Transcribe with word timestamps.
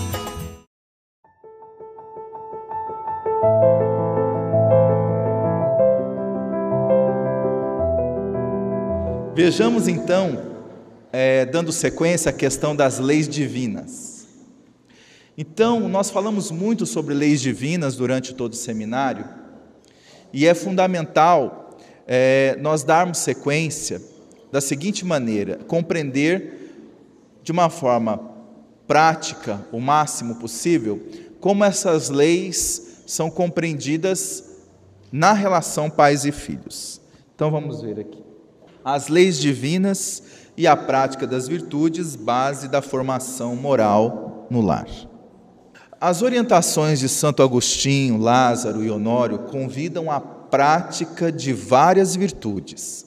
Vejamos 9.34 9.86
então 9.86 10.47
é, 11.12 11.44
dando 11.46 11.72
sequência 11.72 12.30
à 12.30 12.32
questão 12.32 12.74
das 12.74 12.98
leis 12.98 13.28
divinas. 13.28 14.26
Então, 15.36 15.88
nós 15.88 16.10
falamos 16.10 16.50
muito 16.50 16.84
sobre 16.84 17.14
leis 17.14 17.40
divinas 17.40 17.96
durante 17.96 18.34
todo 18.34 18.52
o 18.52 18.56
seminário, 18.56 19.24
e 20.32 20.46
é 20.46 20.54
fundamental 20.54 21.78
é, 22.06 22.56
nós 22.60 22.82
darmos 22.82 23.18
sequência 23.18 24.02
da 24.50 24.60
seguinte 24.60 25.04
maneira: 25.04 25.58
compreender 25.66 26.58
de 27.42 27.52
uma 27.52 27.70
forma 27.70 28.20
prática, 28.86 29.66
o 29.70 29.78
máximo 29.78 30.36
possível, 30.36 31.06
como 31.40 31.64
essas 31.64 32.08
leis 32.08 33.02
são 33.06 33.30
compreendidas 33.30 34.44
na 35.12 35.32
relação 35.32 35.88
pais 35.88 36.24
e 36.24 36.32
filhos. 36.32 37.00
Então 37.34 37.50
vamos 37.50 37.80
ver 37.80 38.00
aqui. 38.00 38.22
As 38.84 39.08
leis 39.08 39.38
divinas 39.38 40.22
e 40.58 40.66
a 40.66 40.76
prática 40.76 41.24
das 41.24 41.46
virtudes, 41.46 42.16
base 42.16 42.66
da 42.66 42.82
formação 42.82 43.54
moral 43.54 44.48
no 44.50 44.60
lar. 44.60 44.88
As 46.00 46.20
orientações 46.20 46.98
de 46.98 47.08
Santo 47.08 47.44
Agostinho, 47.44 48.18
Lázaro 48.18 48.82
e 48.82 48.90
Honório 48.90 49.38
convidam 49.38 50.10
à 50.10 50.18
prática 50.18 51.30
de 51.30 51.52
várias 51.52 52.16
virtudes. 52.16 53.06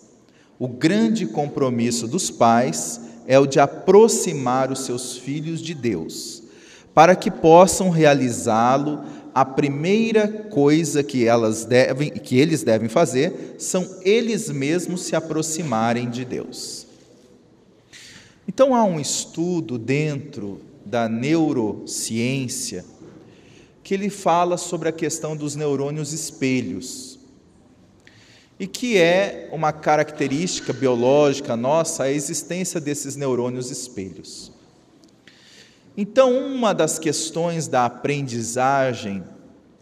O 0.58 0.66
grande 0.66 1.26
compromisso 1.26 2.08
dos 2.08 2.32
pais 2.32 3.02
é 3.28 3.38
o 3.38 3.46
de 3.46 3.60
aproximar 3.60 4.72
os 4.72 4.86
seus 4.86 5.18
filhos 5.18 5.60
de 5.60 5.74
Deus, 5.74 6.44
para 6.94 7.18
que 7.18 7.30
possam 7.30 7.90
realizá-lo. 7.90 9.02
A 9.36 9.44
primeira 9.44 10.28
coisa 10.50 11.04
que 11.04 11.26
elas 11.26 11.66
devem, 11.66 12.12
que 12.12 12.38
eles 12.38 12.64
devem 12.64 12.88
fazer, 12.88 13.56
são 13.58 13.86
eles 14.04 14.50
mesmos 14.50 15.02
se 15.02 15.18
aproximarem 15.18 16.10
de 16.10 16.24
Deus. 16.24 16.81
Então 18.54 18.76
há 18.76 18.84
um 18.84 19.00
estudo 19.00 19.78
dentro 19.78 20.60
da 20.86 21.08
neurociência 21.08 22.84
que 23.82 23.94
ele 23.94 24.10
fala 24.10 24.58
sobre 24.58 24.90
a 24.90 24.92
questão 24.92 25.38
dos 25.38 25.56
neurônios 25.56 26.12
espelhos. 26.12 27.18
E 28.60 28.68
que 28.68 28.98
é 28.98 29.48
uma 29.54 29.72
característica 29.72 30.74
biológica 30.74 31.56
nossa 31.56 32.04
a 32.04 32.12
existência 32.12 32.82
desses 32.82 33.16
neurônios 33.16 33.72
espelhos. 33.72 34.52
Então, 35.96 36.38
uma 36.38 36.74
das 36.74 37.00
questões 37.00 37.70
da 37.70 37.86
aprendizagem, 37.86 39.24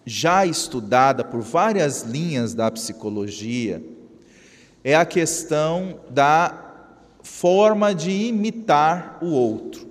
já 0.06 0.46
estudada 0.46 1.24
por 1.24 1.42
várias 1.42 2.04
linhas 2.04 2.54
da 2.54 2.70
psicologia, 2.70 3.84
é 4.84 4.96
a 4.96 5.06
questão 5.06 6.02
da 6.12 6.69
forma 7.30 7.96
de 7.96 8.12
imitar 8.12 9.18
o 9.22 9.28
outro. 9.28 9.88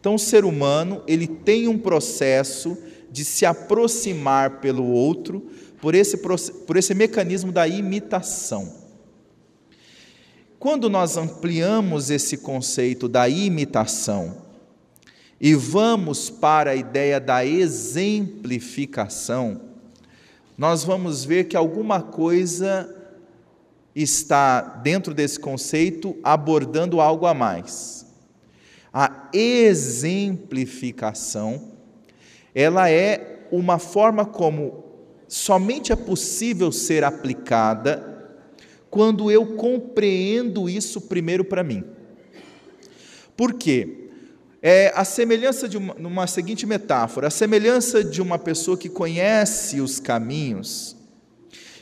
Então, 0.00 0.14
o 0.14 0.18
ser 0.18 0.42
humano, 0.44 1.02
ele 1.06 1.26
tem 1.26 1.68
um 1.68 1.78
processo 1.78 2.78
de 3.10 3.22
se 3.24 3.44
aproximar 3.44 4.60
pelo 4.60 4.86
outro 4.86 5.50
por 5.80 5.94
esse, 5.94 6.16
por 6.16 6.76
esse 6.76 6.94
mecanismo 6.94 7.52
da 7.52 7.68
imitação. 7.68 8.82
Quando 10.58 10.88
nós 10.88 11.16
ampliamos 11.16 12.10
esse 12.10 12.38
conceito 12.38 13.06
da 13.06 13.28
imitação 13.28 14.42
e 15.38 15.54
vamos 15.54 16.30
para 16.30 16.70
a 16.70 16.76
ideia 16.76 17.20
da 17.20 17.44
exemplificação, 17.44 19.60
nós 20.56 20.84
vamos 20.84 21.24
ver 21.24 21.44
que 21.44 21.56
alguma 21.56 22.00
coisa 22.00 23.03
está, 23.94 24.60
dentro 24.60 25.14
desse 25.14 25.38
conceito, 25.38 26.16
abordando 26.22 26.98
algo 27.00 27.26
a 27.26 27.34
mais. 27.34 28.06
A 28.92 29.28
exemplificação, 29.32 31.72
ela 32.54 32.90
é 32.90 33.46
uma 33.50 33.78
forma 33.78 34.24
como 34.24 34.84
somente 35.28 35.92
é 35.92 35.96
possível 35.96 36.72
ser 36.72 37.04
aplicada 37.04 38.12
quando 38.90 39.30
eu 39.30 39.56
compreendo 39.56 40.68
isso 40.68 41.00
primeiro 41.00 41.44
para 41.44 41.64
mim. 41.64 41.84
Por 43.36 43.54
quê? 43.54 44.10
É 44.62 44.92
a 44.94 45.04
semelhança 45.04 45.68
de 45.68 45.76
uma, 45.76 45.92
numa 45.94 46.26
seguinte 46.26 46.64
metáfora, 46.64 47.26
a 47.26 47.30
semelhança 47.30 48.02
de 48.02 48.22
uma 48.22 48.38
pessoa 48.38 48.78
que 48.78 48.88
conhece 48.88 49.78
os 49.80 50.00
caminhos 50.00 50.96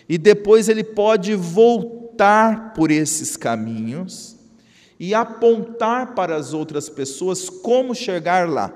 e 0.09 0.19
depois 0.19 0.69
ele 0.69 0.85
pode 0.85 1.35
voltar 1.35 2.73
por 2.75 2.91
esses 2.91 3.37
caminhos 3.37 4.37
e 4.99 5.15
apontar 5.15 6.15
para 6.15 6.37
as 6.37 6.53
outras 6.53 6.89
pessoas 6.89 7.49
como 7.49 7.95
chegar 7.95 8.49
lá. 8.49 8.73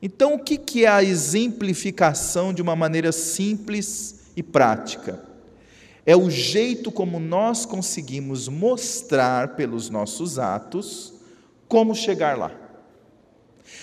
Então, 0.00 0.34
o 0.34 0.38
que 0.38 0.84
é 0.84 0.88
a 0.88 1.02
exemplificação 1.02 2.52
de 2.52 2.62
uma 2.62 2.76
maneira 2.76 3.10
simples 3.10 4.30
e 4.36 4.42
prática? 4.42 5.24
É 6.04 6.14
o 6.14 6.30
jeito 6.30 6.92
como 6.92 7.18
nós 7.18 7.66
conseguimos 7.66 8.46
mostrar 8.46 9.56
pelos 9.56 9.90
nossos 9.90 10.38
atos 10.38 11.14
como 11.66 11.94
chegar 11.94 12.38
lá. 12.38 12.52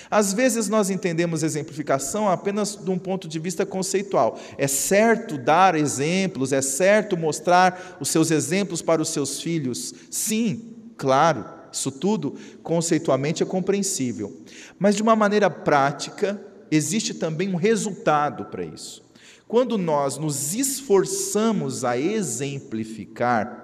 Às 0.09 0.33
vezes 0.33 0.69
nós 0.69 0.89
entendemos 0.89 1.43
exemplificação 1.43 2.29
apenas 2.29 2.75
de 2.75 2.89
um 2.91 2.97
ponto 2.97 3.27
de 3.27 3.39
vista 3.39 3.65
conceitual. 3.65 4.39
É 4.57 4.67
certo 4.67 5.37
dar 5.37 5.75
exemplos, 5.75 6.51
é 6.51 6.61
certo 6.61 7.17
mostrar 7.17 7.97
os 7.99 8.09
seus 8.09 8.31
exemplos 8.31 8.81
para 8.81 9.01
os 9.01 9.09
seus 9.09 9.41
filhos. 9.41 9.93
Sim, 10.09 10.73
claro, 10.97 11.45
isso 11.71 11.91
tudo 11.91 12.35
conceitualmente 12.61 13.41
é 13.41 13.45
compreensível. 13.45 14.41
Mas 14.77 14.95
de 14.95 15.01
uma 15.01 15.15
maneira 15.15 15.49
prática, 15.49 16.39
existe 16.69 17.13
também 17.13 17.49
um 17.49 17.55
resultado 17.55 18.45
para 18.45 18.63
isso. 18.63 19.03
Quando 19.47 19.77
nós 19.77 20.17
nos 20.17 20.53
esforçamos 20.55 21.83
a 21.83 21.97
exemplificar, 21.97 23.62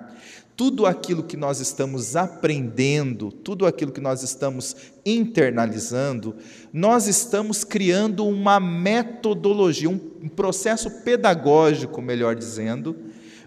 tudo 0.60 0.86
aquilo 0.86 1.24
que 1.24 1.38
nós 1.38 1.62
estamos 1.62 2.18
aprendendo, 2.18 3.32
tudo 3.32 3.66
aquilo 3.66 3.94
que 3.94 4.02
nós 4.02 4.24
estamos 4.24 4.76
internalizando, 5.06 6.36
nós 6.74 7.08
estamos 7.08 7.64
criando 7.64 8.28
uma 8.28 8.60
metodologia, 8.60 9.90
um 9.90 10.28
processo 10.28 10.92
pedagógico, 11.02 12.02
melhor 12.02 12.36
dizendo, 12.36 12.94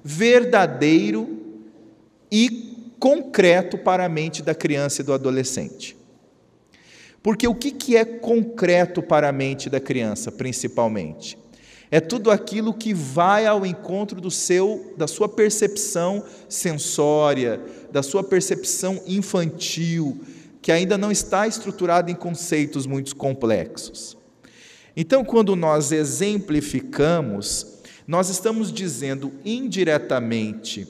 verdadeiro 0.02 1.38
e 2.30 2.94
concreto 2.98 3.76
para 3.76 4.06
a 4.06 4.08
mente 4.08 4.42
da 4.42 4.54
criança 4.54 5.02
e 5.02 5.04
do 5.04 5.12
adolescente. 5.12 5.94
Porque 7.22 7.46
o 7.46 7.54
que 7.54 7.94
é 7.94 8.06
concreto 8.06 9.02
para 9.02 9.28
a 9.28 9.32
mente 9.32 9.68
da 9.68 9.78
criança, 9.78 10.32
principalmente? 10.32 11.41
É 11.92 12.00
tudo 12.00 12.30
aquilo 12.30 12.72
que 12.72 12.94
vai 12.94 13.44
ao 13.44 13.66
encontro 13.66 14.18
do 14.18 14.30
seu, 14.30 14.94
da 14.96 15.06
sua 15.06 15.28
percepção 15.28 16.24
sensória, 16.48 17.60
da 17.92 18.02
sua 18.02 18.24
percepção 18.24 19.02
infantil, 19.06 20.18
que 20.62 20.72
ainda 20.72 20.96
não 20.96 21.12
está 21.12 21.46
estruturada 21.46 22.10
em 22.10 22.14
conceitos 22.14 22.86
muito 22.86 23.14
complexos. 23.14 24.16
Então, 24.96 25.22
quando 25.22 25.54
nós 25.54 25.92
exemplificamos, 25.92 27.66
nós 28.08 28.30
estamos 28.30 28.72
dizendo 28.72 29.30
indiretamente 29.44 30.88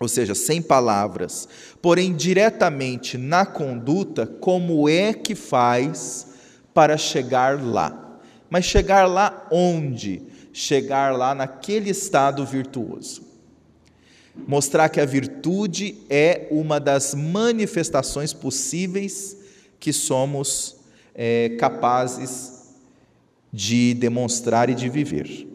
ou 0.00 0.08
seja, 0.08 0.34
sem 0.34 0.60
palavras, 0.60 1.48
porém 1.80 2.12
diretamente 2.12 3.16
na 3.16 3.46
conduta, 3.46 4.26
como 4.26 4.88
é 4.88 5.14
que 5.14 5.36
faz 5.36 6.26
para 6.74 6.96
chegar 6.96 7.62
lá. 7.64 8.11
Mas 8.52 8.66
chegar 8.66 9.06
lá 9.06 9.48
onde? 9.50 10.20
Chegar 10.52 11.16
lá 11.16 11.34
naquele 11.34 11.88
estado 11.88 12.44
virtuoso. 12.44 13.22
Mostrar 14.46 14.90
que 14.90 15.00
a 15.00 15.06
virtude 15.06 15.96
é 16.10 16.48
uma 16.50 16.78
das 16.78 17.14
manifestações 17.14 18.34
possíveis 18.34 19.38
que 19.80 19.90
somos 19.90 20.76
é, 21.14 21.56
capazes 21.58 22.74
de 23.50 23.94
demonstrar 23.94 24.68
e 24.68 24.74
de 24.74 24.86
viver. 24.86 25.48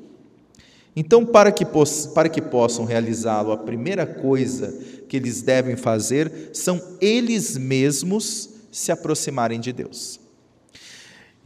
Então, 0.95 1.23
para 1.23 1.51
que, 1.51 1.67
para 2.15 2.27
que 2.27 2.41
possam 2.41 2.83
realizá-lo, 2.83 3.51
a 3.51 3.57
primeira 3.57 4.07
coisa 4.07 4.75
que 5.07 5.17
eles 5.17 5.43
devem 5.43 5.75
fazer 5.75 6.49
são 6.51 6.81
eles 6.99 7.57
mesmos 7.57 8.49
se 8.71 8.91
aproximarem 8.91 9.59
de 9.59 9.71
Deus. 9.71 10.19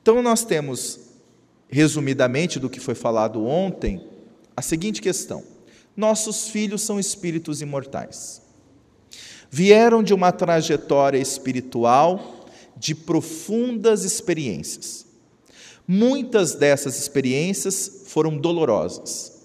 Então, 0.01 0.21
nós 0.21 0.45
temos, 0.45 1.10
resumidamente 1.71 2.59
do 2.59 2.69
que 2.69 2.79
foi 2.79 2.93
falado 2.93 3.45
ontem, 3.45 4.05
a 4.55 4.61
seguinte 4.61 5.01
questão: 5.01 5.43
nossos 5.95 6.49
filhos 6.49 6.81
são 6.81 6.99
espíritos 6.99 7.61
imortais. 7.61 8.41
Vieram 9.49 10.03
de 10.03 10.13
uma 10.13 10.31
trajetória 10.31 11.17
espiritual 11.17 12.45
de 12.77 12.93
profundas 12.93 14.03
experiências. 14.03 15.05
Muitas 15.87 16.55
dessas 16.55 16.97
experiências 16.97 18.03
foram 18.07 18.37
dolorosas. 18.37 19.41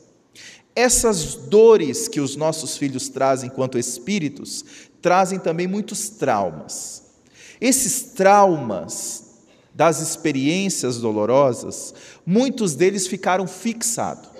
Essas 0.74 1.34
dores 1.34 2.06
que 2.06 2.20
os 2.20 2.36
nossos 2.36 2.76
filhos 2.76 3.08
trazem 3.08 3.48
enquanto 3.48 3.78
espíritos 3.78 4.64
trazem 5.00 5.38
também 5.38 5.66
muitos 5.66 6.08
traumas. 6.08 7.02
Esses 7.60 8.02
traumas 8.02 9.25
das 9.76 10.00
experiências 10.00 10.98
dolorosas, 10.98 11.94
muitos 12.24 12.74
deles 12.74 13.06
ficaram 13.06 13.46
fixados. 13.46 14.30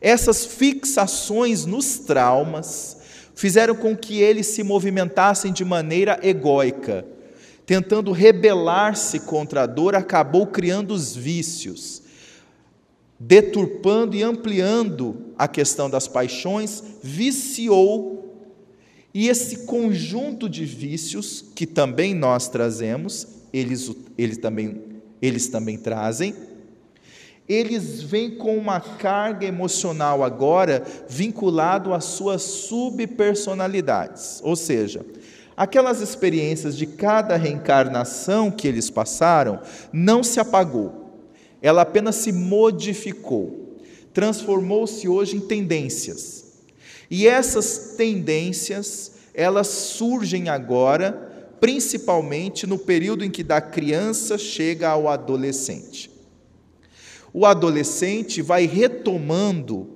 Essas 0.00 0.44
fixações 0.44 1.66
nos 1.66 1.98
traumas 1.98 2.96
fizeram 3.34 3.76
com 3.76 3.96
que 3.96 4.20
eles 4.20 4.46
se 4.46 4.62
movimentassem 4.62 5.52
de 5.52 5.64
maneira 5.64 6.18
egóica, 6.22 7.06
tentando 7.66 8.10
rebelar-se 8.10 9.20
contra 9.20 9.62
a 9.62 9.66
dor, 9.66 9.94
acabou 9.94 10.46
criando 10.46 10.92
os 10.92 11.14
vícios 11.14 12.02
deturpando 13.18 14.14
e 14.14 14.22
ampliando 14.22 15.32
a 15.38 15.48
questão 15.48 15.88
das 15.88 16.06
paixões, 16.06 16.82
viciou. 17.02 18.22
E 19.12 19.28
esse 19.28 19.64
conjunto 19.64 20.48
de 20.48 20.64
vícios 20.64 21.44
que 21.54 21.66
também 21.66 22.14
nós 22.14 22.48
trazemos, 22.48 23.26
eles, 23.52 23.90
eles, 24.16 24.38
também, 24.38 24.82
eles 25.20 25.48
também 25.48 25.78
trazem, 25.78 26.34
eles 27.48 28.02
vêm 28.02 28.36
com 28.36 28.56
uma 28.56 28.80
carga 28.80 29.46
emocional 29.46 30.24
agora 30.24 30.84
vinculado 31.08 31.94
às 31.94 32.04
suas 32.04 32.42
subpersonalidades, 32.42 34.40
ou 34.42 34.56
seja, 34.56 35.06
aquelas 35.56 36.00
experiências 36.00 36.76
de 36.76 36.86
cada 36.86 37.36
reencarnação 37.36 38.50
que 38.50 38.66
eles 38.66 38.90
passaram 38.90 39.60
não 39.92 40.24
se 40.24 40.40
apagou 40.40 41.06
ela 41.66 41.82
apenas 41.82 42.16
se 42.16 42.32
modificou, 42.32 43.76
transformou-se 44.12 45.08
hoje 45.08 45.36
em 45.36 45.40
tendências. 45.40 46.44
E 47.10 47.26
essas 47.26 47.94
tendências, 47.96 49.12
elas 49.34 49.66
surgem 49.66 50.48
agora, 50.48 51.25
principalmente 51.60 52.66
no 52.66 52.78
período 52.78 53.24
em 53.24 53.30
que 53.30 53.42
da 53.42 53.60
criança 53.60 54.38
chega 54.38 54.88
ao 54.88 55.08
adolescente. 55.08 56.10
O 57.32 57.44
adolescente 57.44 58.40
vai 58.40 58.66
retomando 58.66 59.90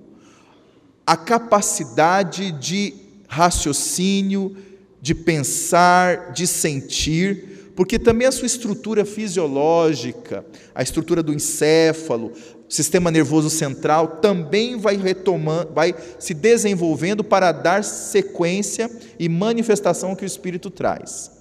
a 1.07 1.17
capacidade 1.17 2.53
de 2.53 2.95
raciocínio, 3.27 4.57
de 5.01 5.15
pensar, 5.15 6.33
de 6.33 6.47
sentir, 6.47 7.73
porque 7.75 7.99
também 7.99 8.27
a 8.27 8.33
sua 8.33 8.47
estrutura 8.47 9.05
fisiológica, 9.05 10.45
a 10.75 10.83
estrutura 10.83 11.23
do 11.23 11.33
encéfalo, 11.33 12.33
sistema 12.69 13.11
nervoso 13.11 13.51
central 13.51 14.19
também 14.21 14.77
vai 14.77 14.97
retomando, 14.97 15.73
vai 15.73 15.95
se 16.19 16.35
desenvolvendo 16.35 17.25
para 17.25 17.51
dar 17.53 17.83
sequência 17.83 18.91
e 19.19 19.29
manifestação 19.29 20.15
que 20.15 20.25
o 20.25 20.27
espírito 20.27 20.71
traz. 20.71 21.40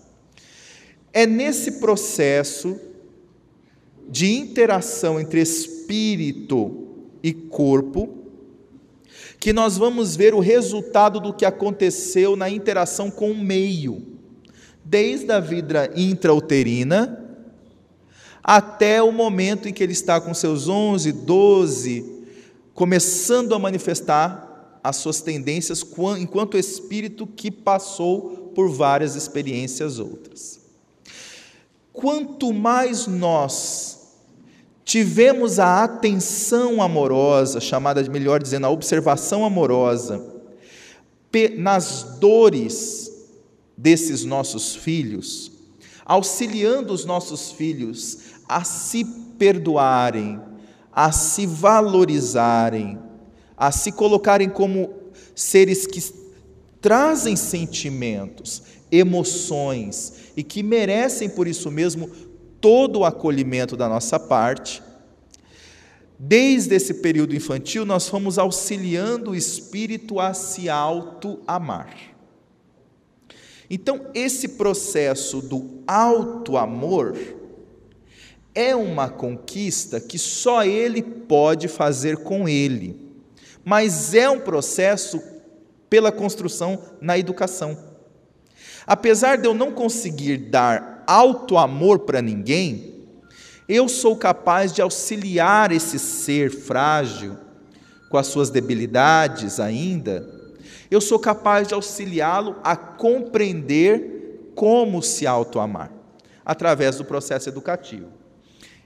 É 1.14 1.26
nesse 1.26 1.74
processo 1.74 2.80
de 4.08 4.32
interação 4.32 5.20
entre 5.20 5.42
espírito 5.42 6.88
e 7.22 7.34
corpo 7.34 8.18
que 9.40 9.54
nós 9.54 9.78
vamos 9.78 10.16
ver 10.16 10.34
o 10.34 10.40
resultado 10.40 11.20
do 11.20 11.34
que 11.34 11.46
aconteceu 11.46 12.36
na 12.36 12.50
interação 12.50 13.10
com 13.10 13.32
o 13.32 13.38
meio 13.38 14.20
desde 14.84 15.32
a 15.32 15.40
vida 15.40 15.92
intrauterina 15.96 17.26
até 18.44 19.04
o 19.04 19.12
momento 19.12 19.68
em 19.68 19.74
que 19.74 19.84
ele 19.84 19.94
está 19.94 20.20
com 20.20 20.34
seus 20.34 20.68
11, 20.68 21.12
12, 21.12 22.24
começando 22.74 23.54
a 23.54 23.60
manifestar 23.60 24.80
as 24.84 24.96
suas 24.96 25.22
tendências 25.22 25.86
enquanto 26.18 26.58
espírito 26.58 27.28
que 27.28 27.52
passou 27.52 28.52
por 28.56 28.70
várias 28.70 29.16
experiências 29.16 30.00
outras. 30.00 30.59
Quanto 32.00 32.54
mais 32.54 33.08
nós 33.08 34.14
tivemos 34.86 35.60
a 35.60 35.84
atenção 35.84 36.82
amorosa, 36.82 37.60
chamada, 37.60 38.02
melhor 38.04 38.42
dizendo, 38.42 38.68
a 38.68 38.70
observação 38.70 39.44
amorosa, 39.44 40.26
nas 41.58 42.18
dores 42.18 43.12
desses 43.78 44.24
nossos 44.24 44.78
filhos, 44.78 45.52
auxiliando 46.06 46.94
os 46.94 47.04
nossos 47.04 47.52
filhos 47.52 48.20
a 48.48 48.64
se 48.64 49.04
perdoarem, 49.38 50.40
a 50.94 51.12
se 51.12 51.46
valorizarem, 51.46 52.98
a 53.58 53.74
se 53.74 53.92
colocarem 53.92 54.50
como 54.50 54.90
seres 55.36 55.86
que 55.86 56.02
trazem 56.80 57.36
sentimentos, 57.36 58.64
emoções 58.92 60.32
e 60.36 60.44
que 60.44 60.64
merecem 60.64 61.30
por 61.30 61.48
isso 61.48 61.70
mesmo 61.70 62.10
todo 62.60 63.00
o 63.00 63.06
acolhimento 63.06 63.78
da 63.78 63.88
nossa 63.88 64.20
parte. 64.20 64.82
Desde 66.18 66.76
esse 66.76 66.96
período 66.96 67.36
infantil, 67.36 67.86
nós 67.86 68.10
fomos 68.10 68.38
auxiliando 68.38 69.32
o 69.32 69.36
espírito 69.36 70.20
a 70.20 70.34
se 70.34 70.68
auto-amar. 70.68 71.96
Então, 73.70 74.08
esse 74.14 74.50
processo 74.50 75.42
do 75.42 75.82
alto 75.88 76.58
amor 76.58 77.16
é 78.54 78.76
uma 78.76 79.08
conquista 79.08 80.02
que 80.02 80.18
só 80.18 80.64
ele 80.64 81.02
pode 81.02 81.68
fazer 81.68 82.18
com 82.18 82.50
ele, 82.50 83.00
mas 83.64 84.14
é 84.14 84.30
um 84.30 84.40
processo 84.40 85.22
pela 85.90 86.12
construção 86.12 86.82
na 87.00 87.18
educação. 87.18 87.89
Apesar 88.90 89.38
de 89.38 89.48
eu 89.48 89.54
não 89.54 89.72
conseguir 89.72 90.36
dar 90.36 91.04
alto 91.06 91.60
amor 91.60 92.00
para 92.00 92.24
ninguém, 92.24 93.06
eu 93.68 93.88
sou 93.88 94.16
capaz 94.16 94.74
de 94.74 94.82
auxiliar 94.82 95.72
esse 95.72 96.00
ser 96.00 96.50
frágil, 96.50 97.38
com 98.10 98.18
as 98.18 98.26
suas 98.26 98.50
debilidades 98.50 99.60
ainda, 99.60 100.28
eu 100.90 101.00
sou 101.00 101.20
capaz 101.20 101.68
de 101.68 101.76
auxiliá-lo 101.76 102.56
a 102.64 102.76
compreender 102.76 104.50
como 104.56 105.04
se 105.04 105.28
autoamar, 105.28 105.92
através 106.44 106.98
do 106.98 107.06
processo 107.06 107.48
educativo. 107.48 108.08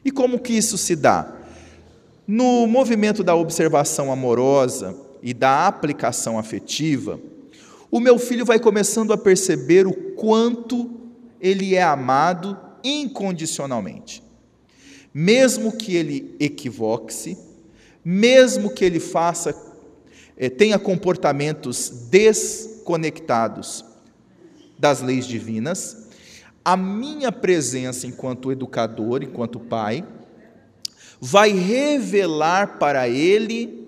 E 0.03 0.11
como 0.11 0.37
que 0.37 0.51
isso 0.51 0.77
se 0.77 0.97
dá? 0.97 1.33
No 2.27 2.67
movimento 2.67 3.23
da 3.23 3.35
observação 3.35 4.11
amorosa 4.11 4.93
e 5.21 5.33
da 5.33 5.65
aplicação 5.65 6.37
afetiva, 6.37 7.17
o 7.93 7.99
meu 7.99 8.17
filho 8.17 8.43
vai 8.43 8.57
começando 8.57 9.13
a 9.13 9.17
perceber 9.17 9.85
o 9.85 9.93
quanto 9.93 10.89
ele 11.39 11.75
é 11.75 11.83
amado 11.83 12.57
incondicionalmente. 12.83 14.23
Mesmo 15.13 15.71
que 15.77 15.95
ele 15.95 16.35
equivoque-se, 16.39 17.37
mesmo 18.03 18.73
que 18.73 18.83
ele 18.83 18.99
faça 18.99 19.55
é, 20.35 20.49
tenha 20.49 20.79
comportamentos 20.79 22.07
desconectados 22.09 23.85
das 24.79 24.99
leis 24.99 25.27
divinas, 25.27 26.07
a 26.65 26.75
minha 26.75 27.31
presença 27.31 28.07
enquanto 28.07 28.51
educador, 28.51 29.21
enquanto 29.21 29.59
pai, 29.59 30.03
vai 31.21 31.51
revelar 31.51 32.79
para 32.79 33.07
ele 33.07 33.87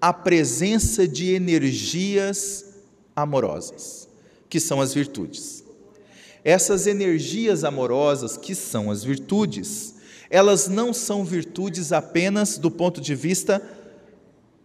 a 0.00 0.12
presença 0.12 1.08
de 1.08 1.34
energias 1.34 2.69
amorosas, 3.22 4.08
que 4.48 4.60
são 4.60 4.80
as 4.80 4.92
virtudes. 4.94 5.64
Essas 6.44 6.86
energias 6.86 7.64
amorosas, 7.64 8.36
que 8.36 8.54
são 8.54 8.90
as 8.90 9.04
virtudes, 9.04 9.94
elas 10.30 10.68
não 10.68 10.92
são 10.92 11.24
virtudes 11.24 11.92
apenas 11.92 12.56
do 12.56 12.70
ponto 12.70 13.00
de 13.00 13.14
vista 13.14 13.62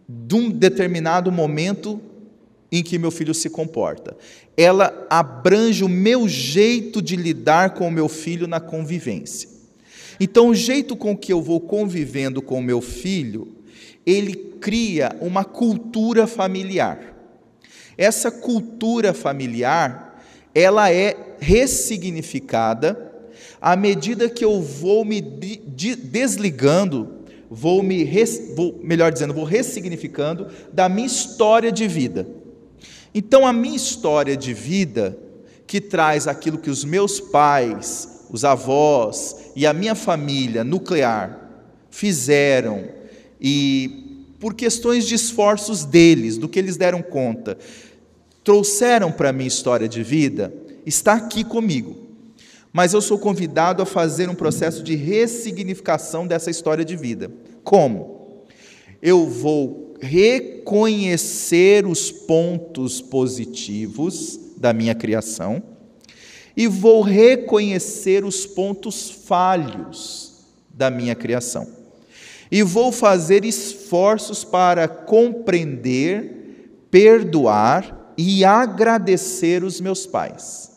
de 0.08 0.34
um 0.34 0.50
determinado 0.50 1.30
momento 1.32 2.00
em 2.70 2.82
que 2.82 2.98
meu 2.98 3.10
filho 3.10 3.34
se 3.34 3.50
comporta. 3.50 4.16
Ela 4.56 5.06
abrange 5.10 5.84
o 5.84 5.88
meu 5.88 6.28
jeito 6.28 7.02
de 7.02 7.16
lidar 7.16 7.74
com 7.74 7.88
o 7.88 7.92
meu 7.92 8.08
filho 8.08 8.46
na 8.46 8.60
convivência. 8.60 9.48
Então, 10.18 10.48
o 10.48 10.54
jeito 10.54 10.96
com 10.96 11.16
que 11.16 11.32
eu 11.32 11.42
vou 11.42 11.60
convivendo 11.60 12.40
com 12.40 12.58
o 12.58 12.62
meu 12.62 12.80
filho, 12.80 13.56
ele 14.04 14.34
cria 14.34 15.14
uma 15.20 15.44
cultura 15.44 16.26
familiar. 16.26 17.15
Essa 17.96 18.30
cultura 18.30 19.14
familiar, 19.14 20.22
ela 20.54 20.92
é 20.92 21.16
ressignificada 21.38 23.06
à 23.60 23.74
medida 23.74 24.28
que 24.28 24.44
eu 24.44 24.60
vou 24.60 25.04
me 25.04 25.20
desligando, 25.20 27.08
vou 27.50 27.82
me, 27.82 28.04
vou, 28.54 28.80
melhor 28.82 29.12
dizendo, 29.12 29.34
vou 29.34 29.44
ressignificando 29.44 30.48
da 30.72 30.88
minha 30.88 31.06
história 31.06 31.72
de 31.72 31.88
vida. 31.88 32.26
Então, 33.14 33.46
a 33.46 33.52
minha 33.52 33.76
história 33.76 34.36
de 34.36 34.52
vida, 34.52 35.18
que 35.66 35.80
traz 35.80 36.28
aquilo 36.28 36.58
que 36.58 36.70
os 36.70 36.84
meus 36.84 37.18
pais, 37.18 38.26
os 38.30 38.44
avós 38.44 39.50
e 39.56 39.66
a 39.66 39.72
minha 39.72 39.94
família 39.94 40.62
nuclear 40.62 41.40
fizeram, 41.90 42.84
e 43.40 44.24
por 44.38 44.54
questões 44.54 45.06
de 45.06 45.14
esforços 45.14 45.84
deles, 45.84 46.36
do 46.36 46.48
que 46.48 46.58
eles 46.58 46.76
deram 46.76 47.00
conta, 47.00 47.56
trouxeram 48.46 49.10
para 49.10 49.30
a 49.30 49.32
minha 49.32 49.48
história 49.48 49.88
de 49.88 50.04
vida, 50.04 50.54
está 50.86 51.14
aqui 51.14 51.42
comigo. 51.42 51.96
Mas 52.72 52.92
eu 52.94 53.02
sou 53.02 53.18
convidado 53.18 53.82
a 53.82 53.86
fazer 53.86 54.30
um 54.30 54.36
processo 54.36 54.84
de 54.84 54.94
ressignificação 54.94 56.24
dessa 56.24 56.48
história 56.48 56.84
de 56.84 56.94
vida. 56.94 57.28
Como? 57.64 58.44
Eu 59.02 59.28
vou 59.28 59.94
reconhecer 60.00 61.86
os 61.86 62.12
pontos 62.12 63.00
positivos 63.00 64.38
da 64.56 64.72
minha 64.72 64.94
criação 64.94 65.60
e 66.56 66.68
vou 66.68 67.02
reconhecer 67.02 68.24
os 68.24 68.46
pontos 68.46 69.10
falhos 69.10 70.46
da 70.70 70.88
minha 70.88 71.16
criação. 71.16 71.66
E 72.48 72.62
vou 72.62 72.92
fazer 72.92 73.44
esforços 73.44 74.44
para 74.44 74.86
compreender, 74.86 76.78
perdoar 76.92 78.05
e 78.16 78.44
agradecer 78.44 79.62
os 79.62 79.80
meus 79.80 80.06
pais. 80.06 80.70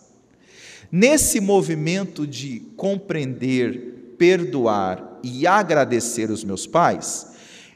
Nesse 0.91 1.39
movimento 1.39 2.25
de 2.25 2.62
compreender, 2.75 4.15
perdoar 4.17 5.19
e 5.24 5.46
agradecer 5.46 6.31
os 6.31 6.43
meus 6.43 6.65
pais, 6.65 7.27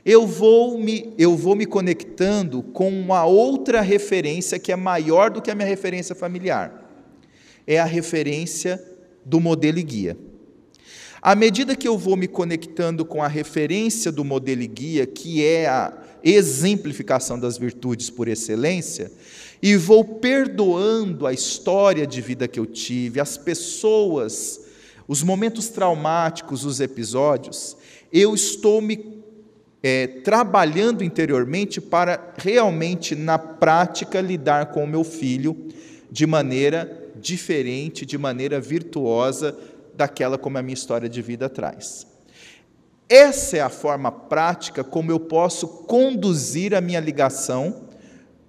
eu 0.05 0.27
vou 0.27 0.77
me, 0.77 1.13
eu 1.17 1.37
vou 1.37 1.55
me 1.55 1.65
conectando 1.65 2.61
com 2.61 2.89
uma 2.89 3.25
outra 3.25 3.81
referência 3.81 4.59
que 4.59 4.71
é 4.71 4.75
maior 4.75 5.29
do 5.29 5.41
que 5.41 5.49
a 5.49 5.55
minha 5.55 5.67
referência 5.67 6.13
familiar. 6.13 6.89
É 7.65 7.79
a 7.79 7.85
referência 7.85 8.83
do 9.23 9.39
modelo 9.39 9.79
e 9.79 9.83
guia. 9.83 10.17
À 11.21 11.35
medida 11.35 11.73
que 11.73 11.87
eu 11.87 11.97
vou 11.97 12.17
me 12.17 12.27
conectando 12.27 13.05
com 13.05 13.23
a 13.23 13.29
referência 13.29 14.11
do 14.11 14.25
modelo 14.25 14.61
e 14.61 14.67
guia, 14.67 15.05
que 15.05 15.41
é 15.41 15.67
a 15.67 15.93
exemplificação 16.21 17.39
das 17.39 17.57
virtudes 17.57 18.09
por 18.09 18.27
excelência, 18.27 19.09
e 19.63 19.77
vou 19.77 20.03
perdoando 20.03 21.25
a 21.25 21.31
história 21.31 22.05
de 22.05 22.19
vida 22.19 22.49
que 22.49 22.59
eu 22.59 22.65
tive, 22.65 23.21
as 23.21 23.37
pessoas, 23.37 24.59
os 25.07 25.23
momentos 25.23 25.69
traumáticos, 25.69 26.65
os 26.65 26.81
episódios, 26.81 27.77
eu 28.11 28.35
estou 28.35 28.81
me 28.81 29.23
é, 29.81 30.05
trabalhando 30.05 31.01
interiormente 31.01 31.79
para 31.79 32.33
realmente, 32.35 33.15
na 33.15 33.37
prática, 33.37 34.19
lidar 34.19 34.65
com 34.73 34.83
o 34.83 34.87
meu 34.87 35.05
filho 35.05 35.69
de 36.11 36.27
maneira 36.27 37.11
diferente, 37.15 38.05
de 38.05 38.17
maneira 38.17 38.59
virtuosa 38.59 39.57
daquela 39.95 40.37
como 40.37 40.57
a 40.57 40.61
minha 40.61 40.73
história 40.73 41.07
de 41.07 41.21
vida 41.21 41.47
traz. 41.47 42.05
Essa 43.07 43.55
é 43.55 43.61
a 43.61 43.69
forma 43.69 44.11
prática 44.11 44.83
como 44.83 45.09
eu 45.09 45.21
posso 45.21 45.69
conduzir 45.69 46.75
a 46.75 46.81
minha 46.81 46.99
ligação 46.99 47.92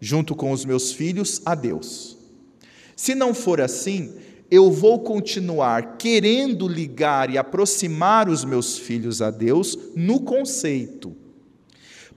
junto 0.05 0.35
com 0.35 0.53
os 0.53 0.65
meus 0.65 0.93
filhos 0.93 1.41
a 1.45 1.55
Deus. 1.55 2.17
Se 2.97 3.15
não 3.15 3.33
for 3.33 3.61
assim, 3.61 4.15
eu 4.51 4.71
vou 4.71 5.01
continuar 5.01 5.97
querendo 5.97 6.69
ligar 6.69 7.31
e 7.31 7.39
aproximar 7.39 8.29
os 8.29 8.45
meus 8.45 8.79
filhos 8.79 9.23
a 9.23 9.31
Deus 9.31 9.79
no 9.97 10.21
conceito 10.21 11.25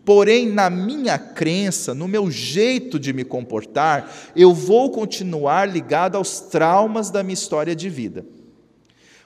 Porém, 0.08 0.48
na 0.48 0.70
minha 0.70 1.20
crença, 1.20 1.94
no 1.94 2.08
meu 2.08 2.32
jeito 2.32 2.98
de 2.98 3.12
me 3.12 3.26
comportar, 3.26 4.10
eu 4.34 4.54
vou 4.54 4.90
continuar 4.90 5.68
ligado 5.68 6.16
aos 6.16 6.40
traumas 6.40 7.12
da 7.12 7.22
minha 7.22 7.34
história 7.34 7.76
de 7.76 7.90
vida. 7.90 8.26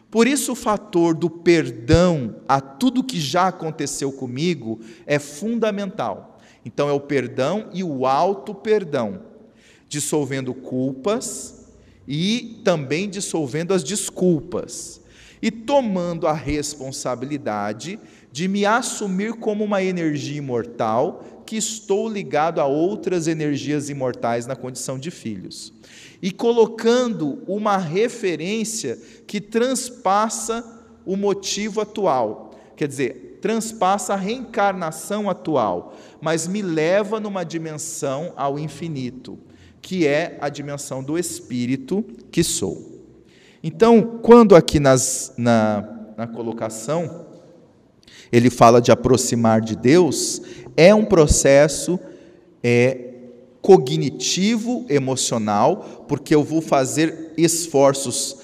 Por 0.10 0.26
isso, 0.26 0.54
o 0.54 0.56
fator 0.56 1.14
do 1.14 1.30
perdão 1.30 2.38
a 2.48 2.60
tudo 2.60 3.04
que 3.04 3.20
já 3.20 3.50
aconteceu 3.50 4.12
comigo 4.12 4.80
é 5.06 5.20
fundamental. 5.20 6.31
Então, 6.66 6.90
é 6.90 6.92
o 6.92 7.00
perdão 7.00 7.70
e 7.74 7.84
o 7.84 8.06
auto-perdão, 8.06 9.22
dissolvendo 9.88 10.54
culpas 10.54 11.62
e 12.08 12.62
também 12.64 13.10
dissolvendo 13.10 13.74
as 13.74 13.84
desculpas, 13.84 15.02
e 15.42 15.50
tomando 15.50 16.28
a 16.28 16.34
responsabilidade 16.34 18.00
de 18.32 18.48
me 18.48 18.66
assumir 18.66 19.34
como 19.34 19.64
uma 19.64 19.84
energia 19.84 20.38
imortal 20.38 21.44
que 21.46 21.58
estou 21.58 22.08
ligado 22.08 22.62
a 22.62 22.66
outras 22.66 23.28
energias 23.28 23.90
imortais 23.90 24.46
na 24.46 24.56
condição 24.56 24.98
de 24.98 25.12
filhos. 25.12 25.74
E 26.22 26.32
colocando 26.32 27.44
uma 27.48 27.78
referência 27.78 28.98
que 29.28 29.42
transpassa 29.42 30.64
o 31.06 31.18
motivo 31.18 31.82
atual, 31.82 32.52
quer 32.76 32.88
dizer, 32.88 33.31
transpassa 33.42 34.14
a 34.14 34.18
reencarnação 34.18 35.30
atual, 35.30 35.96
mas 36.22 36.48
me 36.48 36.62
leva 36.62 37.20
numa 37.20 37.44
dimensão 37.44 38.32
ao 38.36 38.60
infinito, 38.60 39.38
que 39.82 40.06
é 40.06 40.38
a 40.40 40.48
dimensão 40.48 41.04
do 41.04 41.18
espírito 41.18 42.06
que 42.32 42.44
sou. 42.44 43.02
Então, 43.64 44.20
quando 44.22 44.56
aqui 44.56 44.80
nas, 44.80 45.34
na, 45.38 46.14
na 46.16 46.28
colocação, 46.28 47.26
ele 48.32 48.50
fala 48.50 48.82
de 48.82 48.92
aproximar 48.92 49.60
de 49.60 49.76
Deus, 49.76 50.42
é 50.78 50.94
um 50.94 51.04
processo 51.04 52.00
é, 52.64 53.10
cognitivo, 53.62 54.86
emocional, 54.90 56.06
porque 56.08 56.34
eu 56.34 56.44
vou 56.44 56.62
fazer 56.62 57.34
esforços 57.38 58.38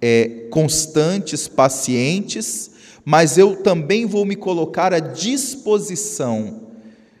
é, 0.00 0.48
constantes, 0.50 1.48
pacientes, 1.48 2.71
mas 3.04 3.38
eu 3.38 3.56
também 3.56 4.06
vou 4.06 4.24
me 4.24 4.36
colocar 4.36 4.92
à 4.92 4.98
disposição 4.98 6.68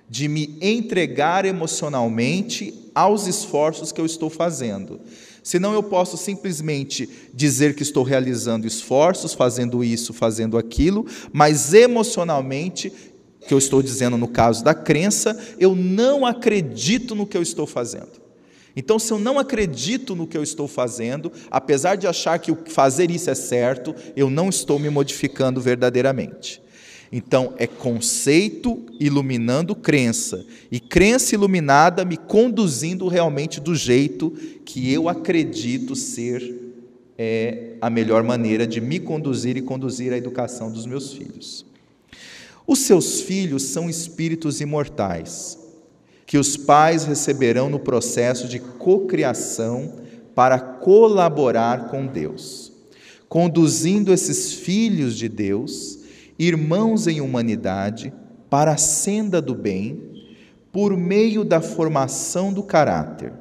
de 0.08 0.28
me 0.28 0.58
entregar 0.60 1.44
emocionalmente 1.44 2.90
aos 2.94 3.26
esforços 3.26 3.90
que 3.92 4.00
eu 4.00 4.06
estou 4.06 4.28
fazendo. 4.28 5.00
Senão 5.42 5.72
eu 5.72 5.82
posso 5.82 6.16
simplesmente 6.16 7.08
dizer 7.34 7.74
que 7.74 7.82
estou 7.82 8.04
realizando 8.04 8.66
esforços, 8.66 9.34
fazendo 9.34 9.82
isso, 9.82 10.12
fazendo 10.12 10.56
aquilo, 10.56 11.04
mas 11.32 11.74
emocionalmente, 11.74 12.92
que 13.48 13.52
eu 13.52 13.58
estou 13.58 13.82
dizendo 13.82 14.16
no 14.16 14.28
caso 14.28 14.62
da 14.62 14.74
crença, 14.74 15.36
eu 15.58 15.74
não 15.74 16.24
acredito 16.24 17.14
no 17.14 17.26
que 17.26 17.36
eu 17.36 17.42
estou 17.42 17.66
fazendo. 17.66 18.21
Então, 18.74 18.98
se 18.98 19.12
eu 19.12 19.18
não 19.18 19.38
acredito 19.38 20.14
no 20.14 20.26
que 20.26 20.36
eu 20.36 20.42
estou 20.42 20.66
fazendo, 20.66 21.30
apesar 21.50 21.96
de 21.96 22.06
achar 22.06 22.38
que 22.38 22.54
fazer 22.70 23.10
isso 23.10 23.30
é 23.30 23.34
certo, 23.34 23.94
eu 24.16 24.30
não 24.30 24.48
estou 24.48 24.78
me 24.78 24.88
modificando 24.88 25.60
verdadeiramente. 25.60 26.62
Então, 27.12 27.52
é 27.58 27.66
conceito 27.66 28.86
iluminando 28.98 29.76
crença, 29.76 30.46
e 30.70 30.80
crença 30.80 31.34
iluminada 31.34 32.06
me 32.06 32.16
conduzindo 32.16 33.06
realmente 33.06 33.60
do 33.60 33.74
jeito 33.74 34.30
que 34.64 34.90
eu 34.90 35.10
acredito 35.10 35.94
ser 35.94 36.72
é, 37.18 37.74
a 37.82 37.90
melhor 37.90 38.22
maneira 38.22 38.66
de 38.66 38.80
me 38.80 38.98
conduzir 38.98 39.58
e 39.58 39.62
conduzir 39.62 40.10
a 40.10 40.16
educação 40.16 40.72
dos 40.72 40.86
meus 40.86 41.12
filhos. 41.12 41.66
Os 42.66 42.78
seus 42.78 43.20
filhos 43.20 43.64
são 43.64 43.90
espíritos 43.90 44.62
imortais, 44.62 45.58
que 46.26 46.38
os 46.38 46.56
pais 46.56 47.04
receberão 47.04 47.68
no 47.68 47.78
processo 47.78 48.48
de 48.48 48.58
cocriação 48.58 50.00
para 50.34 50.58
colaborar 50.58 51.88
com 51.88 52.06
Deus, 52.06 52.72
conduzindo 53.28 54.12
esses 54.12 54.52
filhos 54.52 55.16
de 55.16 55.28
Deus 55.28 56.00
irmãos 56.38 57.06
em 57.06 57.20
humanidade, 57.20 58.12
para 58.50 58.72
a 58.72 58.76
senda 58.76 59.40
do 59.40 59.54
bem, 59.54 60.26
por 60.70 60.94
meio 60.96 61.44
da 61.44 61.60
formação 61.60 62.52
do 62.52 62.62
caráter, 62.62 63.32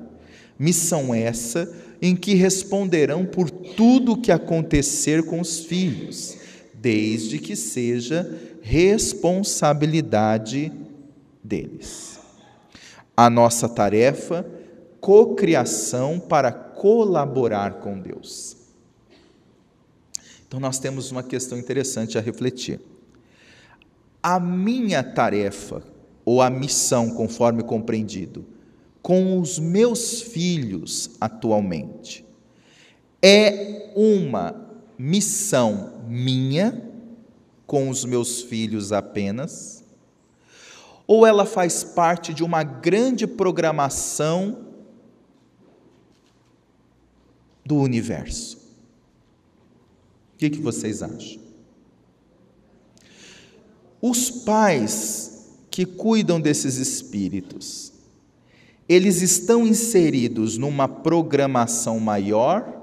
Missão 0.60 1.16
essa 1.16 1.74
em 2.02 2.16
que 2.16 2.36
responderão 2.36 3.26
por 3.26 3.50
tudo 3.50 4.14
o 4.14 4.22
que 4.22 4.32
acontecer 4.32 5.24
com 5.24 5.40
os 5.40 5.62
filhos, 5.62 6.38
desde 6.74 7.40
que 7.40 7.56
seja 7.56 8.30
responsabilidade 8.62 10.72
deles. 11.44 12.11
A 13.22 13.30
nossa 13.30 13.70
tarefa, 13.70 14.44
cocriação 15.00 16.20
para 16.20 16.52
colaborar 16.52 17.76
com 17.76 18.00
Deus. 18.00 18.58
Então 20.48 20.60
nós 20.60 20.80
temos 20.80 21.12
uma 21.12 21.22
questão 21.22 21.58
interessante 21.58 22.18
a 22.18 22.22
refletir. 22.22 22.80
A 24.24 24.40
minha 24.40 25.04
tarefa 25.04 25.84
ou 26.26 26.42
a 26.42 26.50
missão, 26.50 27.12
conforme 27.12 27.62
compreendido, 27.62 28.46
com 29.02 29.40
os 29.40 29.60
meus 29.60 30.22
filhos 30.22 31.12
atualmente 31.20 32.26
é 33.22 33.92
uma 33.96 34.68
missão 34.98 36.02
minha 36.08 36.90
com 37.68 37.88
os 37.88 38.04
meus 38.04 38.42
filhos 38.42 38.92
apenas? 38.92 39.84
Ou 41.14 41.26
ela 41.26 41.46
faz 41.46 41.84
parte 41.84 42.34
de 42.34 42.42
uma 42.42 42.64
grande 42.64 43.28
programação 43.28 44.60
do 47.66 47.76
universo? 47.76 48.56
O 50.34 50.38
que, 50.38 50.50
que 50.52 50.62
vocês 50.62 51.04
acham? 51.04 51.42
Os 54.02 54.32
pais 54.32 55.50
que 55.70 55.86
cuidam 55.86 56.40
desses 56.40 56.78
espíritos, 56.78 57.92
eles 58.88 59.22
estão 59.22 59.68
inseridos 59.68 60.58
numa 60.58 60.88
programação 60.88 62.00
maior 62.00 62.82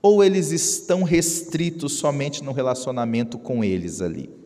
ou 0.00 0.24
eles 0.24 0.50
estão 0.50 1.02
restritos 1.02 1.92
somente 1.92 2.42
no 2.42 2.52
relacionamento 2.52 3.38
com 3.38 3.62
eles 3.62 4.00
ali? 4.00 4.41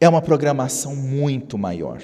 É 0.00 0.08
uma 0.08 0.22
programação 0.22 0.96
muito 0.96 1.58
maior. 1.58 2.00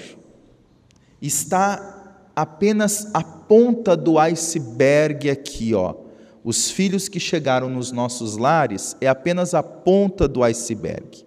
Está 1.19 2.21
apenas 2.35 3.09
a 3.13 3.23
ponta 3.23 3.97
do 3.97 4.19
iceberg 4.19 5.29
aqui, 5.29 5.73
ó. 5.73 5.95
Os 6.43 6.69
filhos 6.69 7.09
que 7.09 7.19
chegaram 7.19 7.69
nos 7.69 7.91
nossos 7.91 8.37
lares 8.37 8.95
é 9.01 9.07
apenas 9.07 9.53
a 9.55 9.63
ponta 9.63 10.27
do 10.27 10.43
iceberg. 10.43 11.25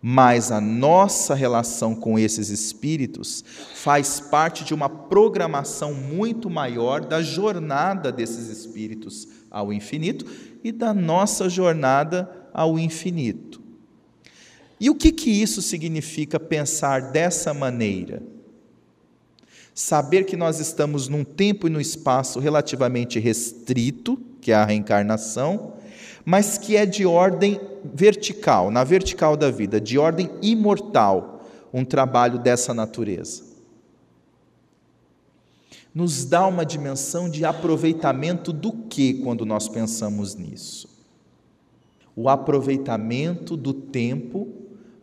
Mas 0.00 0.50
a 0.50 0.60
nossa 0.60 1.34
relação 1.34 1.94
com 1.94 2.18
esses 2.18 2.48
espíritos 2.48 3.44
faz 3.74 4.20
parte 4.20 4.64
de 4.64 4.72
uma 4.72 4.88
programação 4.88 5.92
muito 5.92 6.48
maior 6.48 7.04
da 7.04 7.20
jornada 7.20 8.10
desses 8.10 8.48
espíritos 8.48 9.28
ao 9.50 9.72
infinito 9.72 10.24
e 10.64 10.72
da 10.72 10.94
nossa 10.94 11.48
jornada 11.48 12.30
ao 12.54 12.78
infinito. 12.78 13.47
E 14.80 14.88
o 14.88 14.94
que, 14.94 15.10
que 15.10 15.30
isso 15.30 15.60
significa 15.60 16.38
pensar 16.38 17.10
dessa 17.10 17.52
maneira? 17.52 18.22
Saber 19.74 20.24
que 20.24 20.36
nós 20.36 20.60
estamos 20.60 21.08
num 21.08 21.24
tempo 21.24 21.66
e 21.66 21.70
no 21.70 21.80
espaço 21.80 22.40
relativamente 22.40 23.18
restrito, 23.18 24.18
que 24.40 24.52
é 24.52 24.54
a 24.54 24.64
reencarnação, 24.64 25.74
mas 26.24 26.58
que 26.58 26.76
é 26.76 26.84
de 26.84 27.06
ordem 27.06 27.60
vertical, 27.94 28.70
na 28.70 28.84
vertical 28.84 29.36
da 29.36 29.50
vida, 29.50 29.80
de 29.80 29.98
ordem 29.98 30.30
imortal, 30.42 31.44
um 31.72 31.84
trabalho 31.84 32.38
dessa 32.38 32.72
natureza 32.72 33.48
nos 35.98 36.24
dá 36.24 36.46
uma 36.46 36.64
dimensão 36.64 37.28
de 37.28 37.44
aproveitamento 37.44 38.52
do 38.52 38.70
que 38.72 39.14
quando 39.14 39.44
nós 39.44 39.68
pensamos 39.68 40.36
nisso? 40.36 40.88
O 42.14 42.28
aproveitamento 42.28 43.56
do 43.56 43.74
tempo 43.74 44.48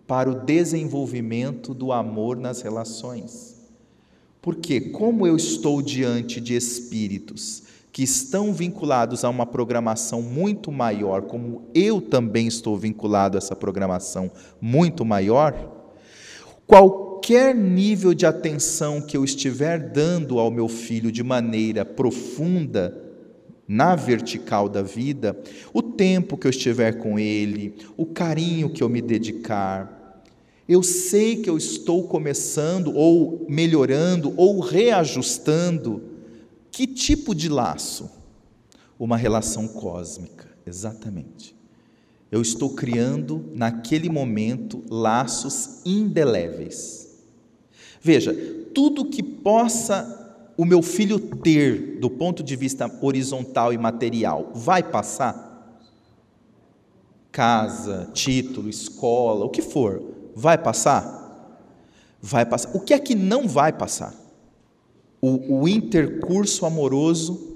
para 0.08 0.30
o 0.30 0.36
desenvolvimento 0.36 1.74
do 1.74 1.92
amor 1.92 2.38
nas 2.38 2.62
relações. 2.62 3.56
Porque, 4.42 4.80
como 4.80 5.26
eu 5.26 5.36
estou 5.36 5.82
diante 5.82 6.40
de 6.40 6.56
espíritos 6.56 7.64
que 7.92 8.04
estão 8.04 8.54
vinculados 8.54 9.24
a 9.24 9.30
uma 9.30 9.46
programação 9.46 10.22
muito 10.22 10.72
maior, 10.72 11.24
como 11.24 11.64
eu 11.74 12.02
também 12.02 12.46
estou 12.46 12.78
vinculado 12.78 13.38
a 13.38 13.40
essa 13.40 13.56
programação 13.56 14.30
muito 14.62 15.06
maior, 15.06 15.72
qual 16.68 17.06
qualquer 17.26 17.56
nível 17.56 18.14
de 18.14 18.24
atenção 18.24 19.02
que 19.02 19.18
eu 19.18 19.26
estiver 19.26 19.80
dando 19.80 20.38
ao 20.38 20.52
meu 20.52 20.68
filho 20.68 21.12
de 21.12 21.24
maneira 21.24 21.84
profunda, 21.84 23.02
na 23.68 23.96
vertical 23.96 24.70
da 24.70 24.84
vida, 24.84 25.36
o 25.74 25.82
tempo 25.82 26.38
que 26.38 26.46
eu 26.46 26.52
estiver 26.52 27.00
com 27.00 27.18
ele, 27.18 27.74
o 27.98 28.06
carinho 28.06 28.70
que 28.70 28.84
eu 28.84 28.88
me 28.88 29.02
dedicar, 29.02 29.95
eu 30.68 30.82
sei 30.82 31.38
que 31.38 31.50
eu 31.50 31.58
estou 31.58 32.08
começando 32.08 32.94
ou 32.96 33.46
melhorando 33.50 34.34
ou 34.36 34.60
reajustando 34.60 36.02
que 36.72 36.88
tipo 36.88 37.34
de 37.36 37.50
laço? 37.50 38.10
Uma 38.98 39.18
relação 39.18 39.68
cósmica, 39.68 40.50
exatamente. 40.66 41.56
Eu 42.32 42.42
estou 42.42 42.72
criando 42.72 43.52
naquele 43.54 44.10
momento 44.10 44.84
laços 44.90 45.82
indeléveis 45.86 47.06
Veja, 48.06 48.36
tudo 48.72 49.06
que 49.06 49.24
possa 49.24 50.54
o 50.56 50.64
meu 50.64 50.84
filho 50.84 51.20
ter 51.20 51.98
do 52.00 52.08
ponto 52.08 52.44
de 52.44 52.56
vista 52.56 52.88
horizontal 53.02 53.74
e 53.74 53.80
material 53.80 54.52
vai 54.54 54.84
passar? 54.84 55.82
Casa, 57.32 58.08
título, 58.14 58.70
escola, 58.70 59.44
o 59.44 59.50
que 59.50 59.64
for, 59.64 60.04
vai 60.36 60.58
passar? 60.58 61.24
Vai 62.22 62.46
passar. 62.46 62.76
O 62.76 62.80
que 62.80 62.94
é 62.94 63.00
que 63.00 63.16
não 63.16 63.48
vai 63.48 63.72
passar? 63.72 64.14
O, 65.22 65.62
o 65.62 65.68
intercurso 65.68 66.66
amoroso 66.66 67.56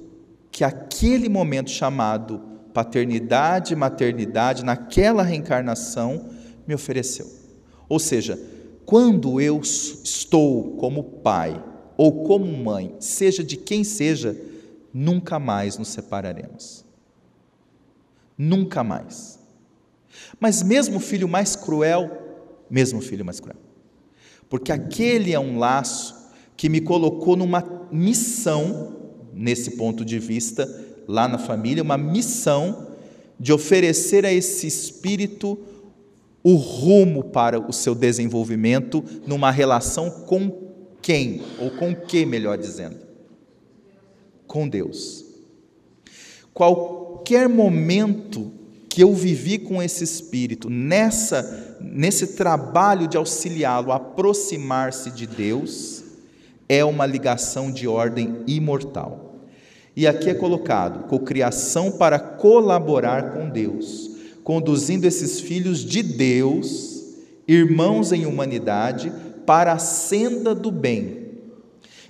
que 0.51 0.63
aquele 0.63 1.27
momento 1.27 1.69
chamado 1.69 2.41
paternidade 2.73 3.73
e 3.73 3.75
maternidade, 3.75 4.63
naquela 4.63 5.23
reencarnação, 5.23 6.29
me 6.65 6.73
ofereceu. 6.73 7.27
Ou 7.87 7.99
seja, 7.99 8.39
quando 8.85 9.41
eu 9.41 9.59
estou 9.59 10.77
como 10.77 11.03
pai 11.03 11.63
ou 11.97 12.23
como 12.23 12.45
mãe, 12.45 12.95
seja 12.99 13.43
de 13.43 13.57
quem 13.57 13.83
seja, 13.83 14.39
nunca 14.93 15.39
mais 15.39 15.77
nos 15.77 15.89
separaremos. 15.89 16.85
Nunca 18.37 18.83
mais. 18.83 19.39
Mas 20.39 20.63
mesmo 20.63 20.97
o 20.97 21.01
filho 21.01 21.27
mais 21.27 21.55
cruel, 21.55 22.28
mesmo 22.69 23.01
filho 23.01 23.25
mais 23.25 23.39
cruel. 23.39 23.57
Porque 24.49 24.71
aquele 24.71 25.33
é 25.33 25.39
um 25.39 25.57
laço 25.57 26.15
que 26.57 26.69
me 26.69 26.81
colocou 26.81 27.35
numa 27.35 27.63
missão, 27.91 28.95
nesse 29.33 29.71
ponto 29.71 30.03
de 30.03 30.19
vista, 30.19 30.67
lá 31.07 31.27
na 31.27 31.37
família, 31.37 31.83
uma 31.83 31.97
missão 31.97 32.89
de 33.39 33.53
oferecer 33.53 34.25
a 34.25 34.33
esse 34.33 34.67
espírito 34.67 35.57
o 36.43 36.55
rumo 36.55 37.23
para 37.23 37.59
o 37.59 37.73
seu 37.73 37.93
desenvolvimento 37.93 39.03
numa 39.25 39.51
relação 39.51 40.09
com 40.09 40.69
quem? 41.01 41.41
Ou 41.59 41.71
com 41.71 41.95
que, 41.95 42.25
melhor 42.25 42.57
dizendo? 42.57 42.97
Com 44.47 44.67
Deus. 44.67 45.25
Qualquer 46.53 47.47
momento 47.47 48.51
que 48.89 49.03
eu 49.03 49.13
vivi 49.13 49.57
com 49.57 49.81
esse 49.81 50.03
espírito, 50.03 50.69
nessa 50.69 51.68
nesse 51.81 52.27
trabalho 52.35 53.07
de 53.07 53.17
auxiliá-lo 53.17 53.91
a 53.91 53.95
aproximar-se 53.95 55.11
de 55.11 55.25
Deus, 55.25 56.03
é 56.67 56.83
uma 56.85 57.05
ligação 57.05 57.71
de 57.71 57.87
ordem 57.87 58.43
imortal. 58.47 59.35
E 59.95 60.07
aqui 60.07 60.29
é 60.29 60.33
colocado 60.33 61.07
cocriação 61.07 61.91
para 61.91 62.19
colaborar 62.19 63.33
com 63.33 63.49
Deus 63.49 64.09
conduzindo 64.49 65.05
esses 65.05 65.39
filhos 65.39 65.85
de 65.85 66.01
Deus, 66.01 67.03
irmãos 67.47 68.11
em 68.11 68.25
humanidade, 68.25 69.13
para 69.45 69.73
a 69.73 69.77
senda 69.77 70.55
do 70.55 70.71
bem. 70.71 71.29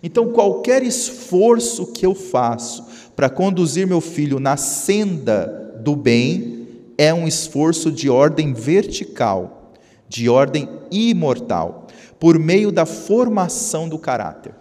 Então, 0.01 0.31
qualquer 0.31 0.81
esforço 0.81 1.87
que 1.87 2.05
eu 2.05 2.15
faço 2.15 3.11
para 3.13 3.29
conduzir 3.29 3.85
meu 3.85 3.99
filho 3.99 4.39
na 4.39 4.55
senda 4.55 5.75
do 5.83 5.97
bem 5.97 6.65
é 6.97 7.13
um 7.13 7.27
esforço 7.27 7.91
de 7.91 8.09
ordem 8.09 8.53
vertical, 8.53 9.58
de 10.09 10.27
ordem 10.27 10.67
imortal, 10.91 11.87
por 12.19 12.37
meio 12.37 12.71
da 12.71 12.85
formação 12.85 13.87
do 13.87 13.97
caráter. 13.97 14.53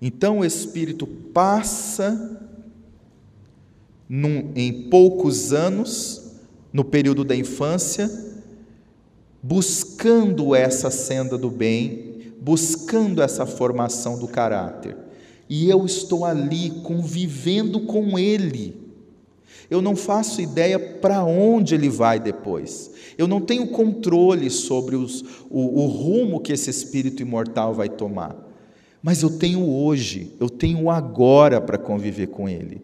Então, 0.00 0.40
o 0.40 0.44
Espírito 0.44 1.06
passa 1.06 2.40
num, 4.08 4.52
em 4.54 4.90
poucos 4.90 5.52
anos, 5.52 6.32
no 6.72 6.84
período 6.84 7.24
da 7.24 7.34
infância, 7.34 8.10
buscando 9.42 10.54
essa 10.54 10.90
senda 10.90 11.38
do 11.38 11.50
bem, 11.50 12.34
buscando 12.40 13.22
essa 13.22 13.46
formação 13.46 14.18
do 14.18 14.28
caráter. 14.28 14.96
e 15.48 15.68
eu 15.68 15.84
estou 15.84 16.24
ali 16.24 16.70
convivendo 16.82 17.80
com 17.80 18.18
ele. 18.18 18.81
Eu 19.72 19.80
não 19.80 19.96
faço 19.96 20.42
ideia 20.42 20.78
para 20.78 21.24
onde 21.24 21.74
ele 21.74 21.88
vai 21.88 22.20
depois. 22.20 22.90
Eu 23.16 23.26
não 23.26 23.40
tenho 23.40 23.68
controle 23.68 24.50
sobre 24.50 24.96
os, 24.96 25.22
o, 25.48 25.80
o 25.80 25.86
rumo 25.86 26.40
que 26.40 26.52
esse 26.52 26.68
espírito 26.68 27.22
imortal 27.22 27.72
vai 27.72 27.88
tomar. 27.88 28.36
Mas 29.02 29.22
eu 29.22 29.38
tenho 29.38 29.66
hoje, 29.66 30.36
eu 30.38 30.50
tenho 30.50 30.90
agora 30.90 31.58
para 31.58 31.78
conviver 31.78 32.26
com 32.26 32.46
ele. 32.46 32.82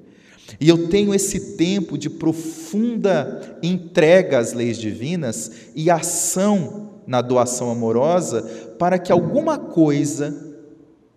E 0.58 0.66
eu 0.66 0.88
tenho 0.88 1.14
esse 1.14 1.58
tempo 1.58 1.98
de 1.98 2.08
profunda 2.08 3.58
entrega 3.62 4.38
às 4.38 4.54
leis 4.54 4.78
divinas 4.78 5.68
e 5.76 5.90
ação 5.90 7.02
na 7.06 7.20
doação 7.20 7.70
amorosa 7.70 8.40
para 8.78 8.98
que 8.98 9.12
alguma 9.12 9.58
coisa 9.58 10.56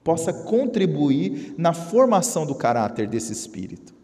possa 0.03 0.33
contribuir 0.33 1.55
na 1.57 1.71
formação 1.71 2.45
do 2.45 2.55
caráter 2.55 3.07
desse 3.07 3.31
espírito. 3.31 4.00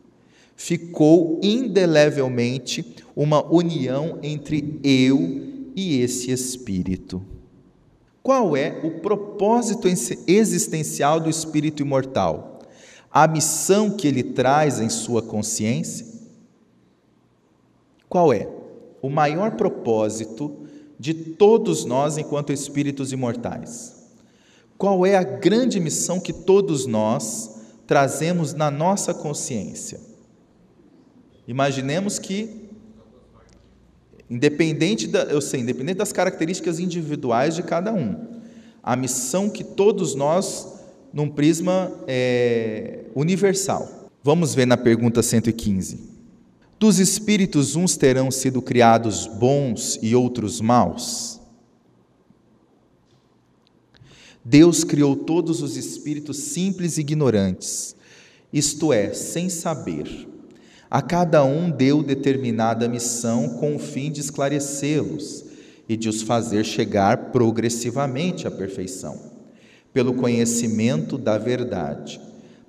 Ficou 0.60 1.39
indelevelmente 1.43 2.84
uma 3.15 3.46
união 3.46 4.17
entre 4.24 4.80
eu 4.84 5.20
e 5.76 6.02
esse 6.02 6.32
espírito. 6.32 7.24
Qual 8.24 8.58
é 8.58 8.82
o 8.84 9.00
propósito 9.00 9.88
existencial 10.28 11.20
do 11.20 11.30
espírito 11.30 11.84
imortal? 11.84 12.60
A 13.12 13.28
missão 13.28 13.91
que 13.91 14.08
ele 14.08 14.24
traz 14.24 14.80
em 14.80 14.89
sua 14.89 15.22
consciência? 15.22 16.08
Qual 18.10 18.34
é? 18.34 18.50
O 19.00 19.10
maior 19.10 19.52
propósito 19.52 20.65
de 21.00 21.13
todos 21.13 21.86
nós 21.86 22.17
enquanto 22.17 22.52
espíritos 22.52 23.12
imortais. 23.12 23.96
Qual 24.76 25.06
é 25.06 25.15
a 25.15 25.24
grande 25.24 25.80
missão 25.80 26.20
que 26.20 26.34
todos 26.34 26.88
nós 26.88 27.62
trazemos 27.86 28.54
na 28.54 28.72
nossa 28.72 29.13
consciência? 29.13 30.07
Imaginemos 31.48 32.20
que, 32.20 32.68
independente, 34.30 35.08
da, 35.08 35.24
eu 35.24 35.40
sei, 35.40 35.62
independente 35.62 35.98
das 35.98 36.12
características 36.12 36.78
individuais 36.78 37.56
de 37.56 37.64
cada 37.64 37.94
um, 37.94 38.42
a 38.84 38.96
missão 38.96 39.50
que 39.50 39.64
todos 39.64 40.14
nós, 40.14 40.68
num 41.14 41.30
prisma 41.30 41.92
é, 42.06 43.06
universal. 43.16 44.10
Vamos 44.22 44.54
ver 44.54 44.66
na 44.66 44.76
pergunta 44.76 45.24
115. 45.24 46.18
Dos 46.78 47.00
espíritos, 47.00 47.78
uns 47.78 47.96
terão 47.96 48.30
sido 48.30 48.62
criados 48.62 49.26
bons 49.26 49.98
e 50.02 50.14
outros 50.14 50.60
maus? 50.60 51.40
Deus 54.44 54.84
criou 54.84 55.16
todos 55.16 55.62
os 55.62 55.76
espíritos 55.76 56.38
simples 56.38 56.98
e 56.98 57.02
ignorantes, 57.02 57.96
isto 58.52 58.94
é, 58.94 59.14
sem 59.14 59.50
saber. 59.50 60.37
A 60.89 61.02
cada 61.02 61.43
um 61.43 61.69
deu 61.69 62.02
determinada 62.02 62.88
missão 62.88 63.50
com 63.50 63.76
o 63.76 63.80
fim 63.80 64.12
de 64.12 64.21
esclarecê-los 64.21 65.45
e 65.88 65.97
de 65.97 66.08
os 66.08 66.21
fazer 66.21 66.63
chegar 66.63 67.32
progressivamente 67.32 68.47
à 68.47 68.52
perfeição, 68.52 69.19
pelo 69.93 70.13
conhecimento 70.13 71.17
da 71.17 71.38
verdade, 71.38 72.21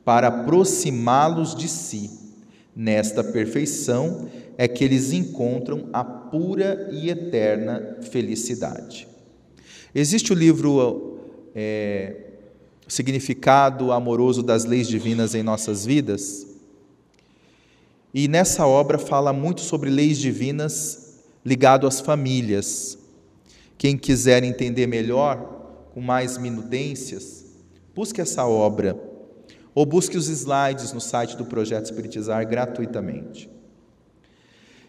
para 0.05 0.29
aproximá-los 0.29 1.55
de 1.55 1.69
si. 1.69 2.11
Nesta 2.75 3.25
perfeição 3.25 4.29
é 4.57 4.67
que 4.67 4.85
eles 4.85 5.13
encontram 5.13 5.89
a 5.93 6.03
pura 6.03 6.89
e 6.93 7.11
eterna 7.11 7.99
felicidade. 8.03 9.07
Existe 9.95 10.33
o 10.33 10.37
livro 10.37 11.19
é, 11.55 12.15
significado 12.87 13.93
amoroso 13.93 14.43
das 14.43 14.65
leis 14.65 14.89
divinas 14.89 15.35
em 15.35 15.43
nossas 15.43 15.85
vidas. 15.85 16.48
E 18.13 18.27
nessa 18.27 18.67
obra 18.67 18.99
fala 18.99 19.33
muito 19.33 19.61
sobre 19.61 19.91
leis 19.91 20.19
divinas 20.19 21.19
ligado 21.45 21.87
às 21.87 22.01
famílias. 22.01 22.99
Quem 23.77 23.97
quiser 23.97 24.43
entender 24.43 24.87
melhor, 24.87 25.89
com 25.93 26.01
mais 26.01 26.39
minudências, 26.39 27.45
busque 27.95 28.21
essa 28.21 28.47
obra 28.47 28.99
ou 29.75 29.87
busque 29.87 30.17
os 30.17 30.29
slides 30.29 30.93
no 30.93 31.01
site 31.01 31.37
do 31.37 31.45
Projeto 31.45 31.85
Espiritizar 31.85 32.47
gratuitamente. 32.49 33.49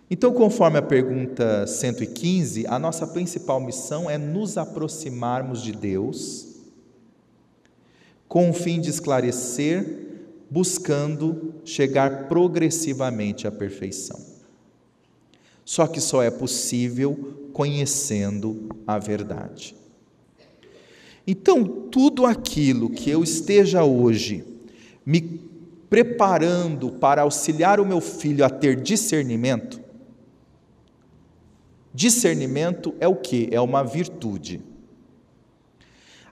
Então, 0.09 0.33
conforme 0.33 0.79
a 0.79 0.81
pergunta 0.81 1.67
115, 1.67 2.65
a 2.65 2.79
nossa 2.79 3.05
principal 3.05 3.59
missão 3.59 4.09
é 4.09 4.17
nos 4.17 4.57
aproximarmos 4.57 5.61
de 5.61 5.71
Deus 5.71 6.47
com 8.27 8.49
o 8.49 8.53
fim 8.53 8.79
de 8.79 8.89
esclarecer, 8.89 9.98
buscando 10.49 11.53
chegar 11.63 12.27
progressivamente 12.27 13.47
à 13.47 13.51
perfeição. 13.51 14.19
Só 15.63 15.85
que 15.85 16.01
só 16.01 16.23
é 16.23 16.31
possível 16.31 17.49
conhecendo 17.53 18.69
a 18.87 18.97
verdade. 18.97 19.75
Então, 21.27 21.63
tudo 21.63 22.25
aquilo 22.25 22.89
que 22.89 23.09
eu 23.09 23.23
esteja 23.23 23.83
hoje 23.83 24.43
me 25.05 25.21
preparando 25.87 26.91
para 26.93 27.21
auxiliar 27.21 27.79
o 27.79 27.85
meu 27.85 28.01
filho 28.01 28.43
a 28.43 28.49
ter 28.49 28.81
discernimento, 28.81 29.79
discernimento 31.93 32.95
é 32.99 33.07
o 33.07 33.15
que? 33.15 33.47
É 33.51 33.61
uma 33.61 33.83
virtude. 33.83 34.61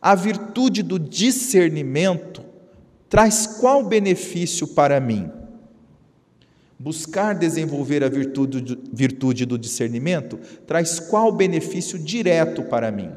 A 0.02 0.16
virtude 0.16 0.82
do 0.82 0.98
discernimento 0.98 2.47
traz 3.10 3.48
qual 3.48 3.84
benefício 3.84 4.68
para 4.68 5.00
mim? 5.00 5.30
Buscar 6.80 7.34
desenvolver 7.34 8.04
a 8.04 8.10
virtude, 8.10 9.46
do 9.46 9.58
discernimento 9.58 10.38
traz 10.68 11.00
qual 11.00 11.32
benefício 11.32 11.98
direto 11.98 12.62
para 12.64 12.92
mim? 12.92 13.10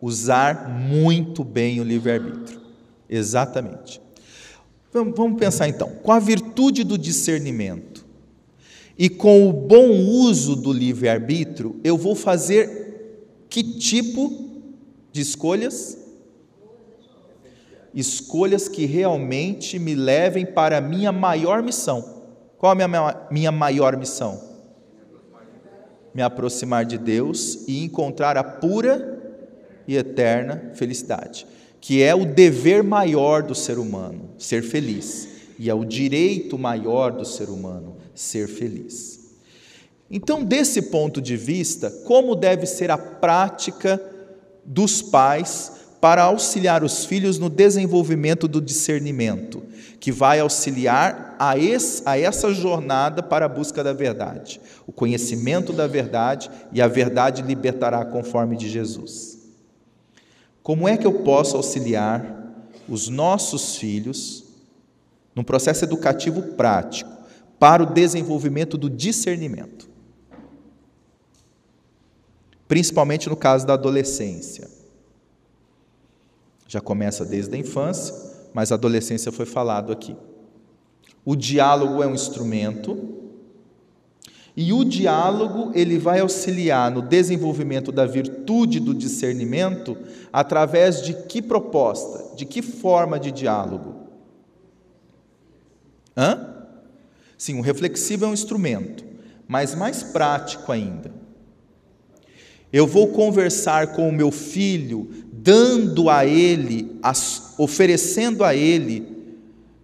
Usar 0.00 0.68
muito 0.68 1.42
bem 1.42 1.80
o 1.80 1.84
livre-arbítrio. 1.84 2.60
Exatamente. 3.08 4.00
Vamos 4.92 5.38
pensar 5.38 5.68
então, 5.68 5.88
com 6.02 6.12
a 6.12 6.18
virtude 6.18 6.84
do 6.84 6.98
discernimento 6.98 8.04
e 8.98 9.08
com 9.08 9.48
o 9.48 9.52
bom 9.52 9.88
uso 9.90 10.54
do 10.54 10.72
livre-arbítrio, 10.72 11.80
eu 11.82 11.96
vou 11.96 12.14
fazer 12.14 13.44
que 13.48 13.62
tipo 13.62 14.50
de 15.10 15.20
escolhas? 15.20 15.98
Escolhas 17.94 18.68
que 18.68 18.86
realmente 18.86 19.78
me 19.78 19.94
levem 19.94 20.46
para 20.46 20.78
a 20.78 20.80
minha 20.80 21.12
maior 21.12 21.62
missão. 21.62 22.22
Qual 22.58 22.72
a 22.72 22.74
minha, 22.74 23.26
minha 23.30 23.52
maior 23.52 23.96
missão? 23.96 24.40
Me 26.14 26.22
aproximar 26.22 26.84
de 26.84 26.98
Deus 26.98 27.66
e 27.66 27.84
encontrar 27.84 28.36
a 28.36 28.44
pura 28.44 29.20
e 29.86 29.96
eterna 29.96 30.70
felicidade, 30.74 31.46
que 31.80 32.02
é 32.02 32.14
o 32.14 32.24
dever 32.24 32.82
maior 32.82 33.42
do 33.42 33.54
ser 33.54 33.78
humano, 33.78 34.30
ser 34.38 34.62
feliz, 34.62 35.28
e 35.58 35.68
é 35.68 35.74
o 35.74 35.84
direito 35.84 36.58
maior 36.58 37.12
do 37.12 37.24
ser 37.24 37.48
humano, 37.48 37.96
ser 38.14 38.46
feliz. 38.48 39.20
Então, 40.10 40.44
desse 40.44 40.82
ponto 40.82 41.20
de 41.20 41.36
vista, 41.36 41.90
como 42.04 42.36
deve 42.36 42.66
ser 42.66 42.90
a 42.90 42.98
prática 42.98 44.00
dos 44.64 45.00
pais 45.00 45.72
para 46.02 46.24
auxiliar 46.24 46.82
os 46.82 47.04
filhos 47.04 47.38
no 47.38 47.48
desenvolvimento 47.48 48.48
do 48.48 48.60
discernimento, 48.60 49.62
que 50.00 50.10
vai 50.10 50.40
auxiliar 50.40 51.36
a, 51.38 51.56
esse, 51.56 52.02
a 52.04 52.18
essa 52.18 52.52
jornada 52.52 53.22
para 53.22 53.46
a 53.46 53.48
busca 53.48 53.84
da 53.84 53.92
verdade, 53.92 54.60
o 54.84 54.90
conhecimento 54.90 55.72
da 55.72 55.86
verdade 55.86 56.50
e 56.72 56.82
a 56.82 56.88
verdade 56.88 57.40
libertará 57.40 58.04
conforme 58.04 58.56
de 58.56 58.68
Jesus. 58.68 59.38
Como 60.60 60.88
é 60.88 60.96
que 60.96 61.06
eu 61.06 61.20
posso 61.22 61.56
auxiliar 61.56 62.52
os 62.88 63.08
nossos 63.08 63.76
filhos 63.76 64.42
num 65.36 65.44
processo 65.44 65.84
educativo 65.84 66.42
prático 66.54 67.12
para 67.60 67.80
o 67.80 67.86
desenvolvimento 67.86 68.76
do 68.76 68.90
discernimento? 68.90 69.92
principalmente 72.72 73.28
no 73.28 73.36
caso 73.36 73.66
da 73.66 73.74
adolescência. 73.74 74.81
Já 76.72 76.80
começa 76.80 77.22
desde 77.22 77.54
a 77.54 77.58
infância, 77.58 78.14
mas 78.54 78.72
a 78.72 78.76
adolescência 78.76 79.30
foi 79.30 79.44
falado 79.44 79.92
aqui. 79.92 80.16
O 81.22 81.36
diálogo 81.36 82.02
é 82.02 82.06
um 82.06 82.14
instrumento 82.14 83.28
e 84.56 84.72
o 84.72 84.82
diálogo 84.82 85.70
ele 85.74 85.98
vai 85.98 86.20
auxiliar 86.20 86.90
no 86.90 87.02
desenvolvimento 87.02 87.92
da 87.92 88.06
virtude 88.06 88.80
do 88.80 88.94
discernimento 88.94 89.98
através 90.32 91.02
de 91.02 91.12
que 91.12 91.42
proposta, 91.42 92.34
de 92.36 92.46
que 92.46 92.62
forma 92.62 93.20
de 93.20 93.30
diálogo? 93.30 94.06
Hã? 96.16 96.54
Sim, 97.36 97.58
o 97.58 97.62
reflexivo 97.62 98.24
é 98.24 98.28
um 98.28 98.32
instrumento, 98.32 99.04
mas 99.46 99.74
mais 99.74 100.02
prático 100.02 100.72
ainda. 100.72 101.12
Eu 102.72 102.86
vou 102.86 103.08
conversar 103.08 103.88
com 103.88 104.08
o 104.08 104.12
meu 104.12 104.30
filho, 104.30 105.10
dando 105.42 106.08
a 106.08 106.24
ele, 106.24 106.98
oferecendo 107.58 108.44
a 108.44 108.54
ele 108.54 109.06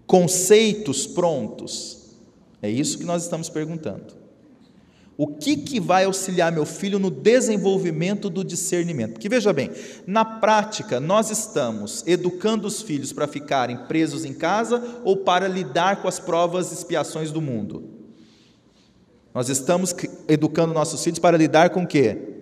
conceitos 0.07 1.07
prontos? 1.07 2.17
É 2.63 2.71
isso 2.71 2.99
que 2.99 3.05
nós 3.05 3.25
estamos 3.25 3.49
perguntando. 3.49 4.17
O 5.17 5.27
que, 5.27 5.57
que 5.57 5.81
vai 5.81 6.05
auxiliar 6.05 6.53
meu 6.53 6.65
filho 6.65 6.97
no 6.97 7.11
desenvolvimento 7.11 8.31
do 8.31 8.45
discernimento? 8.45 9.15
Porque 9.15 9.29
veja 9.29 9.53
bem, 9.53 9.73
na 10.07 10.25
prática, 10.25 11.01
nós 11.01 11.29
estamos 11.29 12.05
educando 12.07 12.69
os 12.69 12.81
filhos 12.81 13.13
para 13.13 13.27
ficarem 13.27 13.77
presos 13.89 14.25
em 14.25 14.33
casa 14.33 15.01
ou 15.03 15.17
para 15.17 15.49
lidar 15.49 16.01
com 16.01 16.07
as 16.07 16.21
provas 16.21 16.71
e 16.71 16.75
expiações 16.75 17.33
do 17.33 17.43
mundo? 17.43 17.83
Nós 19.35 19.49
estamos 19.49 19.93
educando 20.29 20.73
nossos 20.73 21.03
filhos 21.03 21.19
para 21.19 21.37
lidar 21.37 21.71
com 21.71 21.83
o 21.83 21.87
quê? 21.87 22.38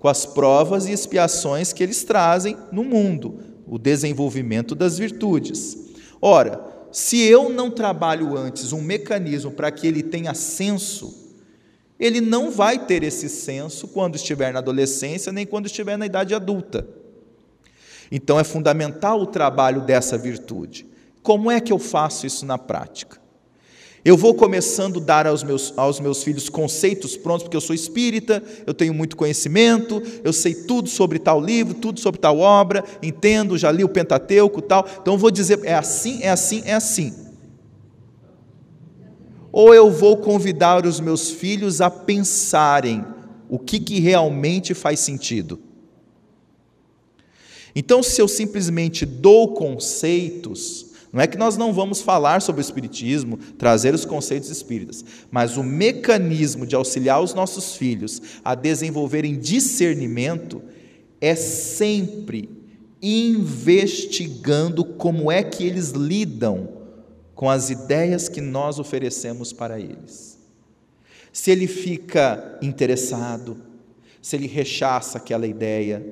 Com 0.00 0.08
as 0.08 0.26
provas 0.26 0.88
e 0.88 0.92
expiações 0.92 1.72
que 1.72 1.82
eles 1.82 2.02
trazem 2.02 2.56
no 2.72 2.82
mundo, 2.82 3.38
o 3.68 3.78
desenvolvimento 3.78 4.74
das 4.74 4.98
virtudes. 4.98 5.76
Ora, 6.20 6.60
se 6.90 7.20
eu 7.22 7.48
não 7.48 7.70
trabalho 7.70 8.36
antes 8.36 8.72
um 8.72 8.80
mecanismo 8.80 9.52
para 9.52 9.70
que 9.70 9.86
ele 9.86 10.02
tenha 10.02 10.34
senso, 10.34 11.14
ele 11.98 12.20
não 12.20 12.50
vai 12.50 12.84
ter 12.84 13.02
esse 13.04 13.28
senso 13.28 13.86
quando 13.86 14.16
estiver 14.16 14.52
na 14.52 14.58
adolescência, 14.58 15.30
nem 15.30 15.46
quando 15.46 15.66
estiver 15.66 15.96
na 15.96 16.06
idade 16.06 16.34
adulta. 16.34 16.88
Então 18.10 18.40
é 18.40 18.44
fundamental 18.44 19.20
o 19.20 19.26
trabalho 19.26 19.82
dessa 19.82 20.18
virtude. 20.18 20.86
Como 21.22 21.50
é 21.50 21.60
que 21.60 21.72
eu 21.72 21.78
faço 21.78 22.26
isso 22.26 22.44
na 22.46 22.56
prática? 22.58 23.19
Eu 24.04 24.16
vou 24.16 24.34
começando 24.34 24.98
a 24.98 25.02
dar 25.02 25.26
aos 25.26 25.42
meus, 25.42 25.74
aos 25.76 26.00
meus 26.00 26.22
filhos 26.22 26.48
conceitos 26.48 27.16
prontos, 27.16 27.42
porque 27.42 27.56
eu 27.56 27.60
sou 27.60 27.74
espírita, 27.74 28.42
eu 28.66 28.72
tenho 28.72 28.94
muito 28.94 29.16
conhecimento, 29.16 30.02
eu 30.24 30.32
sei 30.32 30.54
tudo 30.54 30.88
sobre 30.88 31.18
tal 31.18 31.40
livro, 31.40 31.74
tudo 31.74 32.00
sobre 32.00 32.20
tal 32.20 32.38
obra, 32.38 32.82
entendo, 33.02 33.58
já 33.58 33.70
li 33.70 33.84
o 33.84 33.88
Pentateuco 33.88 34.62
tal. 34.62 34.86
Então 35.00 35.14
eu 35.14 35.18
vou 35.18 35.30
dizer, 35.30 35.60
é 35.64 35.74
assim, 35.74 36.20
é 36.22 36.30
assim, 36.30 36.62
é 36.64 36.74
assim 36.74 37.30
ou 39.52 39.74
eu 39.74 39.90
vou 39.90 40.16
convidar 40.16 40.86
os 40.86 41.00
meus 41.00 41.30
filhos 41.30 41.80
a 41.80 41.90
pensarem 41.90 43.04
o 43.48 43.58
que, 43.58 43.80
que 43.80 43.98
realmente 43.98 44.74
faz 44.74 45.00
sentido? 45.00 45.58
Então, 47.74 48.02
se 48.02 48.20
eu 48.20 48.28
simplesmente 48.28 49.04
dou 49.04 49.54
conceitos, 49.54 50.86
não 51.12 51.20
é 51.20 51.26
que 51.26 51.36
nós 51.36 51.56
não 51.56 51.72
vamos 51.72 52.00
falar 52.00 52.40
sobre 52.40 52.60
o 52.60 52.62
Espiritismo, 52.62 53.36
trazer 53.58 53.94
os 53.94 54.04
conceitos 54.04 54.48
espíritas, 54.48 55.04
mas 55.30 55.56
o 55.56 55.62
mecanismo 55.62 56.66
de 56.66 56.76
auxiliar 56.76 57.20
os 57.20 57.34
nossos 57.34 57.74
filhos 57.74 58.22
a 58.44 58.54
desenvolverem 58.54 59.38
discernimento 59.38 60.62
é 61.20 61.34
sempre 61.34 62.48
investigando 63.02 64.84
como 64.84 65.32
é 65.32 65.42
que 65.42 65.64
eles 65.64 65.90
lidam 65.90 66.68
com 67.34 67.48
as 67.48 67.70
ideias 67.70 68.28
que 68.28 68.40
nós 68.40 68.78
oferecemos 68.78 69.52
para 69.52 69.80
eles. 69.80 70.38
Se 71.32 71.50
ele 71.50 71.66
fica 71.66 72.58
interessado, 72.60 73.56
se 74.20 74.36
ele 74.36 74.46
rechaça 74.46 75.18
aquela 75.18 75.46
ideia, 75.46 76.04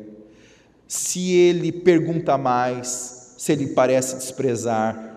se 0.87 1.33
ele 1.33 1.71
pergunta 1.71 2.39
mais, 2.39 3.18
se 3.39 3.53
ele 3.53 3.69
parece 3.69 4.17
desprezar. 4.17 5.09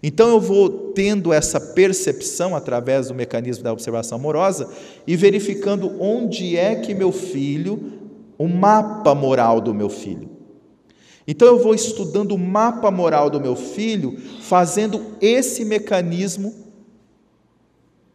Então 0.00 0.28
eu 0.28 0.40
vou 0.40 0.92
tendo 0.92 1.32
essa 1.32 1.60
percepção 1.60 2.54
através 2.54 3.08
do 3.08 3.14
mecanismo 3.14 3.64
da 3.64 3.72
observação 3.72 4.16
amorosa 4.16 4.70
e 5.04 5.16
verificando 5.16 6.00
onde 6.00 6.56
é 6.56 6.76
que 6.76 6.94
meu 6.94 7.10
filho, 7.10 7.92
o 8.38 8.46
mapa 8.46 9.14
moral 9.16 9.60
do 9.60 9.74
meu 9.74 9.88
filho. 9.88 10.30
Então 11.26 11.48
eu 11.48 11.58
vou 11.58 11.74
estudando 11.74 12.32
o 12.32 12.38
mapa 12.38 12.90
moral 12.90 13.28
do 13.28 13.40
meu 13.40 13.56
filho, 13.56 14.16
fazendo 14.42 15.04
esse 15.20 15.64
mecanismo 15.64 16.54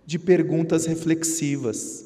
de 0.05 0.17
perguntas 0.17 0.85
reflexivas, 0.85 2.05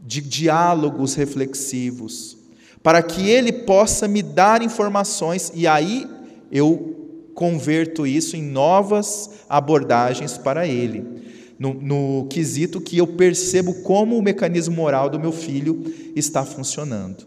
de 0.00 0.22
diálogos 0.22 1.14
reflexivos, 1.14 2.38
para 2.82 3.02
que 3.02 3.28
ele 3.28 3.52
possa 3.52 4.08
me 4.08 4.22
dar 4.22 4.62
informações 4.62 5.52
e 5.54 5.66
aí 5.66 6.08
eu 6.52 7.30
converto 7.34 8.06
isso 8.06 8.36
em 8.36 8.42
novas 8.42 9.30
abordagens 9.48 10.36
para 10.36 10.68
ele. 10.68 11.22
No, 11.58 11.72
no 11.72 12.26
quesito 12.28 12.80
que 12.80 12.98
eu 12.98 13.06
percebo 13.06 13.82
como 13.82 14.18
o 14.18 14.22
mecanismo 14.22 14.74
moral 14.74 15.08
do 15.08 15.18
meu 15.18 15.32
filho 15.32 15.82
está 16.14 16.44
funcionando. 16.44 17.26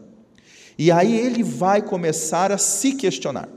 E 0.78 0.92
aí 0.92 1.18
ele 1.18 1.42
vai 1.42 1.82
começar 1.82 2.52
a 2.52 2.58
se 2.58 2.94
questionar. 2.94 3.50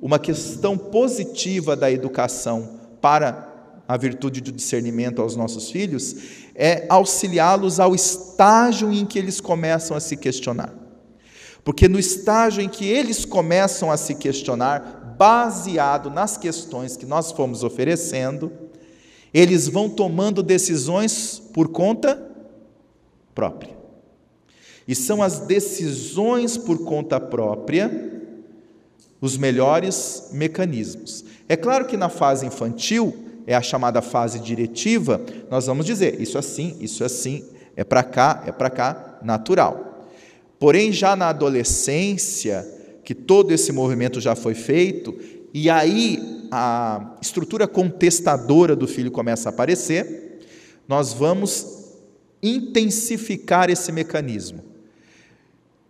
Uma 0.00 0.18
questão 0.18 0.76
positiva 0.76 1.76
da 1.76 1.90
educação 1.90 2.80
para 3.00 3.46
a 3.86 3.96
virtude 3.96 4.40
do 4.40 4.50
discernimento 4.50 5.22
aos 5.22 5.36
nossos 5.36 5.70
filhos 5.70 6.16
é 6.54 6.86
auxiliá-los 6.88 7.78
ao 7.78 7.94
estágio 7.94 8.92
em 8.92 9.06
que 9.06 9.18
eles 9.18 9.40
começam 9.40 9.96
a 9.96 10.00
se 10.00 10.16
questionar. 10.16 10.87
Porque 11.68 11.86
no 11.86 11.98
estágio 11.98 12.62
em 12.62 12.68
que 12.68 12.86
eles 12.86 13.26
começam 13.26 13.90
a 13.90 13.98
se 13.98 14.14
questionar, 14.14 15.14
baseado 15.18 16.08
nas 16.08 16.34
questões 16.34 16.96
que 16.96 17.04
nós 17.04 17.30
fomos 17.30 17.62
oferecendo, 17.62 18.50
eles 19.34 19.68
vão 19.68 19.86
tomando 19.86 20.42
decisões 20.42 21.38
por 21.52 21.68
conta 21.68 22.26
própria. 23.34 23.76
E 24.88 24.94
são 24.94 25.22
as 25.22 25.40
decisões 25.40 26.56
por 26.56 26.86
conta 26.86 27.20
própria 27.20 28.18
os 29.20 29.36
melhores 29.36 30.30
mecanismos. 30.32 31.22
É 31.50 31.54
claro 31.54 31.84
que 31.84 31.98
na 31.98 32.08
fase 32.08 32.46
infantil, 32.46 33.14
é 33.46 33.54
a 33.54 33.60
chamada 33.60 34.00
fase 34.00 34.38
diretiva, 34.38 35.20
nós 35.50 35.66
vamos 35.66 35.84
dizer 35.84 36.18
isso 36.18 36.38
assim, 36.38 36.78
isso 36.80 37.04
assim, 37.04 37.44
é 37.76 37.84
para 37.84 38.02
cá, 38.02 38.42
é 38.46 38.52
para 38.52 38.70
cá, 38.70 39.18
natural. 39.22 39.87
Porém, 40.58 40.92
já 40.92 41.14
na 41.14 41.28
adolescência, 41.28 42.66
que 43.04 43.14
todo 43.14 43.52
esse 43.52 43.72
movimento 43.72 44.20
já 44.20 44.34
foi 44.34 44.54
feito, 44.54 45.14
e 45.54 45.70
aí 45.70 46.46
a 46.50 47.16
estrutura 47.22 47.66
contestadora 47.66 48.74
do 48.74 48.86
filho 48.86 49.10
começa 49.10 49.48
a 49.48 49.50
aparecer, 49.50 50.40
nós 50.86 51.12
vamos 51.12 51.78
intensificar 52.42 53.70
esse 53.70 53.92
mecanismo 53.92 54.64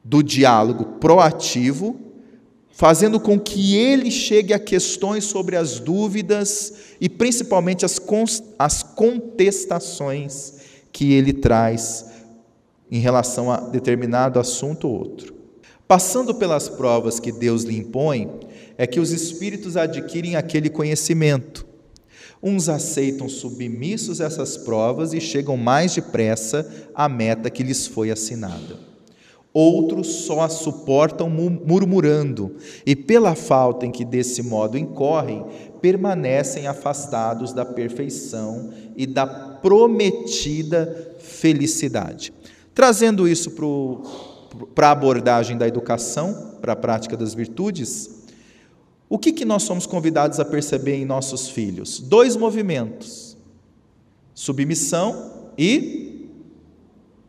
do 0.04 0.22
diálogo 0.22 0.85
proativo, 0.98 1.98
fazendo 2.70 3.18
com 3.18 3.38
que 3.38 3.76
ele 3.76 4.11
chegue 4.11 4.52
a 4.52 4.59
questões 4.59 5.24
sobre 5.24 5.57
as 5.57 5.81
dúvidas 5.81 6.72
e 7.00 7.09
principalmente 7.09 7.85
as, 7.85 8.00
as 8.59 8.83
contestações 8.83 10.54
que 10.92 11.12
ele 11.12 11.33
traz 11.33 12.07
em 12.90 12.98
relação 12.98 13.51
a 13.51 13.61
determinado 13.61 14.38
assunto 14.38 14.88
ou 14.88 14.98
outro. 14.98 15.35
Passando 15.87 16.35
pelas 16.35 16.68
provas 16.68 17.18
que 17.18 17.33
Deus 17.33 17.62
lhe 17.62 17.77
impõe, 17.77 18.31
é 18.77 18.87
que 18.87 19.01
os 19.01 19.11
espíritos 19.11 19.77
adquirem 19.77 20.37
aquele 20.37 20.68
conhecimento. 20.68 21.66
Uns 22.42 22.68
aceitam 22.68 23.29
submissos 23.29 24.20
essas 24.20 24.57
provas 24.57 25.12
e 25.12 25.20
chegam 25.20 25.57
mais 25.57 25.94
depressa 25.94 26.88
à 26.94 27.09
meta 27.09 27.51
que 27.51 27.62
lhes 27.62 27.87
foi 27.87 28.11
assinada 28.11 28.88
outros 29.53 30.07
só 30.24 30.42
a 30.42 30.48
suportam 30.48 31.29
murmurando, 31.29 32.57
e 32.87 32.94
pela 32.94 33.35
falta 33.35 33.87
em 33.87 33.90
que 33.90 34.05
desse 34.05 34.42
modo 34.42 34.79
incorrem, 34.79 35.44
permanecem 35.81 36.68
afastados 36.68 37.53
da 37.53 37.64
perfeição 37.64 38.70
e 38.96 39.05
da 39.07 39.27
prometida 39.27 41.16
felicidade. 41.18 42.33
Trazendo 42.79 43.27
isso 43.27 43.51
para 44.73 44.87
a 44.87 44.93
abordagem 44.93 45.59
da 45.59 45.67
educação, 45.67 46.59
para 46.61 46.75
a 46.75 46.77
prática 46.77 47.17
das 47.17 47.35
virtudes, 47.35 48.09
o 49.09 49.19
que, 49.19 49.33
que 49.33 49.45
nós 49.45 49.64
somos 49.64 49.85
convidados 49.85 50.38
a 50.38 50.45
perceber 50.45 50.95
em 50.95 51.05
nossos 51.05 51.49
filhos? 51.49 51.99
Dois 51.99 52.37
movimentos: 52.37 53.37
submissão 54.33 55.51
e 55.59 56.29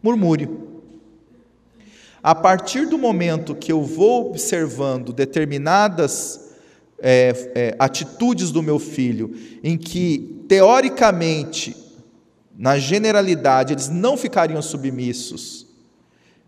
murmúrio. 0.04 0.68
A 2.22 2.36
partir 2.36 2.86
do 2.86 3.00
momento 3.00 3.56
que 3.56 3.72
eu 3.72 3.82
vou 3.82 4.30
observando 4.30 5.12
determinadas 5.12 6.52
é, 7.00 7.52
é, 7.56 7.76
atitudes 7.80 8.52
do 8.52 8.62
meu 8.62 8.78
filho, 8.78 9.34
em 9.64 9.80
que, 9.80 10.44
teoricamente, 10.48 11.76
na 12.60 12.78
generalidade, 12.78 13.74
eles 13.74 13.89
não 13.89 14.15
ficariam 14.15 14.62
submissos, 14.62 15.65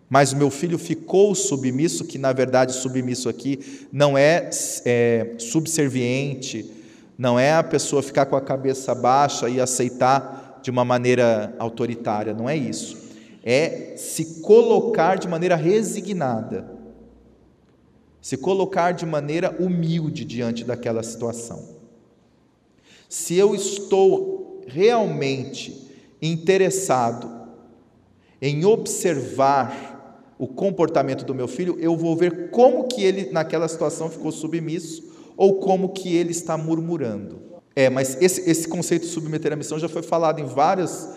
mas 0.08 0.32
o 0.32 0.38
meu 0.38 0.52
filho 0.52 0.78
ficou 0.78 1.34
submisso, 1.34 2.06
que 2.06 2.20
na 2.20 2.32
verdade 2.32 2.74
submisso 2.74 3.28
aqui 3.28 3.88
não 3.92 4.16
é, 4.16 4.48
é 4.86 5.36
subserviente, 5.40 6.70
não 7.18 7.40
é 7.40 7.54
a 7.54 7.64
pessoa 7.64 8.04
ficar 8.04 8.28
com 8.28 8.36
a 8.36 8.42
cabeça 8.42 8.94
baixa 8.94 9.50
e 9.50 9.60
aceitar 9.60 10.60
de 10.62 10.70
uma 10.70 10.86
maneira 10.86 11.56
autoritária, 11.58 12.34
não 12.34 12.48
é 12.48 12.56
isso 12.56 13.02
é 13.44 13.96
se 13.98 14.42
colocar 14.42 15.18
de 15.18 15.28
maneira 15.28 15.56
resignada, 15.56 16.70
se 18.22 18.38
colocar 18.38 18.92
de 18.92 19.06
maneira 19.06 19.56
humilde 19.60 20.24
diante 20.24 20.64
daquela 20.64 21.04
situação. 21.04 21.82
se 23.10 23.36
eu 23.36 23.54
estou 23.54 24.64
realmente 24.68 25.91
interessado 26.22 27.30
em 28.42 28.66
observar 28.66 30.36
o 30.38 30.48
comportamento 30.48 31.24
do 31.24 31.36
meu 31.36 31.48
filho, 31.48 31.78
eu 31.80 31.96
vou 31.96 32.16
ver 32.16 32.50
como 32.50 32.88
que 32.88 33.04
ele 33.04 33.32
naquela 33.32 33.68
situação 33.68 34.10
ficou 34.10 34.32
submisso 34.32 35.12
ou 35.38 35.60
como 35.60 35.90
que 35.90 36.16
ele 36.16 36.32
está 36.32 36.58
murmurando. 36.58 37.40
É, 37.76 37.90
mas 37.90 38.20
esse, 38.22 38.50
esse 38.50 38.68
conceito 38.68 39.04
de 39.04 39.10
submeter 39.10 39.54
a 39.54 39.56
missão 39.56 39.80
já 39.80 39.88
foi 39.88 40.02
falado 40.02 40.40
em 40.40 40.46
várias, 40.46 41.10